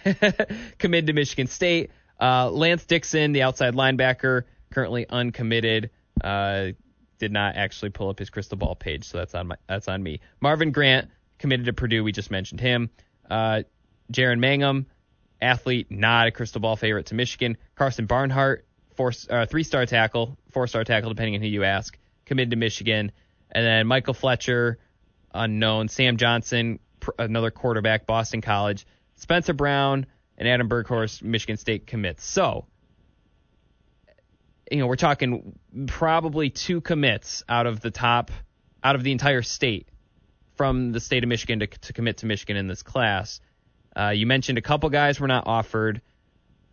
committed 0.77 1.07
to 1.07 1.13
Michigan 1.13 1.47
State. 1.47 1.91
Uh, 2.19 2.49
Lance 2.49 2.85
Dixon, 2.85 3.31
the 3.31 3.43
outside 3.43 3.73
linebacker, 3.73 4.43
currently 4.69 5.05
uncommitted. 5.09 5.89
Uh, 6.21 6.69
did 7.17 7.31
not 7.31 7.55
actually 7.55 7.89
pull 7.89 8.09
up 8.09 8.19
his 8.19 8.29
crystal 8.29 8.57
ball 8.57 8.75
page, 8.75 9.05
so 9.05 9.17
that's 9.17 9.35
on 9.35 9.47
my 9.47 9.55
that's 9.67 9.87
on 9.87 10.01
me. 10.01 10.21
Marvin 10.41 10.71
Grant 10.71 11.09
committed 11.37 11.65
to 11.65 11.73
Purdue. 11.73 12.03
We 12.03 12.11
just 12.11 12.31
mentioned 12.31 12.61
him. 12.61 12.89
Uh, 13.29 13.63
Jaren 14.11 14.39
Mangham, 14.39 14.85
athlete, 15.41 15.87
not 15.89 16.27
a 16.27 16.31
crystal 16.31 16.61
ball 16.61 16.75
favorite 16.75 17.07
to 17.07 17.15
Michigan. 17.15 17.57
Karsen 17.77 18.07
Barnhart, 18.07 18.65
four 18.95 19.13
uh, 19.29 19.45
three 19.45 19.63
star 19.63 19.85
tackle, 19.85 20.37
four 20.51 20.67
star 20.67 20.83
tackle, 20.83 21.09
depending 21.09 21.35
on 21.35 21.41
who 21.41 21.47
you 21.47 21.63
ask. 21.63 21.97
committed 22.25 22.51
to 22.51 22.57
Michigan, 22.57 23.11
and 23.51 23.65
then 23.65 23.87
Michael 23.87 24.13
Fletcher, 24.13 24.79
unknown. 25.33 25.87
Sam 25.87 26.17
Johnson, 26.17 26.79
pr- 26.99 27.11
another 27.19 27.51
quarterback, 27.51 28.05
Boston 28.05 28.41
College. 28.41 28.85
Spencer 29.15 29.53
Brown 29.53 30.05
and 30.37 30.47
Adam 30.47 30.69
Berghorst, 30.69 31.21
Michigan 31.21 31.57
State 31.57 31.87
commits. 31.87 32.23
So, 32.23 32.65
you 34.71 34.77
know, 34.77 34.87
we're 34.87 34.95
talking 34.95 35.59
probably 35.87 36.49
two 36.49 36.81
commits 36.81 37.43
out 37.49 37.67
of 37.67 37.81
the 37.81 37.91
top, 37.91 38.31
out 38.83 38.95
of 38.95 39.03
the 39.03 39.11
entire 39.11 39.41
state 39.41 39.89
from 40.55 40.91
the 40.91 40.99
state 40.99 41.23
of 41.23 41.29
Michigan 41.29 41.59
to, 41.59 41.67
to 41.67 41.93
commit 41.93 42.17
to 42.17 42.25
Michigan 42.25 42.57
in 42.57 42.67
this 42.67 42.83
class. 42.83 43.41
Uh, 43.95 44.09
you 44.09 44.25
mentioned 44.25 44.57
a 44.57 44.61
couple 44.61 44.89
guys 44.89 45.19
were 45.19 45.27
not 45.27 45.47
offered. 45.47 46.01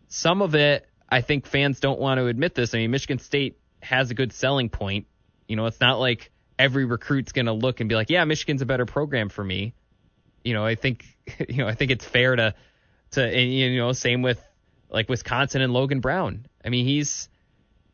Some 0.08 0.42
of 0.42 0.54
it, 0.54 0.86
I 1.08 1.20
think 1.20 1.46
fans 1.46 1.80
don't 1.80 1.98
want 1.98 2.18
to 2.18 2.26
admit 2.26 2.54
this. 2.54 2.74
I 2.74 2.78
mean, 2.78 2.90
Michigan 2.90 3.18
State 3.18 3.58
has 3.80 4.10
a 4.10 4.14
good 4.14 4.32
selling 4.32 4.68
point. 4.68 5.06
You 5.48 5.56
know, 5.56 5.66
it's 5.66 5.80
not 5.80 5.98
like 5.98 6.30
every 6.58 6.84
recruit's 6.84 7.32
going 7.32 7.46
to 7.46 7.52
look 7.52 7.80
and 7.80 7.88
be 7.88 7.94
like, 7.94 8.10
yeah, 8.10 8.24
Michigan's 8.24 8.62
a 8.62 8.66
better 8.66 8.86
program 8.86 9.28
for 9.28 9.44
me. 9.44 9.74
You 10.44 10.54
know, 10.54 10.64
I 10.64 10.74
think, 10.74 11.04
you 11.48 11.58
know, 11.58 11.68
I 11.68 11.74
think 11.74 11.90
it's 11.90 12.04
fair 12.04 12.36
to, 12.36 12.54
to, 13.12 13.22
and, 13.22 13.52
you 13.52 13.78
know, 13.78 13.92
same 13.92 14.22
with 14.22 14.42
like 14.88 15.08
Wisconsin 15.08 15.62
and 15.62 15.72
Logan 15.72 16.00
Brown. 16.00 16.46
I 16.64 16.68
mean, 16.68 16.86
he's, 16.86 17.28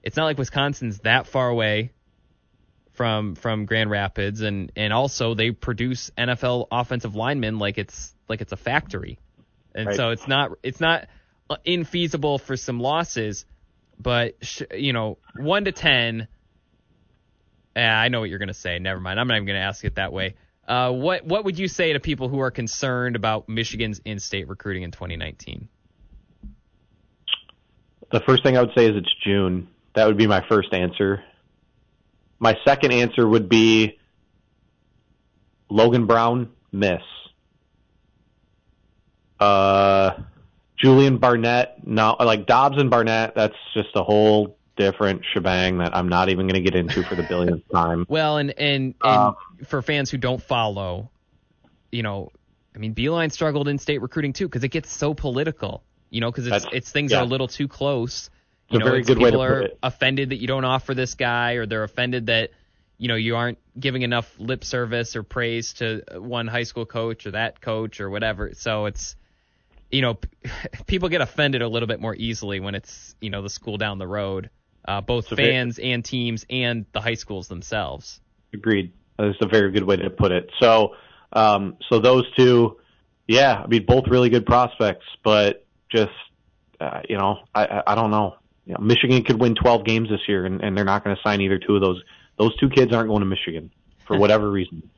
it's 0.03 0.17
not 0.17 0.25
like 0.25 0.39
Wisconsin's 0.39 0.99
that 1.01 1.27
far 1.27 1.49
away 1.49 1.93
from 2.93 3.35
from 3.35 3.67
Grand 3.67 3.91
Rapids, 3.91 4.41
and 4.43 4.71
and 4.77 4.93
also 4.93 5.35
they 5.35 5.51
produce 5.51 6.11
NFL 6.17 6.69
offensive 6.71 7.15
linemen 7.15 7.59
like 7.59 7.79
it's 7.79 8.15
like 8.29 8.41
it's 8.41 8.53
a 8.53 8.57
factory, 8.57 9.19
and 9.75 9.89
right. 9.89 9.97
so 9.97 10.11
it's 10.11 10.29
not 10.29 10.53
it's 10.63 10.81
not 10.81 11.09
infeasible 11.67 12.41
for 12.41 12.57
some 12.57 12.81
losses, 12.81 13.45
but 13.99 14.37
sh- 14.43 14.63
you 14.75 14.93
know 14.93 15.19
one 15.37 15.65
to 15.65 15.73
ten. 15.73 16.29
Eh, 17.75 17.85
I 17.85 18.09
know 18.09 18.21
what 18.21 18.29
you're 18.29 18.39
gonna 18.39 18.55
say. 18.55 18.79
Never 18.79 19.01
mind. 19.01 19.19
I'm 19.19 19.29
not 19.29 19.37
even 19.37 19.47
gonna 19.47 19.59
ask 19.59 19.85
it 19.85 19.95
that 19.97 20.13
way. 20.13 20.35
Uh, 20.67 20.93
what 20.93 21.25
what 21.25 21.45
would 21.45 21.59
you 21.59 21.69
say 21.69 21.93
to 21.93 22.01
people 22.01 22.29
who 22.29 22.41
are 22.41 22.51
concerned 22.51 23.17
about 23.17 23.49
Michigan's 23.49 24.01
in-state 24.05 24.49
recruiting 24.49 24.83
in 24.83 24.91
2019? 24.91 25.69
The 28.13 28.21
first 28.21 28.43
thing 28.43 28.57
I 28.57 28.61
would 28.61 28.75
say 28.77 28.87
is 28.87 28.97
it's 28.97 29.15
June. 29.25 29.69
That 29.95 30.07
would 30.07 30.19
be 30.19 30.27
my 30.27 30.45
first 30.49 30.73
answer. 30.73 31.25
My 32.39 32.59
second 32.65 32.93
answer 32.93 33.27
would 33.27 33.49
be 33.49 33.99
Logan 35.71 36.07
Brown, 36.07 36.51
miss. 36.71 37.01
Uh, 39.41 40.11
Julian 40.77 41.19
Barnett, 41.19 41.87
no, 41.87 42.17
like 42.21 42.47
Dobbs 42.47 42.77
and 42.79 42.91
Barnett, 42.91 43.35
that's 43.35 43.57
just 43.73 43.89
a 43.95 44.03
whole 44.03 44.57
different 44.77 45.23
shebang 45.33 45.79
that 45.79 45.95
I'm 45.95 46.09
not 46.09 46.29
even 46.29 46.47
going 46.47 46.63
to 46.63 46.71
get 46.71 46.75
into 46.75 47.03
for 47.03 47.15
the 47.15 47.23
billionth 47.23 47.63
time. 47.73 48.07
Well, 48.09 48.39
and 48.39 48.51
and, 48.51 48.95
and 49.03 49.19
um, 49.19 49.37
for 49.65 49.83
fans 49.83 50.11
who 50.11 50.19
don't 50.19 50.43
follow, 50.43 51.11
you 51.91 52.03
know, 52.03 52.31
I 52.75 52.79
mean, 52.79 52.95
Beilein 52.95 53.31
struggled 53.31 53.69
in 53.69 53.79
state 53.79 54.01
recruiting 54.01 54.33
too 54.33 54.49
because 54.49 54.65
it 54.65 54.69
gets 54.69 54.91
so 54.91 55.15
political. 55.15 55.83
You 56.11 56.21
know, 56.21 56.31
because 56.31 56.47
it's 56.47 56.67
it's 56.73 56.91
things 56.91 57.13
yeah. 57.13 57.19
are 57.19 57.23
a 57.23 57.27
little 57.27 57.49
too 57.49 57.69
close. 57.69 58.29
You 58.69 58.79
know, 58.79 58.87
a 58.87 58.89
very 58.89 59.03
good 59.03 59.19
people 59.19 59.41
way 59.41 59.47
to 59.49 59.55
put 59.55 59.65
it. 59.65 59.79
offended 59.83 60.31
that 60.31 60.41
you 60.41 60.47
don't 60.47 60.65
offer 60.65 60.95
this 60.95 61.15
guy, 61.15 61.55
or 61.55 61.67
they're 61.67 61.85
offended 61.85 62.27
that 62.27 62.51
you 62.99 63.09
know 63.09 63.15
you 63.15 63.37
aren't 63.37 63.59
giving 63.79 64.03
enough 64.03 64.33
lip 64.39 64.63
service 64.63 65.17
or 65.17 65.23
praise 65.23 65.75
to 65.75 66.03
one 66.15 66.47
high 66.47 66.63
school 66.65 66.85
coach 66.85 67.27
or 67.27 67.31
that 67.31 67.61
coach 67.61 68.01
or 68.01 68.11
whatever. 68.11 68.53
So 68.55 68.87
it's 68.87 69.17
you 69.91 70.03
know 70.03 70.19
people 70.87 71.09
get 71.09 71.23
offended 71.23 71.63
a 71.63 71.69
little 71.69 71.87
bit 71.87 72.01
more 72.01 72.15
easily 72.15 72.61
when 72.61 72.75
it's 72.75 73.15
you 73.21 73.31
know 73.31 73.41
the 73.41 73.51
school 73.51 73.79
down 73.79 73.99
the 73.99 74.07
road, 74.07 74.51
uh, 74.85 75.01
both 75.01 75.29
so 75.29 75.37
fans 75.37 75.77
very, 75.77 75.93
and 75.93 76.05
teams 76.05 76.45
and 76.51 76.87
the 76.93 77.01
high 77.01 77.15
schools 77.15 77.49
themselves. 77.49 78.21
Agreed. 78.53 78.93
That's 79.19 79.37
a 79.41 79.47
very 79.47 79.71
good 79.71 79.85
way 79.85 79.97
to 79.97 80.11
put 80.11 80.33
it. 80.33 80.51
So 80.61 80.97
um, 81.33 81.77
so 81.89 81.99
those 81.99 82.25
two, 82.37 82.79
yeah, 83.27 83.63
I 83.63 83.67
mean 83.67 83.87
both 83.87 84.09
really 84.09 84.31
good 84.31 84.47
prospects, 84.47 85.07
but 85.23 85.65
just 85.91 86.13
uh, 86.81 87.01
you 87.09 87.17
know 87.17 87.41
I 87.55 87.83
I 87.87 87.95
don't 87.95 88.11
know 88.11 88.37
you 88.67 88.75
know, 88.75 88.81
Michigan 88.81 89.25
could 89.25 89.41
win 89.41 89.55
12 89.55 89.85
games 89.85 90.09
this 90.09 90.21
year, 90.29 90.47
and, 90.47 90.61
and 90.63 90.77
they're 90.77 90.85
not 90.85 91.05
going 91.05 91.17
to 91.17 91.23
sign 91.23 91.41
either 91.41 91.59
two 91.59 91.75
of 91.75 91.81
those. 91.81 92.03
Those 92.39 92.57
two 92.59 92.69
kids 92.69 92.93
aren't 92.93 93.09
going 93.09 93.21
to 93.21 93.27
Michigan 93.27 93.71
for 94.07 94.17
whatever 94.19 94.51
reason. 94.51 94.89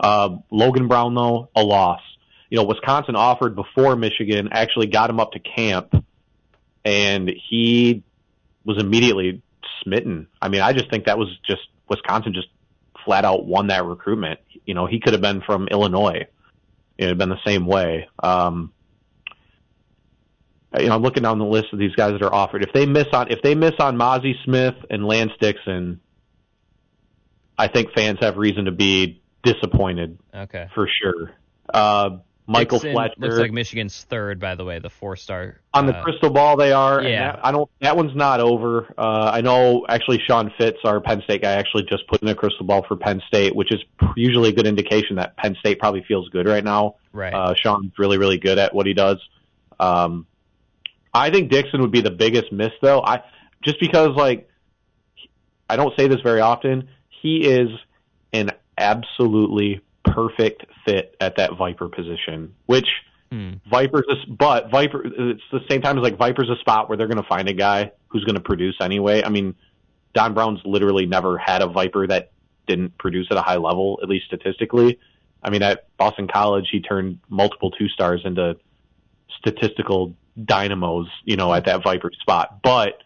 Uh, 0.00 0.36
Logan 0.50 0.88
Brown, 0.88 1.14
though, 1.14 1.50
a 1.54 1.62
loss. 1.62 2.00
You 2.48 2.56
know, 2.56 2.64
Wisconsin 2.64 3.16
offered 3.16 3.54
before 3.54 3.96
Michigan, 3.96 4.48
actually 4.52 4.86
got 4.86 5.10
him 5.10 5.20
up 5.20 5.32
to 5.32 5.38
camp, 5.38 5.94
and 6.84 7.30
he 7.48 8.02
was 8.64 8.78
immediately 8.78 9.42
smitten. 9.82 10.28
I 10.40 10.48
mean, 10.48 10.60
I 10.60 10.72
just 10.72 10.90
think 10.90 11.06
that 11.06 11.18
was 11.18 11.28
just 11.46 11.62
Wisconsin 11.88 12.32
just 12.34 12.48
flat 13.04 13.24
out 13.24 13.44
won 13.44 13.68
that 13.68 13.84
recruitment. 13.84 14.40
You 14.64 14.74
know, 14.74 14.86
he 14.86 15.00
could 15.00 15.12
have 15.12 15.22
been 15.22 15.42
from 15.42 15.68
Illinois. 15.68 16.26
It 16.98 17.08
had 17.08 17.18
been 17.18 17.30
the 17.30 17.42
same 17.44 17.66
way. 17.66 18.08
Um, 18.22 18.72
you 20.78 20.86
know, 20.86 20.94
I'm 20.94 21.02
looking 21.02 21.22
down 21.22 21.38
the 21.38 21.44
list 21.44 21.66
of 21.72 21.78
these 21.78 21.94
guys 21.94 22.12
that 22.12 22.22
are 22.22 22.32
offered. 22.32 22.62
If 22.62 22.72
they 22.72 22.86
miss 22.86 23.06
on 23.12 23.30
if 23.30 23.42
they 23.42 23.54
miss 23.54 23.72
on 23.78 23.96
Mazi 23.96 24.34
Smith 24.44 24.74
and 24.88 25.04
Lance 25.06 25.32
Dixon, 25.40 26.00
I 27.58 27.68
think 27.68 27.92
fans 27.94 28.18
have 28.20 28.36
reason 28.36 28.66
to 28.66 28.72
be 28.72 29.22
disappointed. 29.42 30.18
Okay, 30.34 30.68
for 30.74 30.88
sure. 31.02 31.32
Uh, 31.72 32.18
Michael 32.46 32.78
Dixon 32.78 32.94
Fletcher 32.94 33.14
looks 33.18 33.36
like 33.36 33.52
Michigan's 33.52 34.04
third, 34.04 34.40
by 34.40 34.56
the 34.56 34.64
way, 34.64 34.80
the 34.80 34.90
four 34.90 35.16
star. 35.16 35.60
On 35.74 35.86
the 35.86 35.96
uh, 35.96 36.02
crystal 36.02 36.30
ball, 36.30 36.56
they 36.56 36.72
are. 36.72 37.02
Yeah, 37.02 37.32
that, 37.32 37.46
I 37.46 37.52
don't. 37.52 37.70
That 37.80 37.96
one's 37.96 38.16
not 38.16 38.40
over. 38.40 38.92
Uh, 38.98 39.30
I 39.32 39.40
know. 39.40 39.86
Actually, 39.88 40.20
Sean 40.26 40.52
Fitz, 40.58 40.78
our 40.84 41.00
Penn 41.00 41.22
State 41.22 41.42
guy, 41.42 41.52
actually 41.52 41.84
just 41.84 42.06
put 42.08 42.20
in 42.20 42.28
a 42.28 42.34
crystal 42.34 42.66
ball 42.66 42.84
for 42.86 42.96
Penn 42.96 43.22
State, 43.28 43.54
which 43.54 43.72
is 43.72 43.80
usually 44.16 44.48
a 44.48 44.52
good 44.52 44.66
indication 44.66 45.16
that 45.16 45.36
Penn 45.36 45.56
State 45.60 45.78
probably 45.78 46.04
feels 46.06 46.28
good 46.30 46.46
right 46.46 46.64
now. 46.64 46.96
Right. 47.12 47.32
Uh, 47.32 47.54
Sean's 47.54 47.92
really, 47.96 48.18
really 48.18 48.38
good 48.38 48.58
at 48.58 48.74
what 48.74 48.86
he 48.86 48.94
does. 48.94 49.18
Um, 49.78 50.26
I 51.14 51.30
think 51.30 51.50
Dixon 51.50 51.80
would 51.80 51.92
be 51.92 52.00
the 52.00 52.10
biggest 52.10 52.50
miss, 52.50 52.72
though. 52.80 53.02
I 53.02 53.22
just 53.62 53.78
because 53.78 54.10
like 54.16 54.48
I 55.68 55.76
don't 55.76 55.96
say 55.96 56.08
this 56.08 56.20
very 56.22 56.40
often. 56.40 56.88
He 57.08 57.46
is 57.46 57.68
an 58.32 58.50
absolutely 58.76 59.80
perfect 60.14 60.66
fit 60.84 61.16
at 61.20 61.36
that 61.36 61.56
Viper 61.56 61.88
position, 61.88 62.54
which 62.66 62.88
hmm. 63.30 63.54
Viper's 63.70 64.06
a, 64.10 64.30
but 64.30 64.70
Viper 64.70 65.04
it's 65.04 65.42
the 65.50 65.60
same 65.68 65.82
time 65.82 65.98
as 65.98 66.02
like 66.02 66.16
Viper's 66.16 66.50
a 66.50 66.56
spot 66.56 66.88
where 66.88 66.96
they're 66.96 67.08
going 67.08 67.22
to 67.22 67.28
find 67.28 67.48
a 67.48 67.54
guy 67.54 67.92
who's 68.08 68.24
going 68.24 68.36
to 68.36 68.40
produce 68.40 68.76
anyway. 68.80 69.22
I 69.22 69.28
mean, 69.28 69.54
Don 70.14 70.34
Brown's 70.34 70.60
literally 70.64 71.06
never 71.06 71.38
had 71.38 71.62
a 71.62 71.66
Viper 71.66 72.06
that 72.06 72.32
didn't 72.66 72.96
produce 72.98 73.28
at 73.30 73.36
a 73.36 73.42
high 73.42 73.56
level, 73.56 73.98
at 74.02 74.08
least 74.08 74.26
statistically. 74.26 74.98
I 75.42 75.50
mean, 75.50 75.62
at 75.62 75.86
Boston 75.96 76.28
College, 76.28 76.68
he 76.70 76.80
turned 76.80 77.18
multiple 77.28 77.70
two 77.70 77.88
stars 77.88 78.22
into 78.24 78.56
statistical 79.38 80.14
dynamos, 80.42 81.08
you 81.24 81.36
know, 81.36 81.52
at 81.52 81.64
that 81.66 81.82
Viper 81.82 82.10
spot. 82.20 82.60
But 82.62 83.02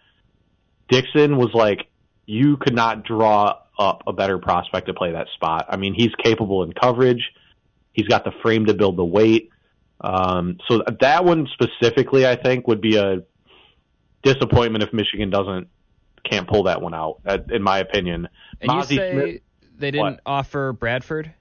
Dixon 0.88 1.36
was 1.36 1.54
like, 1.54 1.88
you 2.26 2.57
could 2.57 2.74
not 2.74 3.04
draw 3.04 3.59
up 3.79 4.03
a 4.07 4.12
better 4.12 4.39
prospect 4.39 4.87
to 4.87 4.95
play 4.95 5.12
that 5.12 5.29
spot. 5.35 5.66
I 5.68 5.77
mean, 5.77 5.95
he's 5.95 6.12
capable 6.22 6.62
in 6.62 6.72
coverage. 6.72 7.33
He's 7.93 8.09
got 8.09 8.24
the 8.24 8.33
frame 8.43 8.66
to 8.66 8.74
build 8.74 8.97
the 8.97 9.05
weight. 9.05 9.51
Um, 10.01 10.59
so 10.68 10.83
that 11.01 11.24
one 11.24 11.49
specifically, 11.53 12.27
I 12.27 12.37
think, 12.37 12.68
would 12.68 12.81
be 12.81 12.97
a 12.97 13.22
disappointment 14.22 14.85
if 14.85 14.93
Michigan 14.93 15.31
doesn't 15.31 15.68
can't 16.29 16.49
pull 16.49 16.64
that 16.64 16.83
one 16.83 16.95
out, 16.95 17.20
in 17.51 17.62
my 17.62 17.79
opinion. 17.79 18.29
And 18.61 18.72
you 18.72 18.83
say 18.83 19.12
Smith, 19.12 19.41
they 19.79 19.91
didn't 19.93 20.01
what? 20.01 20.20
offer 20.27 20.72
Bradford? 20.72 21.33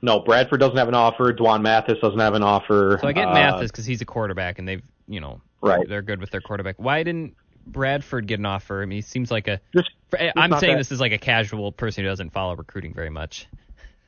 No, 0.00 0.20
Bradford 0.20 0.60
doesn't 0.60 0.76
have 0.76 0.88
an 0.88 0.94
offer. 0.94 1.32
Dwan 1.32 1.62
Mathis 1.62 1.98
doesn't 2.00 2.18
have 2.18 2.34
an 2.34 2.42
offer. 2.42 2.98
So 3.00 3.08
I 3.08 3.12
get 3.12 3.28
uh, 3.28 3.34
Mathis 3.34 3.70
because 3.70 3.84
he's 3.84 4.00
a 4.00 4.04
quarterback, 4.04 4.58
and 4.58 4.66
they've 4.66 4.82
you 5.06 5.20
know 5.20 5.40
right. 5.60 5.86
they're 5.88 6.02
good 6.02 6.20
with 6.20 6.30
their 6.30 6.40
quarterback. 6.40 6.76
Why 6.78 7.02
didn't 7.02 7.36
Bradford 7.66 8.26
get 8.26 8.38
an 8.38 8.46
offer? 8.46 8.82
I 8.82 8.86
mean, 8.86 8.96
he 8.96 9.02
seems 9.02 9.30
like 9.30 9.48
a. 9.48 9.60
Just, 9.74 9.90
I'm 10.36 10.58
saying 10.58 10.74
that. 10.74 10.78
this 10.78 10.92
is 10.92 11.00
like 11.00 11.12
a 11.12 11.18
casual 11.18 11.72
person 11.72 12.04
who 12.04 12.10
doesn't 12.10 12.30
follow 12.30 12.56
recruiting 12.56 12.94
very 12.94 13.10
much. 13.10 13.46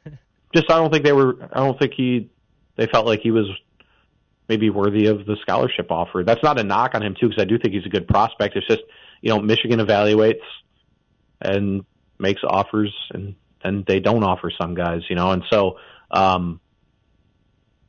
just 0.55 0.71
I 0.71 0.77
don't 0.77 0.93
think 0.93 1.05
they 1.05 1.13
were. 1.13 1.37
I 1.53 1.61
don't 1.61 1.79
think 1.79 1.95
he. 1.95 2.31
They 2.77 2.87
felt 2.87 3.07
like 3.07 3.21
he 3.21 3.31
was 3.31 3.47
maybe 4.49 4.71
worthy 4.71 5.07
of 5.07 5.25
the 5.27 5.37
scholarship 5.43 5.91
offer. 5.91 6.25
That's 6.25 6.43
not 6.43 6.59
a 6.59 6.65
knock 6.65 6.95
on 6.95 7.03
him 7.03 7.15
too, 7.19 7.29
because 7.29 7.43
I 7.43 7.47
do 7.47 7.59
think 7.59 7.75
he's 7.75 7.87
a 7.87 7.91
good 7.91 8.09
prospect. 8.09 8.57
It's 8.57 8.67
just 8.67 8.83
you 9.21 9.31
know 9.31 9.41
Michigan 9.41 9.81
evaluates 9.81 10.43
and 11.41 11.85
makes 12.19 12.43
offers, 12.45 12.95
and 13.11 13.35
and 13.63 13.87
they 13.87 14.01
don't 14.01 14.23
offer 14.23 14.51
some 14.51 14.75
guys, 14.75 15.03
you 15.09 15.17
know, 15.17 15.31
and 15.31 15.43
so 15.51 15.79
um, 16.11 16.61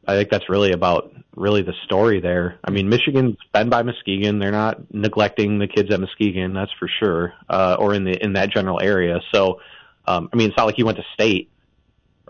I 0.07 0.15
think 0.15 0.29
that's 0.29 0.49
really 0.49 0.71
about 0.71 1.11
really 1.35 1.61
the 1.61 1.73
story 1.83 2.19
there. 2.21 2.59
I 2.63 2.71
mean, 2.71 2.89
Michigan's 2.89 3.37
been 3.53 3.69
by 3.69 3.83
Muskegon; 3.83 4.39
they're 4.39 4.51
not 4.51 4.93
neglecting 4.93 5.59
the 5.59 5.67
kids 5.67 5.91
at 5.91 5.99
Muskegon, 5.99 6.53
that's 6.53 6.71
for 6.79 6.89
sure, 6.99 7.33
uh, 7.49 7.77
or 7.79 7.93
in 7.93 8.03
the 8.03 8.23
in 8.23 8.33
that 8.33 8.51
general 8.51 8.79
area. 8.81 9.19
So, 9.33 9.59
um, 10.05 10.29
I 10.31 10.35
mean, 10.35 10.49
it's 10.49 10.57
not 10.57 10.65
like 10.65 10.75
he 10.75 10.83
went 10.83 10.97
to 10.97 11.03
state, 11.13 11.49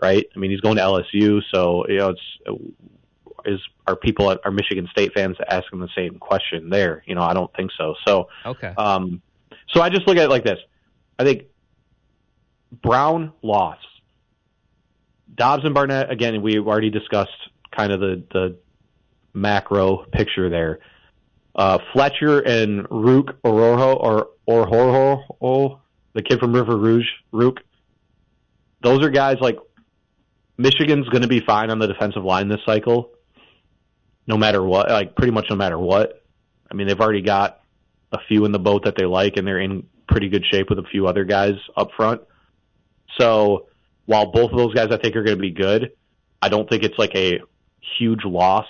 right? 0.00 0.26
I 0.34 0.38
mean, 0.38 0.50
he's 0.50 0.60
going 0.60 0.76
to 0.76 0.82
LSU, 0.82 1.40
so 1.52 1.86
you 1.88 1.98
know, 1.98 2.10
it's 2.10 2.60
is 3.46 3.60
are 3.86 3.96
people 3.96 4.30
at 4.30 4.40
are 4.44 4.50
Michigan 4.50 4.88
State 4.90 5.12
fans 5.14 5.36
asking 5.48 5.80
the 5.80 5.88
same 5.96 6.18
question 6.18 6.68
there? 6.70 7.02
You 7.06 7.14
know, 7.14 7.22
I 7.22 7.32
don't 7.32 7.52
think 7.54 7.70
so. 7.78 7.94
So, 8.06 8.28
okay. 8.44 8.72
Um, 8.76 9.22
so 9.68 9.80
I 9.80 9.88
just 9.88 10.06
look 10.06 10.16
at 10.16 10.24
it 10.24 10.30
like 10.30 10.44
this. 10.44 10.58
I 11.18 11.24
think 11.24 11.44
Brown 12.82 13.32
loss. 13.42 13.78
Dobbs 15.34 15.64
and 15.64 15.74
Barnett 15.74 16.10
again. 16.10 16.40
We've 16.42 16.66
already 16.66 16.90
discussed 16.90 17.30
kind 17.76 17.92
of 17.92 18.00
the 18.00 18.22
the 18.32 18.58
macro 19.34 20.04
picture 20.12 20.48
there. 20.48 20.80
Uh, 21.54 21.78
Fletcher 21.92 22.40
and 22.40 22.86
Rook 22.90 23.40
Oroho 23.42 23.98
or 23.98 24.28
Orhorho, 24.48 25.22
oh, 25.40 25.80
the 26.12 26.22
kid 26.22 26.38
from 26.38 26.52
River 26.52 26.76
Rouge, 26.76 27.06
Rook. 27.32 27.60
Those 28.82 29.02
are 29.02 29.10
guys 29.10 29.36
like 29.40 29.58
Michigan's 30.58 31.08
going 31.08 31.22
to 31.22 31.28
be 31.28 31.40
fine 31.40 31.70
on 31.70 31.78
the 31.78 31.86
defensive 31.86 32.24
line 32.24 32.48
this 32.48 32.60
cycle, 32.66 33.10
no 34.26 34.36
matter 34.36 34.62
what. 34.62 34.90
Like 34.90 35.14
pretty 35.14 35.32
much 35.32 35.46
no 35.50 35.56
matter 35.56 35.78
what. 35.78 36.22
I 36.70 36.74
mean, 36.74 36.88
they've 36.88 37.00
already 37.00 37.22
got 37.22 37.60
a 38.12 38.18
few 38.28 38.44
in 38.44 38.52
the 38.52 38.58
boat 38.58 38.84
that 38.84 38.96
they 38.96 39.04
like, 39.04 39.36
and 39.36 39.46
they're 39.46 39.60
in 39.60 39.86
pretty 40.08 40.28
good 40.28 40.44
shape 40.50 40.68
with 40.68 40.78
a 40.78 40.84
few 40.84 41.06
other 41.06 41.24
guys 41.24 41.54
up 41.76 41.90
front. 41.96 42.22
So 43.18 43.68
while 44.04 44.30
both 44.30 44.52
of 44.52 44.58
those 44.58 44.74
guys 44.74 44.88
I 44.90 44.98
think 44.98 45.16
are 45.16 45.22
going 45.22 45.36
to 45.36 45.42
be 45.42 45.50
good, 45.50 45.92
I 46.40 46.48
don't 46.48 46.68
think 46.68 46.82
it's 46.84 46.98
like 46.98 47.14
a 47.14 47.40
huge 47.98 48.24
loss, 48.24 48.66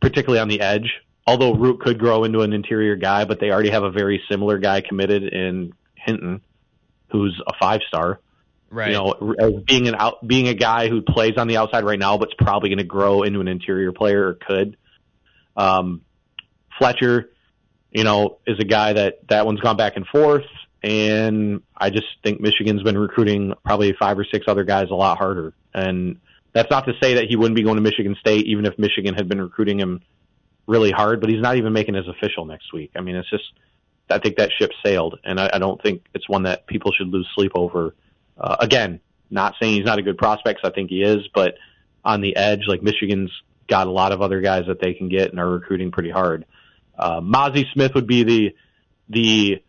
particularly 0.00 0.40
on 0.40 0.48
the 0.48 0.60
edge. 0.60 0.92
Although 1.26 1.54
Root 1.54 1.80
could 1.80 1.98
grow 1.98 2.24
into 2.24 2.40
an 2.40 2.52
interior 2.52 2.96
guy, 2.96 3.24
but 3.24 3.38
they 3.38 3.50
already 3.50 3.70
have 3.70 3.84
a 3.84 3.90
very 3.90 4.22
similar 4.28 4.58
guy 4.58 4.80
committed 4.80 5.22
in 5.22 5.72
Hinton, 5.94 6.40
who's 7.10 7.40
a 7.46 7.52
five 7.60 7.80
star. 7.86 8.20
Right. 8.70 8.88
You 8.88 8.94
know, 8.94 9.34
as 9.38 9.52
being 9.64 9.86
an 9.86 9.94
out, 9.96 10.26
being 10.26 10.48
a 10.48 10.54
guy 10.54 10.88
who 10.88 11.02
plays 11.02 11.34
on 11.36 11.46
the 11.46 11.58
outside 11.58 11.84
right 11.84 11.98
now, 11.98 12.16
but's 12.16 12.34
probably 12.38 12.70
going 12.70 12.78
to 12.78 12.84
grow 12.84 13.22
into 13.22 13.40
an 13.40 13.48
interior 13.48 13.92
player 13.92 14.28
or 14.28 14.34
could. 14.34 14.76
Um, 15.56 16.00
Fletcher, 16.78 17.30
you 17.90 18.02
know, 18.02 18.38
is 18.46 18.58
a 18.58 18.64
guy 18.64 18.94
that 18.94 19.28
that 19.28 19.46
one's 19.46 19.60
gone 19.60 19.76
back 19.76 19.96
and 19.96 20.06
forth, 20.06 20.46
and 20.82 21.62
I 21.76 21.90
just 21.90 22.06
think 22.24 22.40
Michigan's 22.40 22.82
been 22.82 22.98
recruiting 22.98 23.52
probably 23.64 23.92
five 23.92 24.18
or 24.18 24.24
six 24.24 24.46
other 24.48 24.64
guys 24.64 24.86
a 24.90 24.94
lot 24.94 25.18
harder. 25.18 25.52
And 25.74 26.20
that's 26.52 26.70
not 26.70 26.86
to 26.86 26.92
say 27.02 27.14
that 27.14 27.26
he 27.28 27.36
wouldn't 27.36 27.56
be 27.56 27.62
going 27.62 27.76
to 27.76 27.82
Michigan 27.82 28.16
State, 28.20 28.46
even 28.46 28.66
if 28.66 28.78
Michigan 28.78 29.14
had 29.14 29.28
been 29.28 29.40
recruiting 29.40 29.78
him 29.78 30.00
really 30.66 30.90
hard. 30.90 31.20
But 31.20 31.30
he's 31.30 31.40
not 31.40 31.56
even 31.56 31.72
making 31.72 31.94
his 31.94 32.08
official 32.08 32.44
next 32.44 32.72
week. 32.72 32.92
I 32.96 33.00
mean, 33.00 33.16
it's 33.16 33.30
just 33.30 33.44
I 34.10 34.18
think 34.18 34.36
that 34.36 34.50
ship 34.58 34.70
sailed, 34.84 35.18
and 35.24 35.40
I, 35.40 35.50
I 35.54 35.58
don't 35.58 35.80
think 35.82 36.04
it's 36.14 36.28
one 36.28 36.44
that 36.44 36.66
people 36.66 36.92
should 36.92 37.08
lose 37.08 37.28
sleep 37.34 37.52
over. 37.54 37.94
Uh, 38.38 38.56
again, 38.60 39.00
not 39.30 39.54
saying 39.60 39.76
he's 39.76 39.84
not 39.84 39.98
a 39.98 40.02
good 40.02 40.18
prospect. 40.18 40.60
I 40.64 40.70
think 40.70 40.90
he 40.90 41.02
is, 41.02 41.26
but 41.34 41.54
on 42.04 42.20
the 42.20 42.36
edge, 42.36 42.62
like 42.66 42.82
Michigan's 42.82 43.30
got 43.68 43.86
a 43.86 43.90
lot 43.90 44.12
of 44.12 44.20
other 44.20 44.40
guys 44.40 44.66
that 44.66 44.80
they 44.80 44.92
can 44.92 45.08
get 45.08 45.30
and 45.30 45.40
are 45.40 45.48
recruiting 45.48 45.90
pretty 45.90 46.10
hard. 46.10 46.44
Uh, 46.98 47.20
Mazi 47.20 47.64
Smith 47.72 47.94
would 47.94 48.06
be 48.06 48.24
the 48.24 48.56
the 49.08 49.62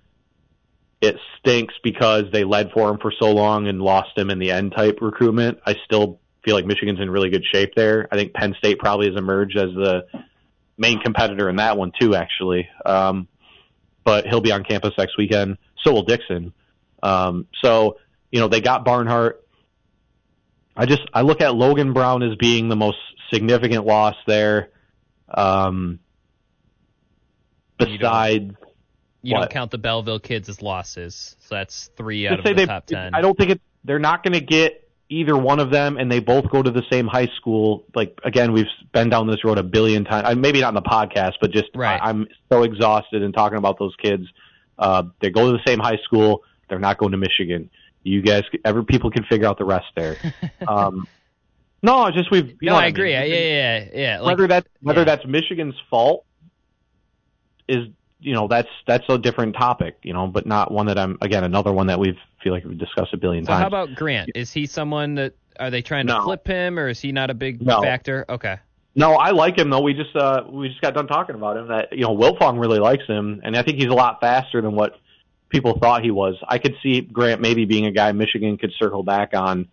it 1.02 1.18
stinks 1.40 1.74
because 1.84 2.26
they 2.32 2.44
led 2.44 2.72
for 2.72 2.90
him 2.90 2.98
for 2.98 3.12
so 3.20 3.32
long 3.32 3.68
and 3.68 3.82
lost 3.82 4.18
him 4.18 4.30
in 4.30 4.40
the 4.40 4.52
end 4.52 4.74
type 4.74 5.00
recruitment. 5.02 5.60
I 5.66 5.76
still 5.86 6.20
feel 6.44 6.56
like 6.56 6.66
Michigan's 6.66 7.00
in 7.00 7.10
really 7.10 7.30
good 7.30 7.44
shape 7.52 7.74
there. 7.76 8.08
I 8.12 8.16
think 8.16 8.34
Penn 8.34 8.56
State 8.58 8.80
probably 8.80 9.08
has 9.08 9.18
emerged 9.18 9.58
as 9.58 9.70
the 9.74 10.06
main 10.78 11.00
competitor 11.00 11.50
in 11.50 11.58
that 11.58 11.78
one 11.78 11.92
too, 12.00 12.16
actually. 12.16 12.70
Um, 12.86 13.28
but 14.04 14.26
he'll 14.26 14.42
be 14.42 14.52
on 14.52 14.64
campus 14.64 14.92
next 14.98 15.18
weekend. 15.18 15.58
So 15.84 15.94
will 15.94 16.04
Dixon. 16.04 16.54
Um, 17.02 17.48
so 17.62 17.98
you 18.32 18.40
know 18.40 18.48
they 18.48 18.62
got 18.62 18.86
Barnhart. 18.86 19.46
I 20.76 20.86
just 20.86 21.04
I 21.14 21.22
look 21.22 21.42
at 21.42 21.56
Logan 21.56 21.94
Brown 21.94 22.24
as 22.24 22.36
being 22.36 22.70
the 22.70 22.76
most 22.76 22.98
significant 23.32 23.86
loss 23.86 24.16
there. 24.26 24.72
Um, 25.30 26.00
besides 27.78 28.54
you 29.22 29.34
What? 29.34 29.42
don't 29.42 29.52
count 29.52 29.72
the 29.72 29.78
Belleville 29.78 30.20
kids 30.20 30.50
as 30.50 30.62
losses, 30.62 31.36
so 31.40 31.56
that's 31.56 31.90
three 31.96 32.28
out 32.28 32.40
of 32.40 32.46
the 32.46 32.54
they, 32.54 32.66
top 32.66 32.86
ten. 32.86 33.14
I 33.14 33.22
don't 33.22 33.38
think 33.38 33.52
it. 33.52 33.62
They're 33.86 34.00
not 34.00 34.24
going 34.24 34.34
to 34.34 34.42
get 34.42 34.83
either 35.14 35.38
one 35.38 35.60
of 35.60 35.72
them, 35.72 35.98
and 35.98 36.12
they 36.12 36.20
both 36.20 36.50
go 36.50 36.64
to 36.64 36.72
the 36.72 36.84
same 36.92 37.08
high 37.08 37.30
school. 37.38 37.86
Like 37.96 38.20
again, 38.24 38.52
we've 38.52 38.66
been 38.92 39.10
down 39.10 39.28
this 39.28 39.44
road 39.44 39.58
a 39.58 39.64
billion 39.64 40.04
times. 40.04 40.26
I, 40.28 40.34
maybe 40.34 40.62
not 40.62 40.70
in 40.70 40.76
the 40.76 40.82
podcast, 40.82 41.34
but 41.40 41.52
just 41.52 41.70
Right. 41.76 42.00
I, 42.02 42.10
I'm 42.10 42.28
so 42.52 42.64
exhausted 42.64 43.22
in 43.22 43.32
talking 43.32 43.58
about 43.58 43.80
those 43.80 43.96
kids. 44.02 44.26
Uh, 44.78 45.04
they 45.22 45.30
go 45.30 45.52
to 45.52 45.58
the 45.58 45.64
same 45.66 45.80
high 45.80 46.00
school. 46.04 46.44
They're 46.68 46.80
not 46.80 46.98
going 46.98 47.12
to 47.12 47.18
Michigan. 47.18 47.70
You 48.02 48.22
guys, 48.22 48.44
every 48.66 48.84
people 48.84 49.12
can 49.12 49.24
figure 49.24 49.48
out 49.48 49.58
the 49.58 49.66
rest 49.66 49.86
there. 49.96 50.18
um, 50.68 51.08
no, 51.82 52.10
just 52.12 52.32
we've. 52.32 52.48
You 52.48 52.58
no, 52.64 52.68
know 52.72 52.74
what 52.76 52.84
I 52.84 52.88
mean. 52.88 52.96
agree. 52.96 53.12
Yeah, 53.12 53.24
yeah, 53.24 53.40
yeah, 53.40 53.86
yeah. 53.94 54.20
Like, 54.20 54.38
whether 54.38 54.48
that's 54.48 54.68
whether 54.82 55.02
yeah. 55.02 55.06
that's 55.06 55.26
Michigan's 55.26 55.76
fault 55.90 56.26
is 57.68 57.88
you 58.24 58.34
know 58.34 58.48
that's 58.48 58.70
that's 58.88 59.04
a 59.10 59.18
different 59.18 59.56
topic, 59.56 59.98
you 60.04 60.14
know, 60.14 60.28
but 60.28 60.46
not 60.46 60.72
one 60.72 60.86
that 60.88 60.98
I'm 60.98 61.18
again 61.22 61.44
another 61.44 61.72
one 61.74 61.88
that 61.88 62.00
we've 62.00 62.18
feel 62.44 62.54
like 62.54 62.64
we've 62.66 62.78
discussed 62.78 63.14
a 63.14 63.18
billion 63.18 63.46
so 63.46 63.52
times. 63.52 63.62
how 63.62 63.68
about 63.68 63.96
Grant? 63.96 64.32
Is 64.36 64.52
he 64.52 64.66
someone 64.66 65.16
that 65.16 65.34
are 65.60 65.70
they 65.70 65.82
trying 65.82 66.08
to 66.08 66.14
No. 66.14 66.24
flip 66.24 66.48
him, 66.48 66.80
or 66.80 66.88
is 66.90 67.00
he 67.00 67.12
not 67.12 67.30
a 67.30 67.34
big 67.34 67.62
No. 67.62 67.82
factor? 67.82 68.26
Okay. 68.28 68.58
No, 68.96 69.14
I 69.14 69.32
like 69.32 69.58
him 69.58 69.70
though. 69.70 69.82
We 69.82 69.94
just 69.94 70.16
uh 70.16 70.44
we 70.50 70.70
just 70.70 70.82
got 70.82 70.94
done 70.94 71.08
talking 71.08 71.36
about 71.36 71.58
him. 71.58 71.68
That 71.68 71.94
you 71.94 72.02
know 72.02 72.16
Wiltfong 72.16 72.60
really 72.60 72.80
likes 72.80 73.06
him, 73.08 73.42
and 73.44 73.56
I 73.56 73.62
think 73.64 73.78
he's 73.78 73.88
a 73.90 73.94
lot 73.96 74.20
faster 74.20 74.62
than 74.62 74.74
what 74.76 74.98
people 75.50 75.78
thought 75.80 76.04
he 76.04 76.12
was. 76.12 76.36
I 76.48 76.58
could 76.58 76.76
see 76.82 77.02
Grant 77.02 77.42
maybe 77.42 77.66
being 77.66 77.86
a 77.86 77.92
guy 77.92 78.12
Michigan 78.12 78.58
could 78.58 78.72
circle 78.80 79.04
back 79.04 79.34
on. 79.34 79.68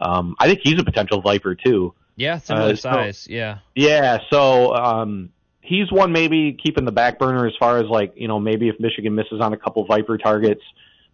Um, 0.00 0.34
I 0.38 0.46
think 0.48 0.60
he's 0.62 0.78
a 0.80 0.84
potential 0.84 1.20
Viper 1.20 1.54
too. 1.54 1.94
Yeah, 2.16 2.38
similar 2.38 2.66
Uh, 2.72 2.76
so- 2.76 2.90
size. 2.90 3.26
Yeah. 3.28 3.58
Yeah, 3.74 4.18
so 4.30 4.74
um, 4.74 5.30
he's 5.64 5.90
one 5.90 6.12
maybe 6.12 6.52
keeping 6.62 6.84
the 6.84 6.92
back 6.92 7.18
burner 7.18 7.46
as 7.46 7.54
far 7.58 7.78
as 7.78 7.86
like 7.88 8.12
you 8.16 8.28
know 8.28 8.38
maybe 8.38 8.68
if 8.68 8.78
Michigan 8.78 9.14
misses 9.14 9.40
on 9.40 9.52
a 9.52 9.56
couple 9.56 9.84
Viper 9.86 10.18
targets, 10.18 10.60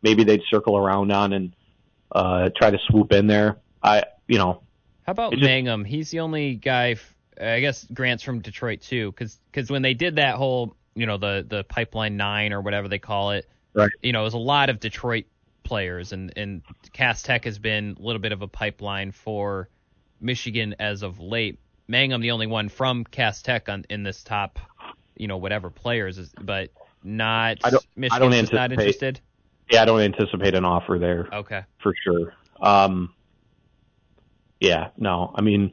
maybe 0.03 0.25
they'd 0.25 0.43
circle 0.51 0.77
around 0.77 1.13
on 1.13 1.33
and 1.33 1.53
uh, 2.13 2.51
try 2.57 2.71
to 2.71 2.79
swoop 2.89 3.13
in 3.13 3.27
there. 3.27 3.59
I 3.83 4.05
you 4.27 4.39
know 4.39 4.63
How 5.05 5.13
about 5.13 5.33
just- 5.33 5.45
Mangham? 5.45 5.87
He's 5.87 6.11
the 6.11 6.21
only 6.21 6.55
guy. 6.57 6.91
f- 6.93 7.15
I 7.41 7.61
guess 7.61 7.87
Grant's 7.95 8.23
from 8.23 8.41
Detroit 8.41 8.83
too, 8.83 9.13
because 9.13 9.71
when 9.71 9.81
they 9.81 9.95
did 9.95 10.17
that 10.17 10.35
whole, 10.35 10.77
you 10.95 11.07
know, 11.07 11.17
the 11.17 11.47
the 11.49 11.65
pipeline 11.65 12.17
nine 12.19 12.53
or 12.53 12.61
whatever 12.61 12.87
they 12.89 12.99
call 12.99 13.31
it, 13.31 13.49
Right. 13.73 13.91
You 14.03 14.13
know, 14.13 14.21
it 14.23 14.25
was 14.25 14.35
a 14.35 14.39
lot 14.39 14.69
of 14.69 14.79
Detroit 14.81 15.25
players, 15.63 16.13
and 16.13 16.33
and 16.37 16.63
Cass 16.93 17.23
Tech 17.23 17.45
has 17.45 17.59
been 17.59 17.97
a 17.99 18.03
little 18.03 18.21
bit 18.21 18.33
of 18.33 18.43
a 18.43 18.49
pipeline 18.49 19.13
for 19.13 19.69
Michigan 20.21 20.75
as 20.79 21.03
of 21.03 21.19
late. 21.21 21.59
Mangham, 21.91 22.21
the 22.23 22.31
only 22.31 22.47
one 22.47 22.69
from 22.69 23.05
Cass 23.05 23.43
Tech 23.43 23.69
on 23.69 23.85
in 23.91 24.03
this 24.03 24.23
top, 24.23 24.59
you 25.17 25.27
know, 25.27 25.37
whatever 25.37 25.71
players, 25.71 26.19
is, 26.19 26.33
but 26.41 26.71
not 27.03 27.59
I 27.65 27.71
don't- 27.71 27.85
I 28.13 28.19
don't 28.19 28.33
just 28.33 28.53
not 28.53 28.73
interested. 28.73 29.21
yeah 29.71 29.83
I 29.83 29.85
don't 29.87 30.01
anticipate 30.01 30.55
an 30.55 30.65
offer 30.65 30.99
there. 30.99 31.29
Okay. 31.33 31.63
for 31.83 31.95
sure. 32.05 32.35
Um, 32.61 33.13
yeah, 34.61 34.89
no, 34.99 35.33
I 35.35 35.41
mean, 35.41 35.73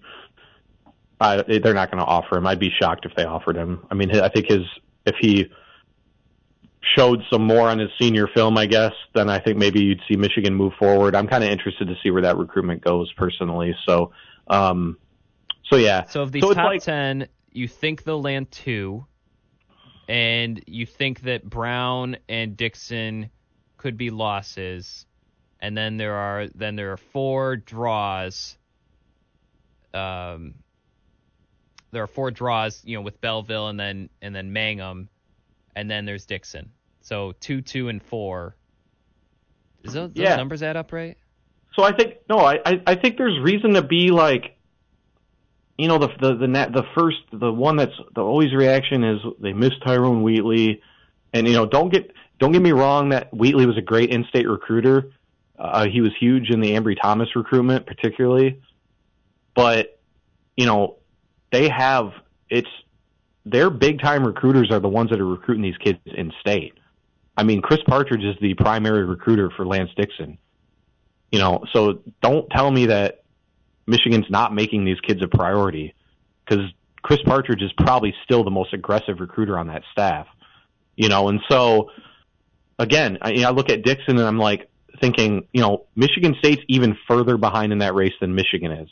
I, 1.20 1.42
they're 1.42 1.74
not 1.74 1.92
going 1.92 2.00
to 2.02 2.06
offer 2.06 2.38
him. 2.38 2.48
I'd 2.48 2.60
be 2.60 2.72
shocked 2.80 3.06
if 3.06 3.14
they 3.16 3.26
offered 3.26 3.56
him. 3.58 3.86
I 3.92 3.96
mean, 3.96 4.12
I 4.20 4.30
think 4.30 4.48
his 4.48 4.62
if 5.06 5.16
he 5.20 5.50
showed 6.96 7.22
some 7.30 7.42
more 7.44 7.68
on 7.68 7.80
his 7.80 7.90
senior 8.00 8.28
film, 8.28 8.58
I 8.58 8.66
guess, 8.66 8.94
then 9.14 9.30
I 9.30 9.40
think 9.40 9.58
maybe 9.58 9.82
you'd 9.82 10.02
see 10.08 10.16
Michigan 10.16 10.54
move 10.54 10.74
forward. 10.80 11.16
I'm 11.16 11.28
kind 11.28 11.44
of 11.44 11.50
interested 11.50 11.88
to 11.90 11.96
see 12.02 12.12
where 12.12 12.22
that 12.22 12.38
recruitment 12.38 12.82
goes 12.82 13.12
personally. 13.14 13.76
So, 13.86 14.12
um, 14.48 14.98
so 15.70 15.76
yeah. 15.78 16.06
So 16.06 16.22
of 16.22 16.32
these 16.32 16.44
So 16.44 16.54
top 16.54 16.66
like- 16.66 16.84
ten, 16.84 17.28
you 17.52 17.68
think 17.68 18.04
they'll 18.04 18.22
land 18.22 18.52
two, 18.52 19.06
and 20.08 20.62
you 20.68 20.86
think 20.86 21.22
that 21.22 21.44
Brown 21.50 22.18
and 22.30 22.56
Dixon 22.58 23.30
could 23.78 23.98
be 23.98 24.10
losses, 24.10 25.06
and 25.60 25.76
then 25.78 25.98
there 25.98 26.14
are 26.16 26.48
then 26.54 26.76
there 26.76 26.92
are 26.94 26.98
four 26.98 27.56
draws. 27.58 28.58
Um, 29.94 30.56
there 31.92 32.04
are 32.04 32.08
four 32.08 32.32
draws, 32.32 32.84
you 32.86 32.98
know, 32.98 33.02
with 33.02 33.20
Belleville 33.22 33.68
and 33.70 33.80
then 33.80 34.10
and 34.22 34.36
then 34.36 34.52
Mangham, 34.54 35.08
and 35.76 35.90
then 35.90 36.06
there's 36.06 36.26
Dixon. 36.26 36.72
So 37.02 37.34
two, 37.40 37.62
two, 37.62 37.88
and 37.90 38.04
four. 38.04 38.56
Does 39.84 39.94
those, 39.94 40.10
those 40.14 40.24
Yeah. 40.24 40.36
numbers 40.36 40.62
add 40.62 40.76
up 40.76 40.92
right? 40.92 41.18
So 41.74 41.84
I 41.84 41.94
think 41.94 42.16
no, 42.30 42.40
I, 42.40 42.60
I 42.66 42.82
I 42.88 42.96
think 42.96 43.18
there's 43.18 43.40
reason 43.40 43.74
to 43.76 43.82
be 43.82 44.10
like, 44.12 44.57
you 45.78 45.88
know, 45.88 46.00
the 46.00 46.08
the 46.20 46.36
the 46.36 46.48
the 46.48 46.84
first 46.96 47.18
the 47.32 47.52
one 47.54 47.76
that's 47.76 47.94
the 48.16 48.22
always 48.22 48.54
reaction 48.54 49.04
is 49.04 49.20
they 49.40 49.54
missed 49.54 49.82
Tyrone 49.86 50.24
Wheatley, 50.24 50.82
and 51.34 51.48
you 51.48 51.54
know 51.54 51.66
don't 51.66 51.92
get 51.92 52.12
don't 52.40 52.52
get 52.52 52.62
me 52.62 52.72
wrong 52.72 53.10
that 53.10 53.34
Wheatley 53.34 53.66
was 53.66 53.78
a 53.78 53.82
great 53.82 54.10
in-state 54.10 54.48
recruiter. 54.48 55.12
Uh, 55.58 55.88
he 55.88 56.02
was 56.02 56.12
huge 56.20 56.50
in 56.50 56.62
the 56.62 56.72
Ambry 56.72 56.96
Thomas 57.00 57.36
recruitment, 57.36 57.86
particularly, 57.86 58.62
but 59.56 60.00
you 60.56 60.66
know 60.66 60.98
they 61.52 61.70
have 61.70 62.12
it's 62.50 62.70
their 63.46 63.70
big 63.70 64.00
time 64.02 64.26
recruiters 64.26 64.72
are 64.72 64.80
the 64.80 64.90
ones 64.90 65.12
that 65.12 65.20
are 65.20 65.26
recruiting 65.26 65.64
these 65.64 65.78
kids 65.78 66.00
in 66.06 66.34
state. 66.42 66.74
I 67.38 67.44
mean, 67.44 67.62
Chris 67.62 67.80
Partridge 67.88 68.24
is 68.24 68.36
the 68.42 68.56
primary 68.56 69.06
recruiter 69.06 69.52
for 69.56 69.66
Lance 69.66 69.92
Dixon. 69.96 70.40
You 71.32 71.40
know, 71.40 71.64
so 71.72 72.00
don't 72.22 72.50
tell 72.50 72.72
me 72.72 72.88
that 72.88 73.24
Michigan's 73.88 74.30
not 74.30 74.54
making 74.54 74.86
these 74.86 75.00
kids 75.00 75.22
a 75.24 75.28
priority 75.28 75.96
because 76.46 76.66
Chris 77.02 77.20
Partridge 77.26 77.62
is 77.62 77.72
probably 77.78 78.14
still 78.24 78.44
the 78.44 78.52
most 78.52 78.74
aggressive 78.74 79.20
recruiter 79.20 79.58
on 79.58 79.68
that 79.68 79.84
staff. 79.92 80.28
You 80.96 81.10
know, 81.10 81.30
and 81.30 81.40
so 81.50 81.92
again, 82.78 83.18
I, 83.22 83.32
you 83.32 83.42
know, 83.42 83.50
I 83.50 83.52
look 83.52 83.70
at 83.70 83.84
Dixon 83.84 84.18
and 84.18 84.28
I'm 84.28 84.40
like, 84.40 84.70
thinking, 85.00 85.48
you 85.54 85.62
know, 85.62 85.86
Michigan 85.96 86.36
State's 86.40 86.62
even 86.68 86.98
further 87.08 87.38
behind 87.38 87.72
in 87.72 87.80
that 87.80 87.94
race 87.94 88.14
than 88.20 88.36
Michigan 88.36 88.72
is. 88.72 88.90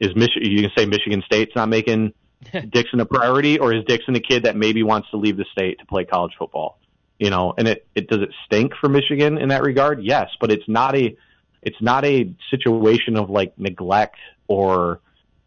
Is 0.00 0.14
Michigan? 0.14 0.50
You 0.50 0.62
can 0.62 0.70
say 0.76 0.86
Michigan 0.86 1.22
State's 1.24 1.54
not 1.54 1.68
making 1.68 2.12
Dixon 2.70 3.00
a 3.00 3.06
priority, 3.06 3.58
or 3.58 3.72
is 3.72 3.84
Dixon 3.84 4.14
a 4.16 4.20
kid 4.20 4.44
that 4.44 4.56
maybe 4.56 4.82
wants 4.82 5.10
to 5.10 5.16
leave 5.16 5.36
the 5.36 5.46
state 5.52 5.78
to 5.78 5.86
play 5.86 6.04
college 6.04 6.32
football? 6.38 6.78
You 7.18 7.30
know, 7.30 7.54
and 7.56 7.68
it, 7.68 7.86
it 7.94 8.08
does 8.08 8.22
it 8.22 8.30
stink 8.44 8.72
for 8.80 8.88
Michigan 8.88 9.38
in 9.38 9.48
that 9.48 9.62
regard? 9.62 10.02
Yes, 10.02 10.30
but 10.40 10.50
it's 10.50 10.68
not 10.68 10.96
a 10.96 11.16
it's 11.64 11.80
not 11.80 12.04
a 12.04 12.34
situation 12.50 13.16
of 13.16 13.30
like 13.30 13.58
neglect 13.58 14.16
or 14.46 15.00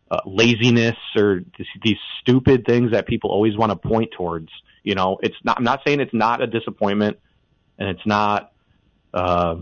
uh, 0.09 0.21
laziness 0.25 0.95
or 1.15 1.41
this, 1.57 1.67
these 1.83 1.97
stupid 2.21 2.65
things 2.65 2.91
that 2.91 3.07
people 3.07 3.29
always 3.29 3.55
want 3.57 3.71
to 3.71 3.75
point 3.87 4.11
towards. 4.11 4.49
You 4.83 4.95
know, 4.95 5.17
it's 5.21 5.35
not. 5.43 5.57
I'm 5.57 5.63
not 5.63 5.81
saying 5.85 5.99
it's 5.99 6.13
not 6.13 6.41
a 6.41 6.47
disappointment, 6.47 7.19
and 7.77 7.89
it's 7.89 8.05
not. 8.05 8.51
Uh, 9.13 9.57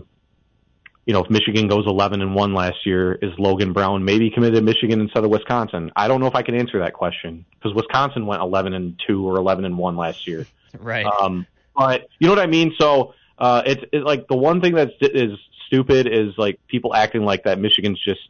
you 1.06 1.12
know, 1.12 1.22
if 1.22 1.30
Michigan 1.30 1.68
goes 1.68 1.86
11 1.86 2.20
and 2.20 2.34
one 2.34 2.52
last 2.52 2.84
year, 2.84 3.12
is 3.12 3.30
Logan 3.38 3.72
Brown 3.72 4.04
maybe 4.04 4.28
committed 4.28 4.56
to 4.56 4.60
Michigan 4.60 5.00
instead 5.00 5.24
of 5.24 5.30
Wisconsin? 5.30 5.92
I 5.94 6.08
don't 6.08 6.20
know 6.20 6.26
if 6.26 6.34
I 6.34 6.42
can 6.42 6.56
answer 6.56 6.80
that 6.80 6.94
question 6.94 7.46
because 7.52 7.74
Wisconsin 7.74 8.26
went 8.26 8.42
11 8.42 8.74
and 8.74 9.00
two 9.06 9.24
or 9.24 9.36
11 9.36 9.64
and 9.64 9.78
one 9.78 9.96
last 9.96 10.26
year. 10.26 10.46
Right. 10.78 11.06
Um, 11.06 11.46
but 11.74 12.06
you 12.18 12.26
know 12.26 12.34
what 12.34 12.42
I 12.42 12.48
mean. 12.48 12.74
So 12.78 13.14
uh, 13.38 13.62
it's, 13.64 13.82
it's 13.92 14.04
like 14.04 14.28
the 14.28 14.36
one 14.36 14.60
thing 14.60 14.74
that's 14.74 14.92
is 15.00 15.38
stupid 15.66 16.06
is 16.06 16.34
like 16.36 16.60
people 16.66 16.94
acting 16.94 17.24
like 17.24 17.44
that 17.44 17.58
Michigan's 17.58 18.00
just 18.02 18.20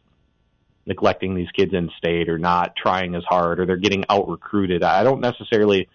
neglecting 0.85 1.35
these 1.35 1.49
kids 1.51 1.73
in 1.73 1.89
state 1.97 2.29
or 2.29 2.37
not 2.37 2.75
trying 2.75 3.15
as 3.15 3.23
hard 3.23 3.59
or 3.59 3.65
they're 3.65 3.77
getting 3.77 4.05
out 4.09 4.29
recruited. 4.29 4.83
I 4.83 5.03
don't 5.03 5.19
necessarily, 5.21 5.89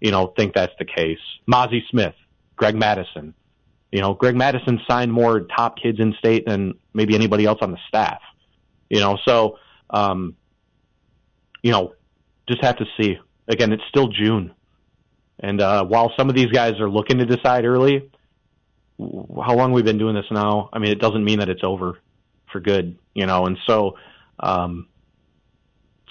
you 0.00 0.10
know, 0.10 0.28
think 0.28 0.54
that's 0.54 0.72
the 0.78 0.84
case. 0.84 1.18
Mazi 1.46 1.82
Smith, 1.90 2.14
Greg 2.56 2.74
Mattison, 2.74 3.34
You 3.92 4.00
know, 4.00 4.14
Greg 4.14 4.34
Mattison 4.34 4.80
signed 4.88 5.12
more 5.12 5.40
top 5.40 5.76
kids 5.76 6.00
in 6.00 6.14
state 6.14 6.46
than 6.46 6.74
maybe 6.94 7.14
anybody 7.14 7.44
else 7.44 7.58
on 7.60 7.72
the 7.72 7.78
staff. 7.88 8.20
You 8.88 9.00
know, 9.00 9.18
so 9.24 9.58
um, 9.90 10.34
you 11.62 11.70
know, 11.70 11.94
just 12.48 12.62
have 12.64 12.76
to 12.78 12.86
see. 12.98 13.18
Again, 13.48 13.72
it's 13.72 13.82
still 13.88 14.08
June. 14.08 14.54
And 15.38 15.60
uh, 15.60 15.84
while 15.84 16.12
some 16.16 16.28
of 16.28 16.34
these 16.34 16.50
guys 16.50 16.80
are 16.80 16.88
looking 16.88 17.18
to 17.18 17.26
decide 17.26 17.64
early, 17.64 18.10
how 18.98 19.56
long 19.56 19.72
we've 19.72 19.84
been 19.84 19.98
doing 19.98 20.14
this 20.14 20.26
now? 20.30 20.68
I 20.72 20.78
mean, 20.78 20.90
it 20.90 21.00
doesn't 21.00 21.24
mean 21.24 21.38
that 21.40 21.48
it's 21.48 21.64
over 21.64 21.98
for 22.50 22.60
good, 22.60 22.98
you 23.14 23.26
know. 23.26 23.46
And 23.46 23.58
so, 23.66 23.96
um, 24.38 24.88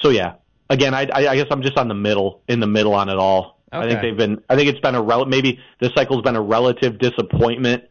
so 0.01 0.09
yeah. 0.09 0.36
Again, 0.69 0.93
I, 0.93 1.01
I 1.13 1.36
guess 1.36 1.47
I'm 1.51 1.63
just 1.63 1.77
on 1.77 1.89
the 1.89 1.93
middle, 1.93 2.43
in 2.47 2.61
the 2.61 2.67
middle 2.67 2.93
on 2.93 3.09
it 3.09 3.17
all. 3.17 3.59
Okay. 3.73 3.86
I 3.86 3.89
think 3.89 4.01
they've 4.01 4.17
been. 4.17 4.43
I 4.49 4.55
think 4.55 4.69
it's 4.69 4.79
been 4.79 4.95
a 4.95 5.01
rel- 5.01 5.25
maybe 5.25 5.59
this 5.79 5.91
cycle's 5.95 6.21
been 6.23 6.36
a 6.36 6.41
relative 6.41 6.97
disappointment 6.97 7.86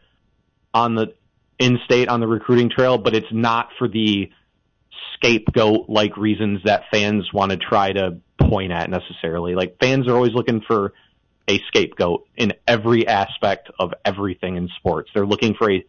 on 0.73 0.95
the 0.95 1.15
in-state 1.59 2.09
on 2.09 2.21
the 2.21 2.27
recruiting 2.27 2.71
trail, 2.71 2.99
but 2.99 3.15
it's 3.15 3.31
not 3.31 3.69
for 3.79 3.89
the 3.89 4.31
scapegoat 5.15 5.89
like 5.89 6.17
reasons 6.17 6.61
that 6.65 6.85
fans 6.91 7.33
want 7.33 7.51
to 7.53 7.59
try 7.59 7.93
to 7.93 8.19
point 8.39 8.73
at 8.73 8.89
necessarily. 8.89 9.55
Like 9.55 9.77
fans 9.79 10.09
are 10.09 10.15
always 10.15 10.33
looking 10.33 10.63
for 10.67 10.95
a 11.51 11.61
scapegoat 11.69 12.27
in 12.37 12.53
every 12.67 13.07
aspect 13.07 13.71
of 13.79 13.93
everything 14.05 14.57
in 14.57 14.69
sports. 14.77 15.11
They're 15.13 15.27
looking 15.27 15.55
for 15.55 15.71
a 15.71 15.85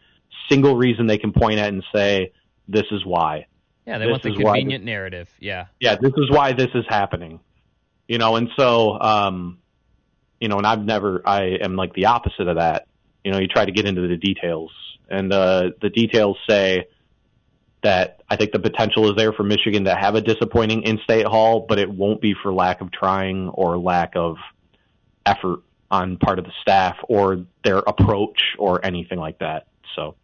single 0.50 0.76
reason 0.76 1.08
they 1.08 1.18
can 1.18 1.32
point 1.32 1.60
at 1.60 1.70
and 1.70 1.84
say, 1.94 2.34
"This 2.68 2.86
is 2.92 3.06
why." 3.06 3.46
Yeah, 3.86 3.98
they 3.98 4.06
this 4.06 4.12
want 4.12 4.24
the 4.24 4.36
convenient 4.36 4.84
narrative. 4.84 5.30
Yeah. 5.40 5.68
Yeah, 5.80 5.96
this 6.00 6.14
is 6.18 6.30
why 6.30 6.54
this 6.54 6.70
is 6.74 6.86
happening. 6.88 7.40
You 8.08 8.18
know, 8.18 8.36
and 8.36 8.50
so 8.58 9.00
um 9.00 9.60
you 10.40 10.48
know, 10.48 10.58
and 10.58 10.66
I've 10.66 10.84
never 10.84 11.22
I 11.26 11.58
am 11.62 11.76
like 11.76 11.94
the 11.94 12.06
opposite 12.06 12.48
of 12.48 12.58
that. 12.58 12.88
You 13.24 13.32
know, 13.32 13.40
you 13.40 13.48
try 13.48 13.66
to 13.66 13.72
get 13.72 13.86
into 13.86 14.08
the 14.08 14.18
details 14.18 14.72
and 15.10 15.32
uh 15.32 15.72
the 15.82 15.90
details 15.90 16.38
say 16.50 16.86
that 17.84 18.22
I 18.30 18.36
think 18.36 18.52
the 18.52 18.60
potential 18.60 19.10
is 19.10 19.16
there 19.16 19.34
for 19.34 19.44
Michigan 19.44 19.86
to 19.86 19.96
have 19.96 20.14
a 20.14 20.22
disappointing 20.22 20.84
in-state 20.84 21.26
haul, 21.26 21.66
but 21.68 21.80
it 21.80 21.90
won't 21.90 22.22
be 22.22 22.36
for 22.42 22.54
lack 22.54 22.80
of 22.82 22.92
trying 22.92 23.50
or 23.50 23.78
lack 23.80 24.12
of 24.16 24.38
effort 25.26 25.60
on 25.90 26.18
part 26.18 26.40
of 26.40 26.46
the 26.46 26.52
staff 26.62 26.96
or 27.10 27.46
their 27.64 27.80
approach 27.80 28.42
or 28.58 28.84
anything 28.86 29.20
like 29.20 29.40
that. 29.40 29.68
So, 29.96 30.16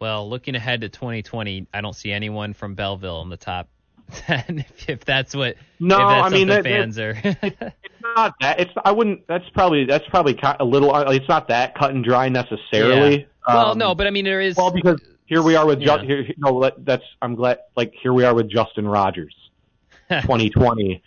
well, 0.00 0.28
looking 0.28 0.54
ahead 0.56 0.80
to 0.80 0.88
2020, 0.88 1.68
I 1.72 1.80
don't 1.80 1.94
see 1.94 2.12
anyone 2.12 2.54
from 2.54 2.74
Belleville 2.74 3.22
in 3.22 3.28
the 3.28 3.36
top 3.36 3.68
10 4.12 4.58
if, 4.58 4.90
if 4.90 5.04
that's 5.04 5.34
what 5.34 5.56
no 5.80 5.96
i 5.96 6.28
mean 6.28 6.48
fans 6.48 6.98
are 6.98 7.18
it's 7.24 7.72
not 8.16 8.34
that 8.40 8.60
it's 8.60 8.72
i 8.84 8.90
wouldn't 8.90 9.26
that's 9.26 9.48
probably 9.50 9.86
that's 9.86 10.06
probably 10.08 10.38
a 10.58 10.64
little 10.64 10.94
it's 11.08 11.28
not 11.28 11.48
that 11.48 11.74
cut 11.74 11.92
and 11.92 12.04
dry 12.04 12.28
necessarily 12.28 13.20
yeah. 13.20 13.54
well 13.54 13.70
um, 13.70 13.78
no 13.78 13.94
but 13.94 14.06
i 14.06 14.10
mean 14.10 14.24
there 14.24 14.40
is 14.40 14.56
well 14.56 14.70
because 14.70 15.00
here 15.26 15.40
we 15.40 15.56
are 15.56 15.66
with 15.66 15.80
yeah. 15.80 16.02
Here 16.02 16.26
no 16.36 16.70
that's 16.78 17.04
i'm 17.22 17.34
glad 17.34 17.60
like 17.74 17.94
here 18.02 18.12
we 18.12 18.24
are 18.24 18.34
with 18.34 18.50
justin 18.50 18.86
rogers 18.86 19.34
2020 20.10 21.02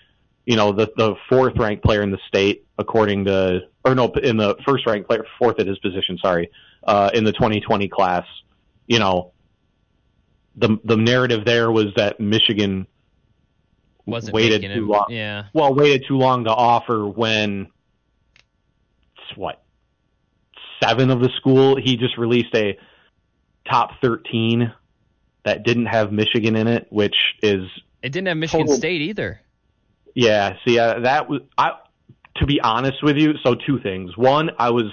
you 0.46 0.56
know 0.56 0.72
the 0.72 0.92
the 0.96 1.16
fourth 1.28 1.58
ranked 1.58 1.84
player 1.84 2.02
in 2.02 2.12
the 2.12 2.20
state 2.28 2.66
according 2.78 3.26
to 3.26 3.62
or 3.84 3.96
no 3.96 4.12
in 4.24 4.38
the 4.38 4.56
first 4.66 4.86
ranked 4.86 5.08
player 5.08 5.26
fourth 5.40 5.60
at 5.60 5.68
his 5.68 5.80
position 5.80 6.18
sorry 6.18 6.52
uh, 6.86 7.10
in 7.14 7.24
the 7.24 7.34
2020 7.34 7.88
class. 7.90 8.26
You 8.88 9.00
know 9.00 9.34
the 10.56 10.78
the 10.84 10.96
narrative 10.96 11.46
there 11.46 11.72
was 11.72 11.88
that 11.98 12.20
Michigan 12.20 12.88
Wasn't 14.06 14.34
waited 14.34 14.62
too 14.62 14.88
long 14.88 15.08
yeah. 15.10 15.46
well 15.54 15.74
waited 15.74 16.06
too 16.08 16.18
long 16.18 16.44
to 16.44 16.52
offer 16.52 17.08
when 17.08 17.68
what 19.36 19.64
seven 20.82 21.10
of 21.10 21.20
the 21.20 21.30
school 21.38 21.76
he 21.76 21.98
just 21.98 22.18
released 22.18 22.54
a 22.54 22.78
top 23.68 24.00
13 24.02 24.72
that 25.44 25.64
didn't 25.64 25.88
have 25.88 26.12
Michigan 26.12 26.56
in 26.56 26.68
it 26.68 26.86
which 26.92 27.16
is 27.42 27.64
it 28.04 28.12
didn't 28.12 28.28
have 28.28 28.38
Michigan 28.38 28.68
total, 28.68 28.78
State 28.78 29.02
either 29.02 29.42
yeah, 30.16 30.56
see, 30.66 30.80
uh, 30.80 31.02
that 31.02 31.30
was 31.30 31.42
I. 31.58 31.74
To 32.38 32.46
be 32.46 32.60
honest 32.60 33.02
with 33.02 33.16
you, 33.16 33.36
so 33.46 33.56
two 33.56 33.80
things. 33.80 34.18
One, 34.18 34.52
I 34.60 34.72
was 34.72 34.92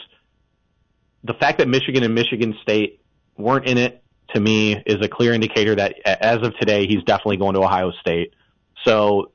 the 1.25 1.35
fact 1.35 1.59
that 1.59 1.67
Michigan 1.67 2.05
and 2.05 2.15
Michigan 2.15 2.57
State 2.63 3.01
weren't 3.37 3.67
in 3.67 3.79
it 3.79 4.03
to 4.35 4.41
me 4.41 4.81
is 4.87 4.97
a 5.01 5.09
clear 5.09 5.33
indicator 5.33 5.75
that 5.75 5.97
as 6.05 6.39
of 6.43 6.57
today, 6.61 6.87
he's 6.87 7.03
definitely 7.05 7.39
going 7.39 7.55
to 7.55 7.61
Ohio 7.61 7.91
State. 8.01 8.35
So, 8.85 9.33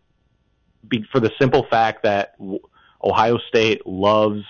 be, 0.87 1.05
for 1.11 1.19
the 1.19 1.31
simple 1.39 1.65
fact 1.69 2.03
that 2.03 2.35
Ohio 3.03 3.39
State 3.49 3.85
loves 3.85 4.43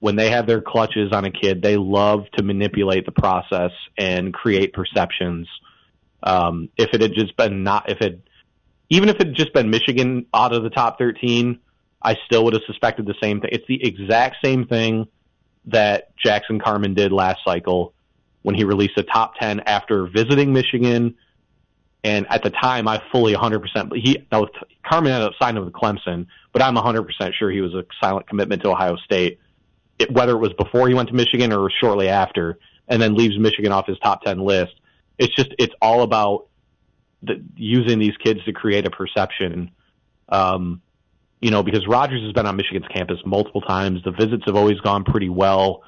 when 0.00 0.16
they 0.16 0.30
have 0.30 0.46
their 0.46 0.60
clutches 0.60 1.12
on 1.12 1.24
a 1.24 1.30
kid, 1.30 1.62
they 1.62 1.76
love 1.76 2.24
to 2.36 2.42
manipulate 2.42 3.06
the 3.06 3.12
process 3.12 3.70
and 3.98 4.32
create 4.32 4.72
perceptions. 4.72 5.46
Um, 6.22 6.70
if 6.76 6.92
it 6.92 7.00
had 7.00 7.12
just 7.14 7.36
been 7.36 7.62
not, 7.62 7.88
if 7.90 8.00
it 8.00 8.20
even 8.90 9.08
if 9.08 9.16
it 9.16 9.28
had 9.28 9.36
just 9.36 9.52
been 9.54 9.70
Michigan 9.70 10.26
out 10.34 10.52
of 10.52 10.64
the 10.64 10.70
top 10.70 10.98
13, 10.98 11.58
I 12.02 12.16
still 12.26 12.44
would 12.44 12.54
have 12.54 12.62
suspected 12.66 13.06
the 13.06 13.14
same 13.22 13.40
thing. 13.40 13.50
It's 13.52 13.66
the 13.66 13.82
exact 13.82 14.36
same 14.44 14.66
thing 14.66 15.06
that 15.66 16.16
Jackson 16.16 16.58
Carman 16.58 16.94
did 16.94 17.12
last 17.12 17.40
cycle 17.44 17.94
when 18.42 18.54
he 18.54 18.64
released 18.64 18.96
a 18.96 19.02
top 19.02 19.36
10 19.36 19.60
after 19.60 20.06
visiting 20.06 20.52
Michigan. 20.52 21.14
And 22.02 22.26
at 22.30 22.42
the 22.42 22.50
time, 22.50 22.88
I 22.88 23.02
fully 23.12 23.34
100%, 23.34 23.94
he, 23.94 24.26
now 24.32 24.48
Carman 24.84 25.12
ended 25.12 25.28
up 25.28 25.34
signing 25.38 25.62
with 25.64 25.72
Clemson, 25.72 26.26
but 26.52 26.62
I'm 26.62 26.74
100% 26.74 27.06
sure 27.34 27.50
he 27.50 27.60
was 27.60 27.74
a 27.74 27.84
silent 28.02 28.26
commitment 28.26 28.62
to 28.62 28.70
Ohio 28.70 28.96
State, 28.96 29.38
it, 29.98 30.10
whether 30.10 30.32
it 30.32 30.38
was 30.38 30.54
before 30.54 30.88
he 30.88 30.94
went 30.94 31.10
to 31.10 31.14
Michigan 31.14 31.52
or 31.52 31.70
shortly 31.70 32.08
after, 32.08 32.58
and 32.88 33.00
then 33.00 33.14
leaves 33.14 33.38
Michigan 33.38 33.70
off 33.70 33.86
his 33.86 33.98
top 33.98 34.22
10 34.22 34.40
list. 34.40 34.72
It's 35.18 35.34
just, 35.36 35.54
it's 35.58 35.74
all 35.82 36.02
about 36.02 36.46
the, 37.22 37.42
using 37.56 37.98
these 37.98 38.16
kids 38.16 38.44
to 38.44 38.52
create 38.52 38.86
a 38.86 38.90
perception. 38.90 39.70
Um, 40.28 40.82
you 41.40 41.50
know, 41.50 41.62
because 41.62 41.86
Rogers 41.86 42.22
has 42.22 42.32
been 42.32 42.46
on 42.46 42.56
Michigan's 42.56 42.86
campus 42.88 43.18
multiple 43.24 43.62
times. 43.62 44.02
The 44.04 44.10
visits 44.10 44.44
have 44.46 44.56
always 44.56 44.78
gone 44.80 45.04
pretty 45.04 45.28
well. 45.28 45.82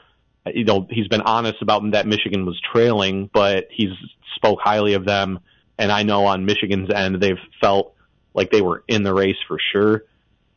You 0.46 0.64
know, 0.64 0.86
he's 0.90 1.08
been 1.08 1.20
honest 1.20 1.60
about 1.62 1.88
that 1.92 2.06
Michigan 2.06 2.46
was 2.46 2.60
trailing, 2.72 3.30
but 3.32 3.68
he's 3.70 3.92
spoke 4.34 4.60
highly 4.60 4.94
of 4.94 5.04
them. 5.04 5.40
And 5.78 5.92
I 5.92 6.02
know 6.02 6.26
on 6.26 6.46
Michigan's 6.46 6.90
end, 6.90 7.20
they've 7.20 7.38
felt 7.60 7.94
like 8.34 8.50
they 8.50 8.62
were 8.62 8.82
in 8.88 9.02
the 9.02 9.12
race 9.12 9.36
for 9.46 9.58
sure. 9.72 10.04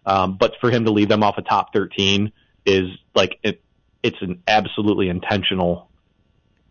Um, 0.05 0.37
but 0.37 0.53
for 0.61 0.69
him 0.71 0.85
to 0.85 0.91
leave 0.91 1.09
them 1.09 1.23
off 1.23 1.37
a 1.37 1.41
top 1.41 1.73
13 1.73 2.31
is 2.65 2.89
like, 3.13 3.39
it, 3.43 3.61
it's 4.01 4.21
an 4.21 4.41
absolutely 4.47 5.09
intentional 5.09 5.89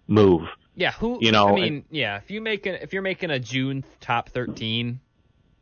move. 0.07 0.42
Yeah, 0.76 0.92
who? 0.92 1.18
You 1.20 1.32
know, 1.32 1.48
I 1.48 1.54
mean, 1.54 1.84
yeah. 1.90 2.16
If 2.16 2.30
you 2.30 2.40
make 2.40 2.66
if 2.66 2.92
you're 2.92 3.02
making 3.02 3.30
a 3.30 3.38
June 3.38 3.84
top 4.00 4.28
thirteen, 4.28 5.00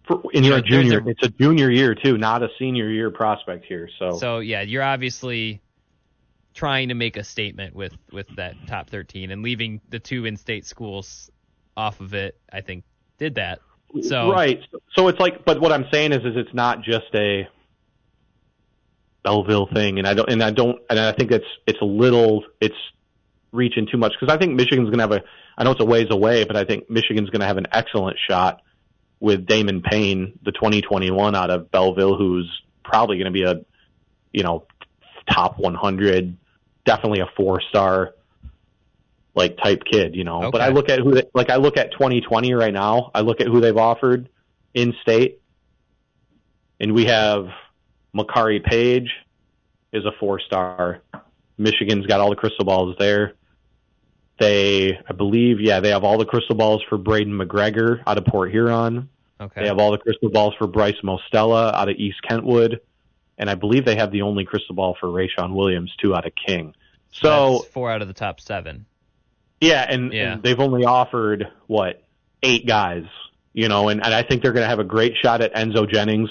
for, 0.05 0.23
and 0.33 0.45
you're 0.45 0.59
a 0.59 0.63
junior, 0.63 1.01
a, 1.01 1.09
it's 1.09 1.23
a 1.23 1.29
junior 1.29 1.71
year 1.71 1.95
too, 1.95 2.17
not 2.17 2.43
a 2.43 2.49
senior 2.59 2.89
year 2.89 3.11
prospect 3.11 3.67
here. 3.67 3.91
So, 3.99 4.17
so 4.19 4.39
yeah, 4.39 4.63
you're 4.63 4.83
obviously 4.83 5.61
trying 6.55 6.89
to 6.89 6.95
make 6.95 7.17
a 7.17 7.25
statement 7.25 7.75
with 7.75 7.95
with 8.11 8.29
that 8.37 8.55
top 8.67 8.89
thirteen 8.89 9.31
and 9.31 9.43
leaving 9.43 9.81
the 9.91 9.99
two 9.99 10.25
in-state 10.25 10.65
schools 10.65 11.31
off 11.77 12.01
of 12.01 12.15
it. 12.15 12.39
I 12.51 12.63
think 12.63 12.85
did 13.19 13.35
that. 13.35 13.61
So 14.01 14.31
right. 14.31 14.61
So 14.95 15.09
it's 15.09 15.21
like, 15.21 15.45
but 15.45 15.61
what 15.61 15.73
I'm 15.73 15.85
saying 15.93 16.13
is, 16.13 16.25
is 16.25 16.37
it's 16.37 16.55
not 16.55 16.83
just 16.83 17.15
a 17.15 17.47
Belleville 19.23 19.69
thing, 19.73 19.99
and 19.99 20.09
I 20.09 20.15
don't, 20.15 20.29
and 20.31 20.43
I 20.43 20.51
don't, 20.51 20.81
and 20.89 20.99
I 20.99 21.13
think 21.13 21.31
it's 21.31 21.47
it's 21.67 21.81
a 21.83 21.85
little, 21.85 22.43
it's 22.61 22.75
reaching 23.53 23.87
too 23.91 23.99
much 23.99 24.13
because 24.19 24.35
I 24.35 24.39
think 24.39 24.55
Michigan's 24.55 24.89
going 24.89 24.99
to 24.99 25.03
have 25.03 25.13
a. 25.13 25.23
I 25.57 25.65
know 25.65 25.73
it's 25.73 25.81
a 25.81 25.85
ways 25.85 26.09
away, 26.11 26.45
but 26.45 26.57
I 26.57 26.65
think 26.65 26.91
Michigan's 26.91 27.31
going 27.31 27.41
to 27.41 27.47
have 27.47 27.59
an 27.59 27.67
excellent 27.71 28.17
shot 28.29 28.63
with 29.21 29.47
Damon 29.47 29.83
Payne, 29.83 30.39
the 30.43 30.51
2021 30.53 31.37
out 31.37 31.51
of 31.51 31.71
Belleville, 31.71 32.17
who's 32.17 32.51
probably 32.83 33.19
going 33.19 33.27
to 33.27 33.31
be 33.31 33.45
a, 33.45 33.61
you 34.33 34.43
know, 34.43 34.67
top 35.31 35.59
100, 35.59 36.37
definitely 36.85 37.21
a 37.21 37.29
four 37.37 37.61
star 37.69 38.15
like 39.35 39.57
type 39.59 39.83
kid, 39.91 40.15
you 40.15 40.25
know. 40.25 40.43
Okay. 40.45 40.51
But 40.51 40.61
I 40.61 40.69
look 40.69 40.89
at 40.89 40.99
who 40.99 41.13
they, 41.13 41.25
like 41.35 41.51
I 41.51 41.57
look 41.57 41.77
at 41.77 41.93
2020 41.93 42.53
right 42.55 42.73
now. 42.73 43.11
I 43.15 43.21
look 43.21 43.41
at 43.41 43.47
who 43.47 43.61
they've 43.61 43.77
offered 43.77 44.29
in 44.75 44.95
state, 45.03 45.41
and 46.81 46.93
we 46.93 47.07
have 47.07 47.47
Makari 48.15 48.63
Paige 48.63 49.11
is 49.93 50.05
a 50.05 50.13
four 50.19 50.41
star. 50.41 51.03
Michigan's 51.59 52.07
got 52.07 52.21
all 52.21 52.31
the 52.31 52.37
crystal 52.37 52.65
balls 52.65 52.97
there. 52.99 53.35
They, 54.39 54.99
I 55.09 55.13
believe, 55.13 55.61
yeah, 55.61 55.81
they 55.81 55.91
have 55.91 56.05
all 56.05 56.19
the 56.19 56.25
crystal 56.25 56.55
balls 56.57 56.83
for 56.89 56.99
Braiden 56.99 57.41
McGregor 57.41 58.03
out 58.07 58.19
of 58.19 58.25
Port 58.25 58.51
Huron. 58.51 59.09
Okay. 59.41 59.61
They 59.63 59.67
have 59.67 59.79
all 59.79 59.91
the 59.93 59.99
crystal 59.99 60.31
balls 60.31 60.55
for 60.59 60.67
Bryce 60.67 60.97
Mostella 61.03 61.73
out 61.73 61.89
of 61.89 61.97
East 61.97 62.23
Kentwood, 62.23 62.81
and 63.39 63.51
I 63.51 63.55
believe 63.55 63.85
they 63.85 63.97
have 63.97 64.11
the 64.11 64.23
only 64.23 64.45
crystal 64.45 64.75
ball 64.75 64.97
for 64.99 65.09
Rayshon 65.09 65.55
Williams 65.55 65.93
too 66.01 66.15
out 66.15 66.27
of 66.27 66.33
King. 66.35 66.75
So 67.13 67.59
That's 67.59 67.67
four 67.73 67.91
out 67.91 68.03
of 68.03 68.09
the 68.09 68.15
top 68.15 68.41
seven. 68.41 68.87
yeah, 69.61 69.85
and, 69.89 70.13
Yeah. 70.13 70.35
and 70.35 70.43
they've 70.43 70.59
only 70.61 70.85
offered 70.85 71.47
what 71.67 72.03
eight 72.43 72.67
guys, 72.67 73.05
you 73.53 73.69
know, 73.69 73.89
and, 73.91 74.05
and 74.05 74.15
I 74.15 74.23
think 74.23 74.43
they're 74.43 74.53
going 74.53 74.65
to 74.65 74.69
have 74.69 74.79
a 74.81 74.85
great 74.85 75.15
shot 75.23 75.41
at 75.43 75.55
Enzo 75.55 75.89
Jennings, 75.89 76.31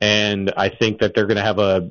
and 0.00 0.52
I 0.56 0.68
think 0.68 1.00
that 1.00 1.14
they're 1.14 1.26
going 1.26 1.38
to 1.38 1.42
have 1.42 1.58
a 1.58 1.90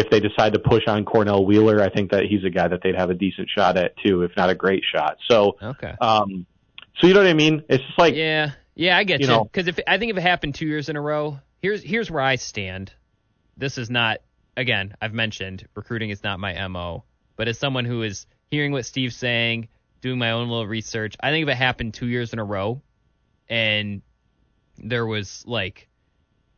if 0.00 0.10
they 0.10 0.20
decide 0.20 0.52
to 0.54 0.58
push 0.58 0.82
on 0.86 1.04
Cornell 1.04 1.44
Wheeler, 1.44 1.80
I 1.82 1.90
think 1.90 2.10
that 2.10 2.24
he's 2.24 2.44
a 2.44 2.50
guy 2.50 2.68
that 2.68 2.80
they'd 2.82 2.96
have 2.96 3.10
a 3.10 3.14
decent 3.14 3.48
shot 3.54 3.76
at 3.76 3.96
too, 3.98 4.22
if 4.22 4.32
not 4.36 4.50
a 4.50 4.54
great 4.54 4.82
shot. 4.84 5.18
So, 5.30 5.56
Okay. 5.62 5.94
um, 6.00 6.46
so 7.00 7.06
you 7.06 7.14
know 7.14 7.20
what 7.20 7.28
I 7.28 7.34
mean? 7.34 7.62
It's 7.68 7.84
just 7.84 7.98
like 7.98 8.14
yeah, 8.14 8.52
yeah, 8.74 8.96
I 8.96 9.04
get 9.04 9.20
you 9.20 9.28
you. 9.28 9.44
Because 9.44 9.68
if 9.68 9.78
I 9.86 9.98
think 9.98 10.10
if 10.10 10.18
it 10.18 10.22
happened 10.22 10.54
two 10.54 10.66
years 10.66 10.88
in 10.88 10.96
a 10.96 11.00
row, 11.00 11.38
here's 11.62 11.82
here's 11.82 12.10
where 12.10 12.22
I 12.22 12.36
stand. 12.36 12.92
This 13.56 13.78
is 13.78 13.90
not 13.90 14.18
again. 14.56 14.94
I've 15.00 15.14
mentioned 15.14 15.66
recruiting 15.74 16.10
is 16.10 16.22
not 16.22 16.40
my 16.40 16.66
mo, 16.68 17.04
but 17.36 17.48
as 17.48 17.58
someone 17.58 17.84
who 17.84 18.02
is 18.02 18.26
hearing 18.50 18.72
what 18.72 18.84
Steve's 18.84 19.16
saying, 19.16 19.68
doing 20.00 20.18
my 20.18 20.32
own 20.32 20.48
little 20.48 20.66
research, 20.66 21.16
I 21.20 21.30
think 21.30 21.44
if 21.44 21.52
it 21.52 21.56
happened 21.56 21.94
two 21.94 22.06
years 22.06 22.32
in 22.32 22.38
a 22.38 22.44
row, 22.44 22.82
and 23.48 24.02
there 24.78 25.06
was 25.06 25.44
like, 25.46 25.88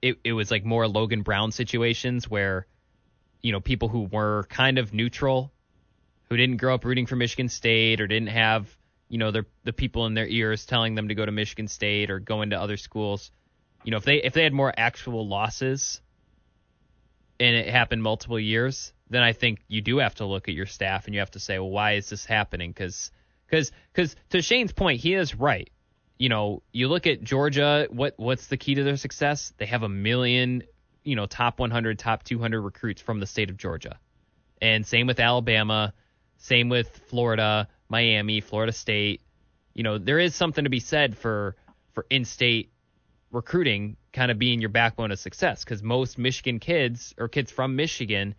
it 0.01 0.19
it 0.25 0.33
was 0.33 0.51
like 0.51 0.65
more 0.65 0.89
Logan 0.89 1.23
Brown 1.23 1.53
situations 1.53 2.29
where, 2.31 2.67
you 3.43 3.53
know, 3.53 3.61
people 3.61 3.89
who 3.89 4.03
were 4.03 4.45
kind 4.49 4.79
of 4.79 4.95
neutral, 4.95 5.53
who 6.29 6.37
didn't 6.37 6.57
grow 6.59 6.75
up 6.75 6.85
rooting 6.85 7.07
for 7.07 7.17
Michigan 7.17 7.49
State 7.49 8.01
or 8.01 8.07
didn't 8.07 8.29
have 8.29 8.77
you 9.13 9.19
know, 9.19 9.31
their 9.31 9.45
the 9.65 9.75
people 9.75 10.07
in 10.07 10.15
their 10.15 10.27
ears 10.27 10.65
telling 10.65 10.95
them 10.95 11.09
to 11.09 11.15
go 11.15 11.27
to 11.27 11.31
Michigan 11.31 11.69
State 11.69 12.11
or 12.11 12.19
go 12.19 12.41
into 12.41 12.59
other 12.59 12.79
schools. 12.79 13.31
You 13.85 13.91
know, 13.91 13.99
if 13.99 14.05
they 14.05 14.23
if 14.23 14.33
they 14.33 14.43
had 14.43 14.55
more 14.55 14.73
actual 14.75 15.29
losses 15.29 16.01
and 17.39 17.55
it 17.55 17.69
happened 17.69 18.03
multiple 18.03 18.41
years, 18.41 18.95
then 19.11 19.23
I 19.23 19.35
think 19.35 19.59
you 19.69 19.83
do 19.83 19.99
have 19.99 20.15
to 20.15 20.25
look 20.25 20.49
at 20.49 20.55
your 20.55 20.65
staff 20.65 21.05
and 21.05 21.15
you 21.15 21.21
have 21.21 21.33
to 21.33 21.41
say, 21.41 21.59
well, 21.59 21.69
why 21.69 21.97
is 21.97 22.09
this 22.09 22.25
happening? 22.25 22.71
Because 22.71 23.11
because 23.47 23.71
because 23.93 24.17
to 24.31 24.41
Shane's 24.41 24.73
point, 24.73 24.99
he 24.99 25.13
is 25.13 25.35
right. 25.35 25.69
You 26.17 26.31
know, 26.31 26.63
you 26.73 26.89
look 26.89 27.07
at 27.07 27.23
Georgia. 27.23 27.89
What 27.91 28.15
what's 28.17 28.47
the 28.47 28.57
key 28.57 28.77
to 28.77 28.83
their 28.83 28.97
success? 28.97 29.53
They 29.59 29.67
have 29.67 29.83
a 29.83 29.91
million, 29.91 30.63
you 31.05 31.17
know, 31.17 31.27
top 31.27 31.59
100, 31.59 31.99
top 31.99 32.23
200 32.23 32.61
recruits 32.61 33.03
from 33.03 33.21
the 33.21 33.27
state 33.27 33.51
of 33.51 33.57
Georgia, 33.57 33.99
and 34.61 34.87
same 34.87 35.07
with 35.07 35.21
Alabama, 35.21 35.93
same 36.39 36.69
with 36.69 36.89
Florida, 37.09 37.69
Miami, 37.89 38.41
Florida 38.41 38.73
State. 38.73 39.21
You 39.75 39.83
know, 39.83 39.99
there 39.99 40.19
is 40.19 40.35
something 40.35 40.65
to 40.65 40.71
be 40.71 40.81
said 40.81 41.17
for 41.17 41.57
for 41.93 42.07
in-state 42.09 42.73
recruiting 43.31 43.97
kind 44.13 44.31
of 44.31 44.39
being 44.39 44.61
your 44.61 44.69
backbone 44.69 45.11
of 45.11 45.19
success 45.19 45.65
because 45.65 45.83
most 45.83 46.19
Michigan 46.19 46.59
kids 46.59 47.15
or 47.19 47.29
kids 47.29 47.51
from 47.51 47.77
Michigan, 47.77 48.35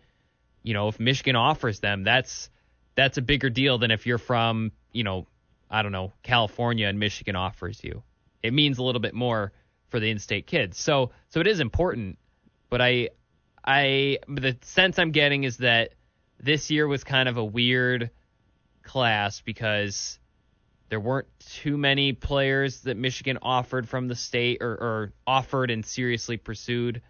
you 0.62 0.72
know, 0.72 0.88
if 0.88 0.98
Michigan 1.00 1.36
offers 1.36 1.80
them, 1.80 2.04
that's 2.04 2.48
that's 2.94 3.18
a 3.18 3.22
bigger 3.22 3.50
deal 3.50 3.78
than 3.78 3.90
if 3.90 4.06
you're 4.06 4.18
from, 4.18 4.72
you 4.92 5.02
know, 5.02 5.26
I 5.68 5.82
don't 5.82 5.92
know, 5.92 6.12
California 6.22 6.86
and 6.86 6.98
Michigan 6.98 7.34
offers 7.34 7.82
you. 7.82 8.02
It 8.42 8.52
means 8.52 8.78
a 8.78 8.82
little 8.82 9.00
bit 9.00 9.14
more 9.14 9.52
for 9.88 9.98
the 9.98 10.10
in-state 10.10 10.46
kids. 10.46 10.78
So 10.78 11.10
so 11.30 11.40
it 11.40 11.46
is 11.46 11.60
important, 11.60 12.18
but 12.74 12.80
I 12.82 13.10
I 13.64 14.18
the 14.26 14.56
sense 14.62 14.98
I'm 14.98 15.12
getting 15.12 15.44
is 15.44 15.58
that 15.58 15.90
this 16.40 16.72
year 16.72 16.88
was 16.88 17.04
kind 17.04 17.28
of 17.28 17.36
a 17.36 17.44
weird 17.44 18.10
class 18.82 19.40
because 19.42 20.18
there 20.88 20.98
weren't 20.98 21.28
too 21.38 21.78
many 21.78 22.14
players 22.14 22.80
that 22.80 22.96
Michigan 22.96 23.38
offered 23.40 23.88
from 23.88 24.08
the 24.08 24.16
state 24.16 24.58
or, 24.60 24.72
or 24.72 25.12
offered 25.24 25.70
and 25.70 25.86
seriously 25.86 26.36
pursued. 26.36 27.00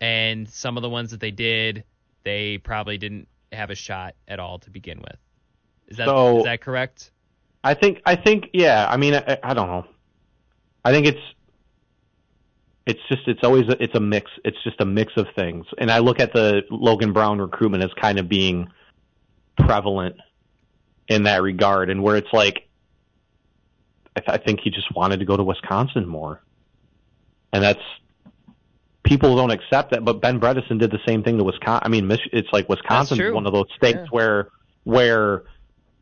And 0.00 0.48
some 0.48 0.76
of 0.76 0.82
the 0.82 0.90
ones 0.90 1.12
that 1.12 1.20
they 1.20 1.30
did, 1.30 1.84
they 2.24 2.58
probably 2.58 2.98
didn't 2.98 3.28
have 3.52 3.70
a 3.70 3.76
shot 3.76 4.16
at 4.26 4.40
all 4.40 4.58
to 4.58 4.70
begin 4.70 4.98
with. 4.98 5.16
Is 5.86 5.96
that 5.98 6.06
So- 6.06 6.38
is 6.38 6.44
that 6.44 6.60
correct? 6.60 7.12
I 7.62 7.74
think 7.74 8.02
I 8.04 8.16
think 8.16 8.48
yeah. 8.52 8.88
I 8.90 8.96
mean 8.96 9.14
I, 9.14 9.38
I 9.44 9.54
don't 9.54 9.68
know. 9.68 9.86
I 10.84 10.90
think 10.90 11.06
it's 11.06 11.22
it's 12.86 13.00
just 13.08 13.28
it's 13.28 13.44
always 13.44 13.68
a, 13.68 13.82
it's 13.82 13.94
a 13.94 14.00
mix. 14.00 14.30
It's 14.44 14.62
just 14.64 14.80
a 14.80 14.84
mix 14.84 15.12
of 15.16 15.26
things. 15.36 15.66
And 15.78 15.90
I 15.90 15.98
look 15.98 16.20
at 16.20 16.32
the 16.32 16.62
Logan 16.70 17.12
Brown 17.12 17.38
recruitment 17.38 17.84
as 17.84 17.90
kind 18.00 18.18
of 18.18 18.28
being 18.28 18.68
prevalent 19.58 20.16
in 21.08 21.24
that 21.24 21.42
regard, 21.42 21.90
and 21.90 22.02
where 22.02 22.16
it's 22.16 22.32
like 22.32 22.68
I, 24.16 24.20
th- 24.20 24.40
I 24.40 24.42
think 24.44 24.60
he 24.60 24.70
just 24.70 24.94
wanted 24.94 25.18
to 25.20 25.24
go 25.24 25.36
to 25.36 25.42
Wisconsin 25.44 26.06
more, 26.08 26.42
and 27.52 27.62
that's 27.62 27.82
people 29.04 29.36
don't 29.36 29.50
accept 29.50 29.90
that. 29.92 30.04
But 30.04 30.20
Ben 30.20 30.40
Bredeson 30.40 30.78
did 30.78 30.90
the 30.90 31.00
same 31.06 31.22
thing 31.22 31.38
to 31.38 31.44
Wisconsin. 31.44 31.82
I 31.84 31.88
mean, 31.88 32.06
Mich- 32.06 32.28
it's 32.32 32.48
like 32.52 32.68
Wisconsin's 32.68 33.20
true. 33.20 33.34
one 33.34 33.46
of 33.46 33.52
those 33.52 33.66
states 33.76 33.98
Yeah. 34.00 34.06
where 34.10 34.48
where 34.84 35.44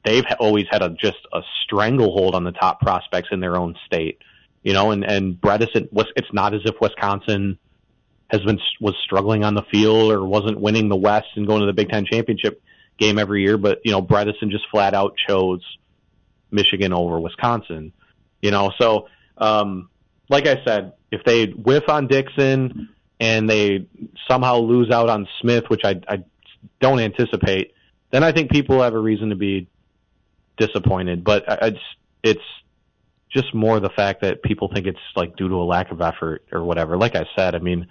they've 0.05 0.25
ha- 0.25 0.37
always 0.39 0.67
had 0.71 0.81
a 0.83 0.91
just 0.91 1.19
a 1.33 1.43
stranglehold 1.65 2.35
on 2.35 2.45
the 2.45 2.53
top 2.53 2.81
prospects 2.81 3.29
in 3.33 3.41
their 3.41 3.57
own 3.57 3.75
state. 3.85 4.19
You 4.63 4.73
know, 4.75 4.91
and 4.91 5.05
and 5.05 5.41
Bredeson 5.41 5.91
was. 5.93 6.07
It's 6.17 6.33
not 6.33 6.55
as 6.55 6.61
if 6.65 6.75
Wisconsin 6.81 7.59
has 8.29 8.43
been 8.43 8.59
was 8.81 8.95
struggling 9.05 9.43
on 9.45 9.55
the 9.55 9.63
field 9.73 10.13
or 10.13 10.25
wasn't 10.25 10.61
winning 10.61 10.89
the 10.89 10.97
West 10.97 11.29
and 11.37 11.47
going 11.47 11.61
to 11.61 11.67
the 11.67 11.73
Big 11.73 11.89
Ten 11.89 12.05
championship 12.05 12.63
game 12.99 13.19
every 13.19 13.43
year. 13.43 13.57
But 13.57 13.81
you 13.85 13.93
know, 13.93 14.03
Bredeson 14.03 14.51
just 14.51 14.65
flat 14.71 14.95
out 14.95 15.15
chose 15.27 15.63
Michigan 16.51 16.93
over 16.93 17.19
Wisconsin. 17.19 17.93
You 18.43 18.51
know, 18.51 18.71
so 18.79 19.09
um, 19.39 19.89
like 20.29 20.47
I 20.47 20.63
said, 20.65 20.93
if 21.11 21.25
they 21.25 21.47
whiff 21.47 21.89
on 21.89 22.07
Dixon 22.07 22.91
and 23.19 23.49
they 23.49 23.87
somehow 24.29 24.59
lose 24.59 24.91
out 24.91 25.09
on 25.09 25.27
Smith, 25.41 25.65
which 25.69 25.83
I, 25.85 26.01
I 26.09 26.25
don't 26.81 27.01
anticipate, 27.01 27.75
then 28.11 28.23
I 28.23 28.33
think 28.33 28.51
people 28.51 28.83
have 28.83 28.95
a 28.95 28.99
reason 28.99 29.31
to 29.31 29.37
be 29.37 29.69
disappointed. 30.57 31.25
But 31.25 31.49
I- 31.51 31.69
it's 31.69 31.81
it's 32.23 32.41
just 33.33 33.55
more 33.55 33.79
the 33.81 33.91
fact 33.91 34.23
that 34.23 34.43
people 34.43 34.71
think 34.73 34.87
it's 34.87 34.99
like 35.15 35.37
due 35.37 35.49
to 35.49 35.55
a 35.55 35.65
lack 35.65 35.91
of 35.91 36.01
effort 36.01 36.45
or 36.53 36.65
whatever. 36.65 36.97
Like 36.97 37.15
I 37.15 37.25
said, 37.37 37.55
I 37.55 37.59
mean, 37.59 37.87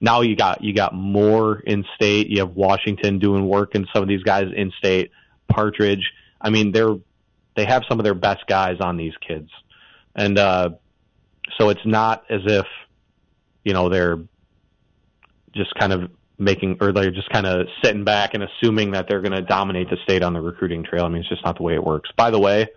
now 0.00 0.22
you 0.22 0.36
got 0.36 0.62
you 0.62 0.72
got 0.74 0.94
more 0.94 1.60
in 1.60 1.84
state. 1.94 2.28
You 2.28 2.40
have 2.40 2.54
Washington 2.54 3.18
doing 3.18 3.46
work, 3.46 3.74
and 3.74 3.86
some 3.92 4.02
of 4.02 4.08
these 4.08 4.22
guys 4.22 4.46
in 4.54 4.72
state. 4.78 5.10
Partridge. 5.48 6.12
I 6.40 6.50
mean, 6.50 6.72
they're 6.72 6.96
they 7.56 7.64
have 7.64 7.82
some 7.88 7.98
of 7.98 8.04
their 8.04 8.14
best 8.14 8.46
guys 8.46 8.76
on 8.80 8.96
these 8.96 9.14
kids, 9.26 9.50
and 10.14 10.38
uh, 10.38 10.70
so 11.58 11.70
it's 11.70 11.84
not 11.84 12.24
as 12.30 12.42
if 12.44 12.66
you 13.64 13.72
know 13.72 13.88
they're 13.88 14.18
just 15.54 15.74
kind 15.74 15.92
of 15.92 16.10
making 16.38 16.76
or 16.80 16.92
they're 16.92 17.10
just 17.10 17.28
kind 17.30 17.46
of 17.46 17.66
sitting 17.82 18.04
back 18.04 18.34
and 18.34 18.44
assuming 18.44 18.92
that 18.92 19.06
they're 19.08 19.22
going 19.22 19.32
to 19.32 19.42
dominate 19.42 19.90
the 19.90 19.96
state 20.04 20.22
on 20.22 20.32
the 20.32 20.40
recruiting 20.40 20.84
trail. 20.84 21.04
I 21.04 21.08
mean, 21.08 21.20
it's 21.20 21.28
just 21.28 21.44
not 21.44 21.56
the 21.56 21.62
way 21.62 21.74
it 21.74 21.82
works. 21.82 22.10
By 22.16 22.30
the 22.30 22.38
way, 22.38 22.68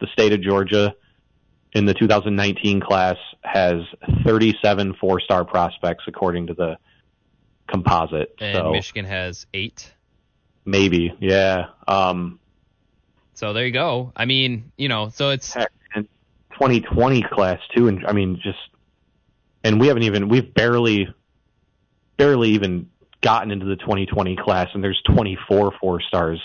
the 0.00 0.06
state 0.12 0.32
of 0.32 0.40
Georgia 0.40 0.94
in 1.72 1.84
the 1.84 1.94
2019 1.94 2.80
class 2.80 3.16
has 3.42 3.78
37 4.24 4.94
four-star 5.00 5.44
prospects 5.44 6.04
according 6.06 6.46
to 6.48 6.54
the 6.54 6.78
composite. 7.68 8.34
And 8.40 8.56
so 8.56 8.72
Michigan 8.72 9.04
has 9.04 9.46
eight. 9.54 9.92
maybe, 10.64 11.14
yeah. 11.20 11.66
Um, 11.86 12.40
So 13.34 13.52
there 13.52 13.66
you 13.66 13.72
go. 13.72 14.12
I 14.16 14.24
mean, 14.24 14.72
you 14.76 14.88
know, 14.88 15.10
so 15.10 15.30
it's 15.30 15.52
heck, 15.52 15.70
and 15.94 16.08
2020 16.54 17.22
class 17.22 17.60
too, 17.76 17.88
and 17.88 18.04
I 18.06 18.12
mean 18.12 18.40
just, 18.42 18.58
and 19.62 19.80
we 19.80 19.88
haven't 19.88 20.04
even 20.04 20.28
we've 20.28 20.52
barely, 20.52 21.08
barely 22.16 22.50
even 22.50 22.90
gotten 23.20 23.50
into 23.50 23.66
the 23.66 23.76
2020 23.76 24.36
class, 24.36 24.68
and 24.74 24.82
there's 24.82 25.00
24 25.10 25.72
four 25.80 26.00
stars 26.00 26.40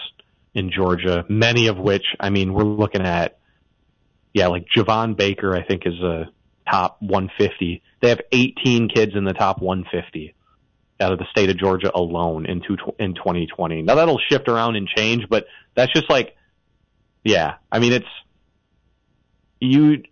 in 0.53 0.71
Georgia, 0.71 1.25
many 1.29 1.67
of 1.67 1.77
which 1.77 2.05
I 2.19 2.29
mean 2.29 2.53
we're 2.53 2.63
looking 2.63 3.01
at, 3.01 3.39
yeah, 4.33 4.47
like 4.47 4.65
Javon 4.75 5.15
Baker 5.15 5.55
I 5.55 5.63
think 5.63 5.85
is 5.85 5.99
a 6.01 6.29
top 6.69 7.01
150. 7.01 7.81
They 8.01 8.09
have 8.09 8.21
18 8.31 8.89
kids 8.89 9.13
in 9.15 9.23
the 9.23 9.33
top 9.33 9.61
150 9.61 10.33
out 10.99 11.11
of 11.11 11.19
the 11.19 11.25
state 11.31 11.49
of 11.49 11.57
Georgia 11.57 11.91
alone 11.93 12.45
in 12.45 12.61
two, 12.61 12.77
in 12.99 13.13
2020. 13.13 13.81
Now 13.83 13.95
that'll 13.95 14.19
shift 14.29 14.47
around 14.47 14.75
and 14.75 14.87
change, 14.87 15.27
but 15.29 15.45
that's 15.75 15.91
just 15.93 16.09
like 16.09 16.35
Yeah, 17.23 17.55
I 17.71 17.79
mean 17.79 17.93
it's 17.93 18.07
you 19.59 20.03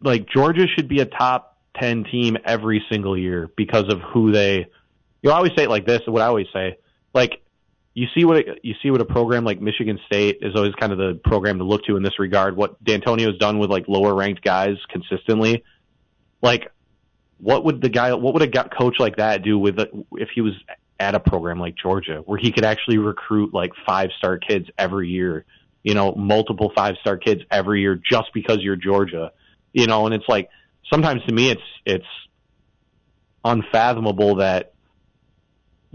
like 0.00 0.28
Georgia 0.28 0.66
should 0.74 0.88
be 0.88 1.00
a 1.00 1.06
top 1.06 1.58
ten 1.74 2.04
team 2.04 2.36
every 2.44 2.84
single 2.90 3.16
year 3.16 3.50
because 3.56 3.92
of 3.92 4.00
who 4.00 4.32
they. 4.32 4.66
You 5.22 5.32
always 5.32 5.52
say 5.56 5.64
it 5.64 5.70
like 5.70 5.86
this. 5.86 6.02
What 6.06 6.22
I 6.22 6.26
always 6.26 6.46
say, 6.52 6.78
like 7.14 7.42
you 7.96 8.08
see 8.14 8.26
what 8.26 8.62
you 8.62 8.74
see 8.82 8.90
what 8.90 9.00
a 9.00 9.06
program 9.06 9.42
like 9.42 9.58
Michigan 9.58 9.98
State 10.04 10.40
is 10.42 10.54
always 10.54 10.74
kind 10.74 10.92
of 10.92 10.98
the 10.98 11.18
program 11.24 11.56
to 11.56 11.64
look 11.64 11.82
to 11.84 11.96
in 11.96 12.02
this 12.02 12.18
regard. 12.18 12.54
What 12.54 12.84
Dantonio's 12.84 13.38
done 13.38 13.58
with 13.58 13.70
like 13.70 13.88
lower 13.88 14.14
ranked 14.14 14.44
guys 14.44 14.76
consistently, 14.90 15.64
like 16.42 16.70
what 17.38 17.64
would 17.64 17.80
the 17.80 17.88
guy, 17.88 18.12
what 18.12 18.34
would 18.34 18.42
a 18.42 18.68
coach 18.68 19.00
like 19.00 19.16
that 19.16 19.42
do 19.42 19.58
with 19.58 19.78
if 20.12 20.28
he 20.34 20.42
was 20.42 20.52
at 21.00 21.14
a 21.14 21.20
program 21.20 21.58
like 21.58 21.74
Georgia, 21.74 22.22
where 22.26 22.38
he 22.38 22.52
could 22.52 22.66
actually 22.66 22.98
recruit 22.98 23.54
like 23.54 23.72
five 23.86 24.10
star 24.18 24.36
kids 24.36 24.68
every 24.76 25.08
year, 25.08 25.46
you 25.82 25.94
know, 25.94 26.12
multiple 26.12 26.70
five 26.76 26.96
star 27.00 27.16
kids 27.16 27.40
every 27.50 27.80
year 27.80 27.94
just 27.94 28.30
because 28.34 28.58
you're 28.60 28.76
Georgia, 28.76 29.32
you 29.72 29.86
know, 29.86 30.04
and 30.04 30.14
it's 30.14 30.28
like 30.28 30.50
sometimes 30.92 31.24
to 31.24 31.32
me 31.32 31.50
it's 31.50 31.62
it's 31.86 32.04
unfathomable 33.42 34.34
that 34.36 34.74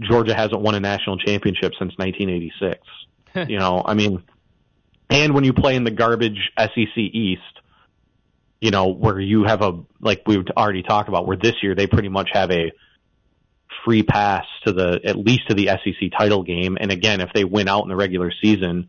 Georgia 0.08 0.34
hasn't 0.34 0.60
won 0.60 0.74
a 0.74 0.80
national 0.80 1.18
championship 1.18 1.72
since 1.78 1.92
1986. 1.96 2.80
you 3.48 3.58
know, 3.58 3.82
I 3.84 3.94
mean, 3.94 4.22
and 5.10 5.34
when 5.34 5.44
you 5.44 5.52
play 5.52 5.76
in 5.76 5.84
the 5.84 5.90
garbage 5.90 6.50
SEC 6.58 6.96
East, 6.96 7.42
you 8.60 8.70
know, 8.70 8.88
where 8.88 9.18
you 9.18 9.44
have 9.44 9.62
a 9.62 9.80
like 10.00 10.22
we've 10.26 10.46
already 10.56 10.82
talked 10.82 11.08
about, 11.08 11.26
where 11.26 11.36
this 11.36 11.54
year 11.62 11.74
they 11.74 11.86
pretty 11.86 12.08
much 12.08 12.30
have 12.32 12.50
a 12.50 12.72
free 13.84 14.02
pass 14.02 14.44
to 14.64 14.72
the 14.72 15.00
at 15.04 15.16
least 15.16 15.48
to 15.48 15.54
the 15.54 15.66
SEC 15.66 16.10
title 16.16 16.42
game. 16.42 16.78
And 16.80 16.90
again, 16.90 17.20
if 17.20 17.30
they 17.34 17.44
win 17.44 17.68
out 17.68 17.82
in 17.82 17.88
the 17.88 17.96
regular 17.96 18.32
season, 18.40 18.88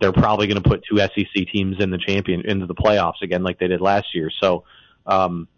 they're 0.00 0.12
probably 0.12 0.46
going 0.46 0.62
to 0.62 0.68
put 0.68 0.84
two 0.88 0.98
SEC 0.98 1.48
teams 1.52 1.76
in 1.80 1.90
the 1.90 1.98
champion 1.98 2.42
into 2.46 2.66
the 2.66 2.74
playoffs 2.74 3.22
again, 3.22 3.42
like 3.42 3.58
they 3.58 3.68
did 3.68 3.80
last 3.80 4.14
year. 4.14 4.30
So, 4.42 4.64
um, 5.06 5.48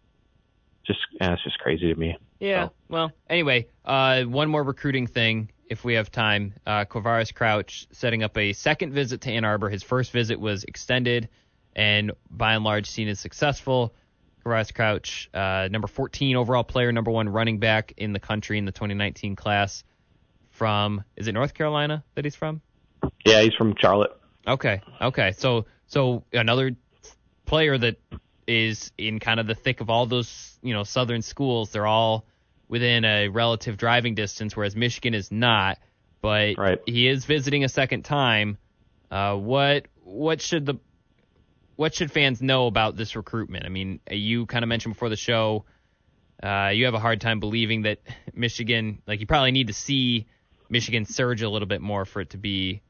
just 0.91 1.07
yeah, 1.21 1.33
it's 1.33 1.45
just 1.45 1.59
crazy 1.59 1.93
to 1.93 1.99
me. 1.99 2.17
Yeah. 2.39 2.67
So. 2.67 2.73
Well, 2.89 3.13
anyway, 3.29 3.69
uh, 3.85 4.25
one 4.25 4.49
more 4.49 4.63
recruiting 4.63 5.07
thing, 5.07 5.51
if 5.69 5.85
we 5.85 5.95
have 5.95 6.11
time. 6.11 6.55
Uh, 6.67 6.85
Quavaris 6.85 7.35
Crouch 7.35 7.87
setting 7.93 8.23
up 8.23 8.37
a 8.37 8.53
second 8.53 8.93
visit 8.93 9.21
to 9.23 9.31
Ann 9.31 9.45
Arbor. 9.45 9.69
His 9.69 9.83
first 9.83 10.11
visit 10.11 10.41
was 10.41 10.65
extended, 10.65 11.29
and 11.77 12.13
by 12.31 12.55
and 12.55 12.65
large 12.65 12.89
seen 12.89 13.09
as 13.09 13.21
successful. 13.21 13.95
Quavaris 14.45 14.75
Crouch, 14.75 15.31
uh, 15.35 15.69
number 15.71 15.87
14 15.87 16.37
overall 16.37 16.65
player, 16.65 16.91
number 16.93 17.11
one 17.11 17.29
running 17.29 17.59
back 17.59 17.93
in 17.97 18.13
the 18.13 18.21
country 18.21 18.59
in 18.59 18.65
the 18.65 18.73
2019 18.73 19.37
class. 19.37 19.85
From 20.51 21.05
is 21.17 21.29
it 21.29 21.33
North 21.33 21.55
Carolina 21.55 22.05
that 22.15 22.25
he's 22.25 22.37
from? 22.37 22.61
Yeah, 23.25 23.43
he's 23.43 23.55
from 23.55 23.75
Charlotte. 23.79 24.11
Okay, 24.47 24.81
okay. 25.01 25.33
So 25.33 25.67
so 25.87 26.25
another 26.33 26.73
player 27.47 27.79
that 27.79 27.97
is 28.51 28.93
in 28.99 29.19
kind 29.19 29.41
of 29.41 29.47
the 29.47 29.55
thick 29.55 29.81
of 29.81 29.89
all 29.89 30.07
those 30.07 30.59
you 30.63 30.75
know 30.75 30.85
southern 30.85 31.23
schools. 31.23 31.71
They're 31.71 31.87
all 31.87 32.27
within 32.69 33.05
a 33.05 33.29
relative 33.29 33.77
driving 33.77 34.15
distance, 34.15 34.57
whereas 34.57 34.77
Michigan 34.77 35.15
is 35.15 35.31
not. 35.31 35.79
But 36.23 36.59
right. 36.59 36.79
he 36.85 37.09
is 37.09 37.25
visiting 37.25 37.65
a 37.65 37.69
second 37.69 38.05
time. 38.05 38.59
Uh, 39.11 39.37
what 39.37 39.87
what 40.05 40.43
should 40.43 40.67
the 40.67 40.75
what 41.77 41.95
should 41.95 42.13
fans 42.13 42.43
know 42.43 42.67
about 42.67 42.97
this 42.97 43.17
recruitment? 43.17 43.65
I 43.65 43.71
mean, 43.71 44.01
you 44.11 44.47
kind 44.47 44.63
of 44.63 44.69
mentioned 44.69 44.95
before 44.95 45.09
the 45.09 45.17
show, 45.17 45.65
uh, 46.43 46.71
you 46.75 46.85
have 46.85 46.95
a 46.95 46.99
hard 46.99 47.21
time 47.21 47.41
believing 47.41 47.83
that 47.83 48.01
Michigan, 48.35 49.01
like 49.07 49.21
you 49.21 49.27
probably 49.27 49.53
need 49.53 49.69
to 49.69 49.73
see 49.73 50.27
Michigan 50.69 51.07
surge 51.07 51.43
a 51.43 51.49
little 51.49 51.69
bit 51.69 51.81
more 51.81 52.05
for 52.05 52.21
it 52.21 52.31
to 52.31 52.39
be 52.39 52.83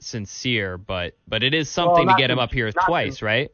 sincere, 0.00 0.76
but 0.76 1.16
but 1.26 1.42
it 1.42 1.54
is 1.54 1.70
something 1.70 2.06
well, 2.06 2.16
to 2.16 2.20
get 2.20 2.30
him 2.30 2.38
up 2.38 2.52
here 2.52 2.70
twice, 2.72 3.22
right? 3.22 3.50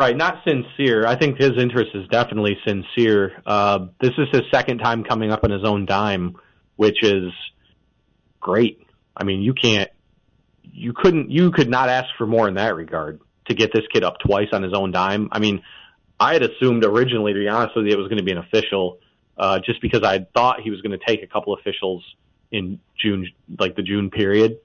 Right, 0.00 0.16
not 0.16 0.42
sincere. 0.48 1.06
I 1.06 1.14
think 1.14 1.36
his 1.36 1.58
interest 1.58 1.90
is 1.92 2.08
definitely 2.08 2.56
sincere. 2.66 3.42
Uh, 3.44 3.88
this 4.00 4.12
is 4.16 4.28
his 4.32 4.44
second 4.50 4.78
time 4.78 5.04
coming 5.04 5.30
up 5.30 5.44
on 5.44 5.50
his 5.50 5.62
own 5.62 5.84
dime, 5.84 6.36
which 6.76 7.02
is 7.02 7.30
great. 8.40 8.82
I 9.14 9.24
mean, 9.24 9.42
you 9.42 9.52
can't, 9.52 9.90
you 10.62 10.94
couldn't, 10.94 11.30
you 11.30 11.50
could 11.50 11.68
not 11.68 11.90
ask 11.90 12.08
for 12.16 12.26
more 12.26 12.48
in 12.48 12.54
that 12.54 12.74
regard 12.74 13.20
to 13.48 13.54
get 13.54 13.74
this 13.74 13.82
kid 13.92 14.02
up 14.02 14.20
twice 14.20 14.48
on 14.52 14.62
his 14.62 14.72
own 14.72 14.90
dime. 14.90 15.28
I 15.32 15.38
mean, 15.38 15.62
I 16.18 16.32
had 16.32 16.44
assumed 16.44 16.82
originally, 16.82 17.34
to 17.34 17.38
be 17.38 17.48
honest 17.48 17.76
with 17.76 17.84
you, 17.84 17.92
it 17.92 17.98
was 17.98 18.08
going 18.08 18.20
to 18.20 18.24
be 18.24 18.32
an 18.32 18.38
official, 18.38 19.00
uh, 19.36 19.58
just 19.58 19.82
because 19.82 20.02
I 20.02 20.26
thought 20.34 20.62
he 20.62 20.70
was 20.70 20.80
going 20.80 20.98
to 20.98 21.04
take 21.06 21.22
a 21.22 21.26
couple 21.26 21.52
officials 21.52 22.02
in 22.50 22.80
June, 22.98 23.28
like 23.58 23.76
the 23.76 23.82
June 23.82 24.08
period. 24.08 24.60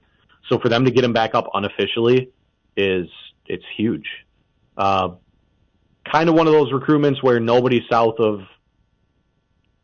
So 0.48 0.58
for 0.58 0.70
them 0.70 0.86
to 0.86 0.90
get 0.90 1.04
him 1.04 1.12
back 1.12 1.34
up 1.34 1.50
unofficially 1.52 2.30
is, 2.74 3.08
it's 3.44 3.64
huge. 3.76 4.06
Uh, 4.78 5.10
kind 6.12 6.28
of 6.28 6.34
one 6.34 6.46
of 6.46 6.52
those 6.52 6.72
recruitments 6.72 7.22
where 7.22 7.40
nobody 7.40 7.84
south 7.90 8.18
of, 8.18 8.42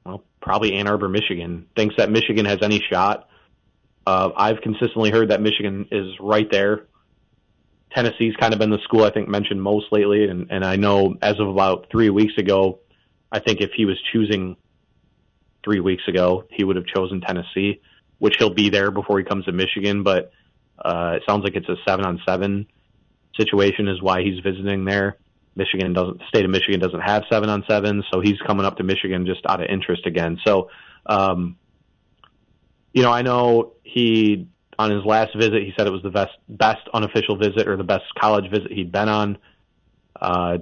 well, 0.05 0.25
probably 0.41 0.75
Ann 0.75 0.89
Arbor, 0.89 1.09
Michigan, 1.09 1.67
thinks 1.77 1.97
that 1.97 2.11
Michigan 2.11 2.45
has 2.45 2.59
any 2.63 2.83
shot. 2.91 3.29
Uh, 4.07 4.31
I've 4.37 4.61
consistently 4.61 5.11
heard 5.11 5.31
that 5.31 5.41
Michigan 5.41 5.89
is 5.91 6.09
right 6.21 6.51
there. 6.51 6.87
Tennessee's 7.95 8.35
kind 8.37 8.53
of 8.53 8.59
been 8.59 8.71
the 8.71 8.81
school 8.85 9.05
I 9.05 9.11
think 9.11 9.29
mentioned 9.29 9.63
most 9.63 9.87
lately, 9.93 10.25
and, 10.25 10.51
and 10.51 10.65
I 10.65 10.77
know 10.77 11.15
as 11.21 11.39
of 11.39 11.49
about 11.49 11.89
three 11.91 12.11
weeks 12.11 12.35
ago, 12.39 12.81
I 13.31 13.39
think 13.39 13.61
if 13.61 13.71
he 13.77 13.85
was 13.85 14.01
choosing 14.13 14.57
three 15.65 15.81
weeks 15.81 16.03
ago, 16.09 16.45
he 16.51 16.65
would 16.65 16.77
have 16.77 16.87
chosen 16.87 17.21
Tennessee, 17.21 17.81
which 18.19 18.37
he'll 18.39 18.55
be 18.55 18.71
there 18.71 18.91
before 18.91 19.19
he 19.19 19.25
comes 19.25 19.45
to 19.45 19.53
Michigan. 19.53 20.03
But 20.03 20.33
uh, 20.79 21.15
it 21.17 21.23
sounds 21.29 21.45
like 21.45 21.55
it's 21.55 21.69
a 21.69 21.77
seven 21.87 22.05
on 22.05 22.21
seven 22.27 22.67
situation, 23.37 23.89
is 23.89 24.03
why 24.03 24.23
he's 24.23 24.41
visiting 24.41 24.85
there. 24.85 25.19
Michigan 25.55 25.93
doesn't, 25.93 26.19
the 26.19 26.25
state 26.29 26.45
of 26.45 26.51
Michigan 26.51 26.81
doesn't 26.81 27.01
have 27.01 27.25
seven 27.31 27.49
on 27.49 27.65
seven, 27.69 28.03
so 28.13 28.21
he's 28.21 28.39
coming 28.47 28.65
up 28.65 28.79
to 28.79 28.83
Michigan 28.83 29.27
just 29.27 29.41
out 29.47 29.63
of 29.63 29.69
interest 29.69 30.07
again. 30.07 30.39
So, 30.47 30.71
um, 31.07 31.57
you 32.93 33.03
know, 33.03 33.13
I 33.13 33.23
know 33.23 33.75
he 33.83 34.49
on 34.79 34.91
his 34.91 35.05
last 35.05 35.35
visit 35.37 35.63
he 35.63 35.73
said 35.77 35.87
it 35.87 35.91
was 35.91 36.03
the 36.03 36.11
best 36.11 36.33
best 36.49 36.81
unofficial 36.95 37.37
visit 37.37 37.69
or 37.69 37.77
the 37.77 37.85
best 37.85 38.05
college 38.19 38.51
visit 38.51 38.73
he'd 38.73 38.91
been 38.91 39.09
on. 39.09 39.39
Uh, 40.19 40.59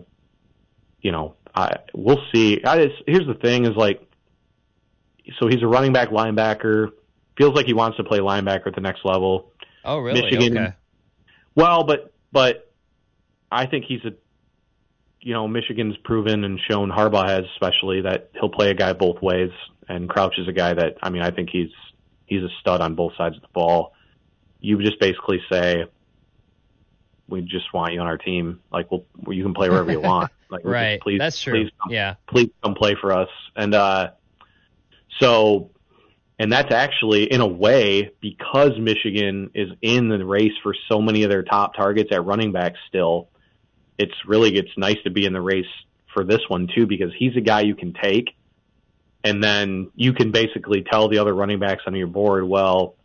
you 1.00 1.12
know, 1.12 1.34
I 1.54 1.76
we'll 1.94 2.22
see. 2.32 2.62
I 2.64 2.86
just, 2.86 3.02
here's 3.06 3.26
the 3.26 3.34
thing: 3.34 3.66
is 3.66 3.76
like, 3.76 4.00
so 5.38 5.46
he's 5.48 5.62
a 5.62 5.66
running 5.66 5.92
back 5.92 6.10
linebacker. 6.10 6.90
Feels 7.36 7.54
like 7.54 7.66
he 7.66 7.72
wants 7.72 7.96
to 7.96 8.04
play 8.04 8.18
linebacker 8.18 8.66
at 8.66 8.74
the 8.74 8.80
next 8.80 9.04
level. 9.04 9.52
Oh, 9.84 9.98
really? 9.98 10.22
Michigan. 10.22 10.58
Okay. 10.58 10.74
Well, 11.54 11.84
but 11.84 12.12
but 12.32 12.70
I 13.50 13.66
think 13.66 13.84
he's 13.86 14.04
a 14.04 14.12
you 15.20 15.34
know, 15.34 15.46
Michigan's 15.46 15.96
proven 15.98 16.44
and 16.44 16.58
shown 16.68 16.90
Harbaugh 16.90 17.28
has 17.28 17.44
especially 17.54 18.02
that 18.02 18.30
he'll 18.34 18.48
play 18.48 18.70
a 18.70 18.74
guy 18.74 18.92
both 18.92 19.20
ways. 19.20 19.50
And 19.88 20.08
Crouch 20.08 20.38
is 20.38 20.48
a 20.48 20.52
guy 20.52 20.72
that 20.72 20.98
I 21.02 21.10
mean 21.10 21.22
I 21.22 21.30
think 21.30 21.50
he's 21.50 21.70
he's 22.26 22.42
a 22.42 22.48
stud 22.60 22.80
on 22.80 22.94
both 22.94 23.12
sides 23.16 23.36
of 23.36 23.42
the 23.42 23.48
ball. 23.52 23.92
You 24.60 24.80
just 24.82 25.00
basically 25.00 25.40
say, 25.50 25.84
we 27.28 27.42
just 27.42 27.72
want 27.72 27.94
you 27.94 28.00
on 28.00 28.06
our 28.06 28.18
team. 28.18 28.60
Like, 28.72 28.90
well, 28.90 29.04
you 29.28 29.42
can 29.42 29.54
play 29.54 29.68
wherever 29.68 29.90
you 29.90 30.00
want. 30.00 30.30
Like, 30.50 30.64
right. 30.64 31.00
Please, 31.00 31.20
that's 31.20 31.40
true. 31.40 31.52
Please 31.52 31.70
come, 31.80 31.92
yeah. 31.92 32.16
Please 32.26 32.50
come 32.60 32.74
play 32.74 32.96
for 33.00 33.12
us. 33.12 33.28
And 33.54 33.72
uh, 33.72 34.10
so, 35.20 35.70
and 36.40 36.50
that's 36.50 36.74
actually 36.74 37.32
in 37.32 37.40
a 37.40 37.46
way 37.46 38.10
because 38.20 38.72
Michigan 38.76 39.50
is 39.54 39.68
in 39.80 40.08
the 40.08 40.26
race 40.26 40.50
for 40.64 40.74
so 40.88 41.00
many 41.00 41.22
of 41.22 41.30
their 41.30 41.44
top 41.44 41.74
targets 41.74 42.10
at 42.10 42.24
running 42.24 42.50
back 42.50 42.74
still 42.88 43.28
it's 44.00 44.14
really 44.26 44.56
it's 44.56 44.70
nice 44.76 44.96
to 45.04 45.10
be 45.10 45.26
in 45.26 45.32
the 45.32 45.40
race 45.40 45.66
for 46.14 46.24
this 46.24 46.40
one 46.48 46.68
too 46.74 46.86
because 46.86 47.12
he's 47.16 47.36
a 47.36 47.40
guy 47.40 47.60
you 47.60 47.74
can 47.74 47.92
take 47.92 48.34
and 49.22 49.44
then 49.44 49.90
you 49.94 50.12
can 50.12 50.30
basically 50.32 50.82
tell 50.82 51.08
the 51.08 51.18
other 51.18 51.34
running 51.34 51.58
backs 51.58 51.82
on 51.86 51.94
your 51.94 52.06
board, 52.06 52.44
well, 52.44 52.96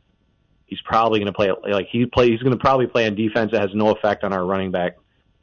he's 0.65 0.79
probably 0.81 1.19
going 1.19 1.31
to 1.31 1.33
play 1.33 1.51
like 1.69 1.87
he 1.91 2.05
play 2.05 2.29
he's 2.31 2.41
going 2.41 2.57
to 2.57 2.59
probably 2.59 2.87
play 2.87 3.05
on 3.05 3.15
defense 3.15 3.51
that 3.51 3.61
has 3.61 3.71
no 3.73 3.89
effect 3.89 4.23
on 4.23 4.33
our 4.33 4.43
running 4.43 4.71
back 4.71 4.97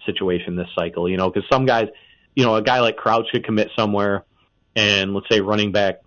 situation 0.07 0.57
this 0.57 0.69
cycle, 0.75 1.09
you 1.09 1.17
know, 1.17 1.31
because 1.31 1.49
some 1.53 1.67
guys, 1.67 1.89
you 2.35 2.45
know, 2.45 2.57
a 2.57 2.63
guy 2.63 2.81
like 2.81 2.97
Crouch 2.97 3.27
could 3.31 3.45
commit 3.45 3.71
somewhere 3.77 4.25
and 4.75 5.15
let's 5.15 5.27
say 5.31 5.41
running 5.41 5.73
back 5.73 6.01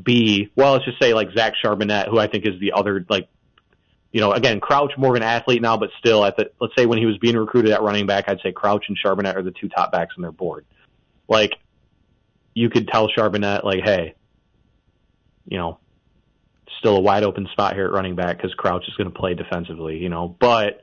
B, 0.00 0.50
well, 0.54 0.74
let's 0.74 0.84
just 0.84 1.00
say 1.00 1.14
like 1.14 1.30
Zach 1.32 1.54
Charbonnet, 1.64 2.08
who 2.08 2.18
I 2.18 2.26
think 2.26 2.46
is 2.46 2.60
the 2.60 2.72
other 2.72 3.04
like 3.08 3.28
you 4.16 4.22
know, 4.22 4.32
again, 4.32 4.60
Crouch 4.60 4.92
more 4.96 5.10
of 5.10 5.16
an 5.16 5.22
athlete 5.22 5.60
now, 5.60 5.76
but 5.76 5.90
still 5.98 6.24
at 6.24 6.38
the 6.38 6.50
let's 6.58 6.72
say 6.74 6.86
when 6.86 6.96
he 6.96 7.04
was 7.04 7.18
being 7.18 7.36
recruited 7.36 7.70
at 7.70 7.82
running 7.82 8.06
back, 8.06 8.30
I'd 8.30 8.40
say 8.40 8.50
Crouch 8.50 8.86
and 8.88 8.96
Charbonnet 8.98 9.36
are 9.36 9.42
the 9.42 9.50
two 9.50 9.68
top 9.68 9.92
backs 9.92 10.14
on 10.16 10.22
their 10.22 10.32
board. 10.32 10.64
Like 11.28 11.52
you 12.54 12.70
could 12.70 12.88
tell 12.88 13.10
Charbonnet 13.10 13.62
like, 13.62 13.84
hey, 13.84 14.14
you 15.46 15.58
know, 15.58 15.80
still 16.78 16.96
a 16.96 17.00
wide 17.00 17.24
open 17.24 17.46
spot 17.52 17.74
here 17.74 17.84
at 17.84 17.92
running 17.92 18.14
back 18.14 18.38
because 18.38 18.54
Crouch 18.54 18.88
is 18.88 18.94
going 18.94 19.12
to 19.12 19.14
play 19.14 19.34
defensively, 19.34 19.98
you 19.98 20.08
know, 20.08 20.34
but 20.40 20.80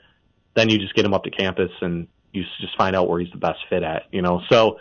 then 0.53 0.69
you 0.69 0.77
just 0.77 0.93
get 0.93 1.03
him 1.03 1.15
up 1.15 1.23
to 1.23 1.31
campus 1.31 1.71
and 1.81 2.07
you 2.33 2.43
just 2.61 2.77
find 2.77 2.95
out 2.95 3.09
where 3.09 3.19
he's 3.19 3.31
the 3.31 3.39
best 3.39 3.61
fit 3.67 3.81
at, 3.81 4.03
you 4.11 4.21
know. 4.21 4.43
So 4.51 4.77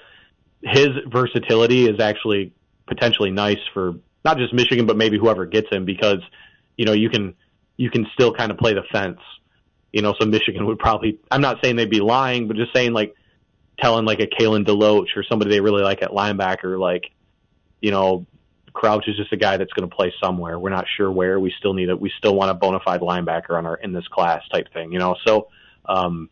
his 0.62 0.90
versatility 1.06 1.88
is 1.88 2.00
actually 2.00 2.52
potentially 2.86 3.30
nice 3.30 3.60
for 3.72 3.94
not 4.26 4.36
just 4.36 4.52
Michigan, 4.52 4.84
but 4.84 4.98
maybe 4.98 5.16
whoever 5.16 5.46
gets 5.46 5.70
him 5.70 5.86
because, 5.86 6.20
you 6.76 6.84
know, 6.84 6.92
you 6.92 7.08
can 7.08 7.34
you 7.76 7.90
can 7.90 8.06
still 8.14 8.32
kind 8.32 8.50
of 8.50 8.58
play 8.58 8.74
the 8.74 8.82
fence 8.92 9.20
You 9.92 10.02
know, 10.02 10.14
so 10.18 10.26
Michigan 10.26 10.66
would 10.66 10.78
probably. 10.78 11.18
I'm 11.30 11.40
not 11.40 11.58
saying 11.62 11.76
they'd 11.76 11.90
be 11.90 12.00
lying, 12.00 12.48
but 12.48 12.56
just 12.56 12.72
saying 12.74 12.92
like 12.92 13.14
telling 13.78 14.04
like 14.04 14.20
a 14.20 14.26
Kalen 14.26 14.66
DeLoach 14.66 15.16
or 15.16 15.24
somebody 15.24 15.50
they 15.50 15.60
really 15.60 15.82
like 15.82 16.02
at 16.02 16.10
linebacker, 16.10 16.78
like 16.78 17.10
you 17.80 17.90
know, 17.90 18.26
Crouch 18.72 19.06
is 19.08 19.16
just 19.16 19.32
a 19.32 19.36
guy 19.36 19.56
that's 19.58 19.72
going 19.72 19.88
to 19.88 19.94
play 19.94 20.14
somewhere. 20.22 20.58
We're 20.58 20.70
not 20.70 20.86
sure 20.96 21.10
where. 21.10 21.38
We 21.38 21.52
still 21.58 21.74
need 21.74 21.90
it. 21.90 22.00
We 22.00 22.10
still 22.16 22.34
want 22.34 22.50
a 22.50 22.54
bona 22.54 22.80
fide 22.80 23.00
linebacker 23.00 23.50
on 23.50 23.66
our 23.66 23.76
in 23.76 23.92
this 23.92 24.08
class 24.08 24.42
type 24.50 24.72
thing. 24.72 24.92
You 24.92 24.98
know, 24.98 25.16
so 25.26 25.48
um, 25.84 26.30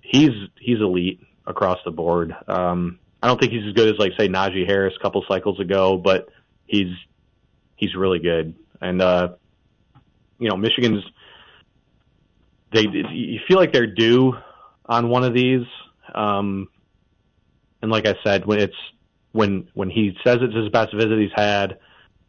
he's 0.00 0.30
he's 0.58 0.80
elite 0.80 1.20
across 1.46 1.78
the 1.84 1.90
board. 1.92 2.34
Um, 2.48 2.98
I 3.22 3.28
don't 3.28 3.38
think 3.38 3.52
he's 3.52 3.66
as 3.66 3.74
good 3.74 3.94
as 3.94 3.98
like 3.98 4.12
say 4.18 4.28
Najee 4.28 4.66
Harris 4.66 4.94
a 4.98 5.02
couple 5.02 5.24
cycles 5.28 5.60
ago, 5.60 5.98
but 5.98 6.28
he's 6.66 6.92
he's 7.76 7.94
really 7.94 8.18
good. 8.18 8.54
And 8.80 9.00
uh, 9.00 9.34
you 10.40 10.48
know, 10.48 10.56
Michigan's 10.56 11.04
they 12.72 12.82
you 12.82 13.40
feel 13.46 13.58
like 13.58 13.72
they're 13.72 13.86
due 13.86 14.34
on 14.86 15.08
one 15.08 15.22
of 15.22 15.34
these. 15.34 15.66
Um, 16.14 16.68
and 17.82 17.90
like 17.90 18.06
I 18.06 18.14
said, 18.24 18.46
when 18.46 18.58
it's 18.58 18.76
when 19.32 19.68
when 19.74 19.90
he 19.90 20.16
says 20.24 20.38
it's 20.40 20.54
his 20.54 20.68
best 20.70 20.94
visit 20.94 21.18
he's 21.18 21.30
had, 21.34 21.78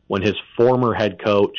when 0.07 0.21
his 0.21 0.35
former 0.57 0.93
head 0.93 1.23
coach, 1.23 1.57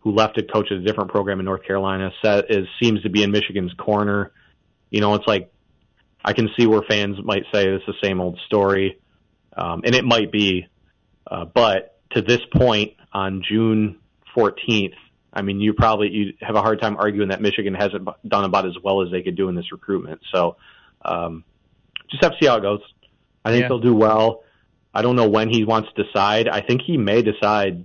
who 0.00 0.12
left 0.12 0.36
to 0.36 0.42
coach 0.42 0.68
at 0.70 0.78
a 0.78 0.82
different 0.82 1.10
program 1.10 1.38
in 1.38 1.44
North 1.44 1.62
Carolina, 1.64 2.10
says, 2.22 2.44
is 2.48 2.66
seems 2.82 3.02
to 3.02 3.10
be 3.10 3.22
in 3.22 3.30
Michigan's 3.30 3.72
corner. 3.74 4.32
You 4.90 5.00
know, 5.00 5.14
it's 5.14 5.26
like 5.26 5.52
I 6.24 6.32
can 6.32 6.48
see 6.58 6.66
where 6.66 6.82
fans 6.82 7.16
might 7.22 7.44
say 7.52 7.68
it's 7.68 7.86
the 7.86 7.94
same 8.02 8.20
old 8.20 8.38
story, 8.46 8.98
um, 9.56 9.82
and 9.84 9.94
it 9.94 10.04
might 10.04 10.32
be, 10.32 10.66
uh, 11.30 11.44
but 11.44 11.98
to 12.10 12.22
this 12.22 12.40
point 12.52 12.94
on 13.12 13.42
June 13.48 13.98
14th, 14.36 14.94
I 15.32 15.42
mean, 15.42 15.60
you 15.60 15.74
probably 15.74 16.08
you 16.10 16.32
have 16.40 16.56
a 16.56 16.62
hard 16.62 16.80
time 16.80 16.96
arguing 16.96 17.28
that 17.28 17.40
Michigan 17.40 17.74
hasn't 17.74 18.08
done 18.26 18.44
about 18.44 18.66
as 18.66 18.74
well 18.82 19.02
as 19.02 19.10
they 19.10 19.22
could 19.22 19.36
do 19.36 19.48
in 19.48 19.54
this 19.54 19.70
recruitment. 19.70 20.20
So, 20.32 20.56
um, 21.02 21.44
just 22.10 22.22
have 22.24 22.32
to 22.32 22.38
see 22.40 22.48
how 22.48 22.56
it 22.56 22.62
goes. 22.62 22.80
I 23.44 23.50
think 23.50 23.62
yeah. 23.62 23.68
they'll 23.68 23.78
do 23.78 23.94
well. 23.94 24.42
I 24.92 25.02
don't 25.02 25.16
know 25.16 25.28
when 25.28 25.48
he 25.48 25.64
wants 25.64 25.90
to 25.94 26.04
decide. 26.04 26.48
I 26.48 26.60
think 26.60 26.82
he 26.82 26.96
may 26.96 27.22
decide 27.22 27.84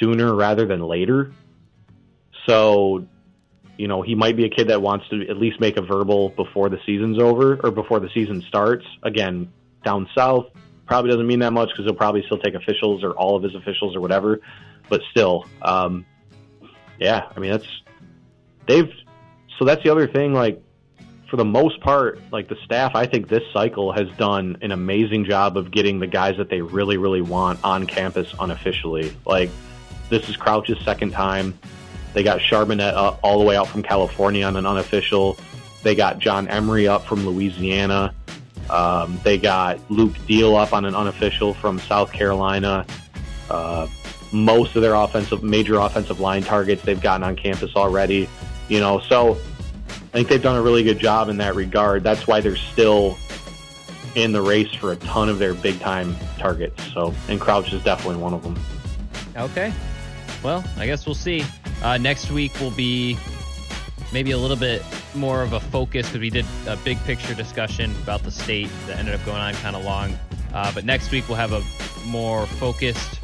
sooner 0.00 0.34
rather 0.34 0.66
than 0.66 0.82
later. 0.82 1.32
So, 2.48 3.06
you 3.78 3.86
know, 3.86 4.02
he 4.02 4.14
might 4.14 4.36
be 4.36 4.44
a 4.44 4.48
kid 4.48 4.68
that 4.68 4.82
wants 4.82 5.08
to 5.10 5.28
at 5.28 5.36
least 5.36 5.60
make 5.60 5.76
a 5.76 5.82
verbal 5.82 6.30
before 6.30 6.68
the 6.68 6.78
season's 6.84 7.20
over 7.20 7.60
or 7.62 7.70
before 7.70 8.00
the 8.00 8.08
season 8.12 8.42
starts. 8.48 8.84
Again, 9.02 9.52
down 9.84 10.08
south 10.14 10.46
probably 10.86 11.10
doesn't 11.12 11.26
mean 11.26 11.38
that 11.38 11.52
much 11.52 11.68
because 11.68 11.84
he'll 11.84 11.94
probably 11.94 12.22
still 12.26 12.38
take 12.38 12.54
officials 12.54 13.04
or 13.04 13.12
all 13.12 13.36
of 13.36 13.44
his 13.44 13.54
officials 13.54 13.94
or 13.94 14.00
whatever. 14.00 14.40
But 14.88 15.02
still, 15.12 15.46
um, 15.62 16.04
yeah, 17.00 17.26
I 17.34 17.40
mean 17.40 17.50
that's 17.50 17.82
they've. 18.68 18.92
So 19.58 19.64
that's 19.64 19.82
the 19.82 19.90
other 19.90 20.06
thing. 20.06 20.32
Like 20.32 20.62
for 21.28 21.36
the 21.36 21.44
most 21.44 21.80
part, 21.80 22.20
like 22.32 22.48
the 22.48 22.56
staff, 22.64 22.94
I 22.94 23.06
think 23.06 23.28
this 23.28 23.42
cycle 23.52 23.92
has 23.92 24.08
done 24.18 24.58
an 24.62 24.72
amazing 24.72 25.24
job 25.24 25.56
of 25.56 25.70
getting 25.70 26.00
the 26.00 26.06
guys 26.06 26.36
that 26.36 26.50
they 26.50 26.60
really, 26.60 26.96
really 26.96 27.20
want 27.20 27.62
on 27.64 27.86
campus 27.86 28.34
unofficially. 28.38 29.14
Like 29.24 29.50
this 30.08 30.28
is 30.28 30.36
Crouch's 30.36 30.82
second 30.84 31.12
time. 31.12 31.58
They 32.12 32.22
got 32.22 32.40
Charbonnet 32.40 32.94
up 32.94 33.20
all 33.22 33.38
the 33.38 33.44
way 33.44 33.56
out 33.56 33.68
from 33.68 33.82
California 33.82 34.44
on 34.44 34.56
an 34.56 34.66
unofficial. 34.66 35.38
They 35.82 35.94
got 35.94 36.18
John 36.18 36.48
Emery 36.48 36.88
up 36.88 37.06
from 37.06 37.24
Louisiana. 37.24 38.12
Um, 38.68 39.20
they 39.24 39.38
got 39.38 39.78
Luke 39.90 40.14
Deal 40.26 40.56
up 40.56 40.72
on 40.72 40.84
an 40.84 40.94
unofficial 40.94 41.54
from 41.54 41.78
South 41.78 42.12
Carolina. 42.12 42.84
Uh, 43.48 43.86
most 44.32 44.76
of 44.76 44.82
their 44.82 44.94
offensive, 44.94 45.42
major 45.42 45.76
offensive 45.78 46.20
line 46.20 46.42
targets 46.42 46.82
they've 46.82 47.00
gotten 47.00 47.22
on 47.22 47.36
campus 47.36 47.74
already. 47.76 48.28
You 48.68 48.80
know, 48.80 49.00
so 49.00 49.32
I 49.90 50.12
think 50.12 50.28
they've 50.28 50.42
done 50.42 50.56
a 50.56 50.62
really 50.62 50.82
good 50.82 50.98
job 50.98 51.28
in 51.28 51.36
that 51.38 51.54
regard. 51.54 52.02
That's 52.02 52.26
why 52.26 52.40
they're 52.40 52.56
still 52.56 53.16
in 54.14 54.32
the 54.32 54.42
race 54.42 54.72
for 54.74 54.92
a 54.92 54.96
ton 54.96 55.28
of 55.28 55.38
their 55.38 55.54
big 55.54 55.78
time 55.80 56.16
targets. 56.38 56.92
So, 56.92 57.14
and 57.28 57.40
Crouch 57.40 57.72
is 57.72 57.82
definitely 57.82 58.20
one 58.20 58.34
of 58.34 58.42
them. 58.42 58.58
Okay. 59.36 59.72
Well, 60.42 60.64
I 60.76 60.86
guess 60.86 61.06
we'll 61.06 61.14
see. 61.14 61.44
Uh, 61.82 61.98
next 61.98 62.30
week 62.30 62.58
will 62.60 62.70
be 62.70 63.16
maybe 64.12 64.32
a 64.32 64.38
little 64.38 64.56
bit 64.56 64.82
more 65.14 65.42
of 65.42 65.52
a 65.52 65.60
focus 65.60 66.06
because 66.06 66.20
we 66.20 66.30
did 66.30 66.46
a 66.66 66.76
big 66.78 66.98
picture 67.04 67.34
discussion 67.34 67.92
about 68.02 68.22
the 68.22 68.30
state 68.30 68.68
that 68.86 68.98
ended 68.98 69.14
up 69.14 69.24
going 69.24 69.38
on 69.38 69.54
kind 69.54 69.76
of 69.76 69.84
long. 69.84 70.16
Uh, 70.52 70.72
but 70.72 70.84
next 70.84 71.10
week 71.10 71.28
we'll 71.28 71.36
have 71.36 71.52
a 71.52 71.62
more 72.06 72.46
focused 72.46 73.20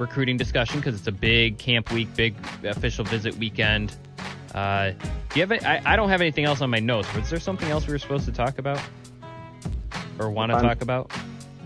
recruiting 0.00 0.36
discussion 0.36 0.80
because 0.80 0.94
it's 0.94 1.06
a 1.06 1.12
big 1.12 1.58
camp 1.58 1.92
week, 1.92 2.14
big 2.16 2.34
official 2.64 3.04
visit 3.04 3.36
weekend. 3.36 3.94
Uh, 4.54 4.90
do 4.90 5.40
you 5.40 5.42
have? 5.46 5.52
any 5.52 5.64
i 5.64 5.94
don't 5.94 6.08
have 6.08 6.20
anything 6.20 6.44
else 6.44 6.60
on 6.60 6.70
my 6.70 6.80
notes. 6.80 7.12
Was 7.14 7.30
there 7.30 7.38
something 7.38 7.68
else 7.68 7.86
we 7.86 7.92
were 7.92 7.98
supposed 7.98 8.24
to 8.24 8.32
talk 8.32 8.58
about 8.58 8.80
or 10.18 10.30
want 10.30 10.50
to 10.50 10.60
talk 10.60 10.82
about? 10.82 11.12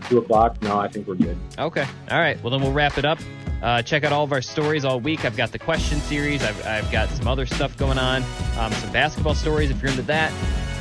Two 0.09 0.19
o'clock. 0.19 0.61
No, 0.61 0.79
I 0.79 0.89
think 0.89 1.07
we're 1.07 1.15
good. 1.15 1.39
Okay. 1.59 1.87
All 2.11 2.19
right. 2.19 2.41
Well, 2.43 2.51
then 2.51 2.61
we'll 2.61 2.73
wrap 2.73 2.99
it 2.99 3.07
up. 3.07 3.19
Uh, 3.63 3.81
check 3.81 4.05
out 4.05 4.13
all 4.13 4.25
of 4.25 4.33
our 4.33 4.43
stories 4.43 4.85
all 4.85 5.01
week. 5.01 5.25
I've 5.25 5.39
got 5.39 5.51
the 5.51 5.59
question 5.59 5.99
series. 6.01 6.45
I've, 6.45 6.67
I've 6.67 6.93
got 6.93 7.09
some 7.09 7.27
other 7.27 7.47
stuff 7.47 7.75
going 7.79 7.97
on. 7.97 8.23
Um, 8.59 8.71
some 8.73 8.93
basketball 8.93 9.35
stories 9.35 9.71
if 9.71 9.81
you're 9.81 9.91
into 9.91 10.03
that. 10.03 10.33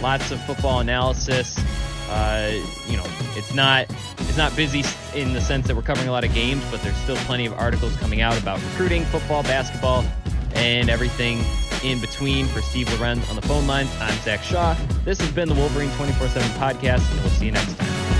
Lots 0.01 0.31
of 0.31 0.43
football 0.43 0.81
analysis. 0.81 1.57
Uh, 2.13 2.63
you 2.87 2.95
know, 2.95 3.05
it's 3.35 3.55
not 3.55 3.87
it's 4.19 4.37
not 4.37 4.55
busy 4.55 4.83
in 5.15 5.33
the 5.33 5.41
sense 5.41 5.65
that 5.65 5.75
we're 5.75 5.81
covering 5.81 6.07
a 6.07 6.11
lot 6.11 6.23
of 6.23 6.31
games, 6.33 6.63
but 6.69 6.79
there's 6.83 6.95
still 6.97 7.15
plenty 7.17 7.47
of 7.47 7.53
articles 7.53 7.95
coming 7.97 8.21
out 8.21 8.39
about 8.39 8.61
recruiting, 8.63 9.03
football, 9.05 9.41
basketball, 9.41 10.05
and 10.53 10.89
everything 10.91 11.43
in 11.83 11.99
between 11.99 12.45
for 12.47 12.61
Steve 12.61 12.87
Lorenz 12.99 13.27
on 13.29 13.35
the 13.35 13.41
phone 13.41 13.65
lines. 13.65 13.89
I'm 13.99 14.15
Zach 14.19 14.43
Shaw. 14.43 14.75
This 15.03 15.19
has 15.21 15.31
been 15.31 15.49
the 15.49 15.55
Wolverine 15.55 15.91
24 15.95 16.27
7 16.27 16.47
podcast, 16.51 17.09
and 17.11 17.19
we'll 17.21 17.31
see 17.31 17.45
you 17.45 17.51
next 17.51 17.77
time. 17.77 18.12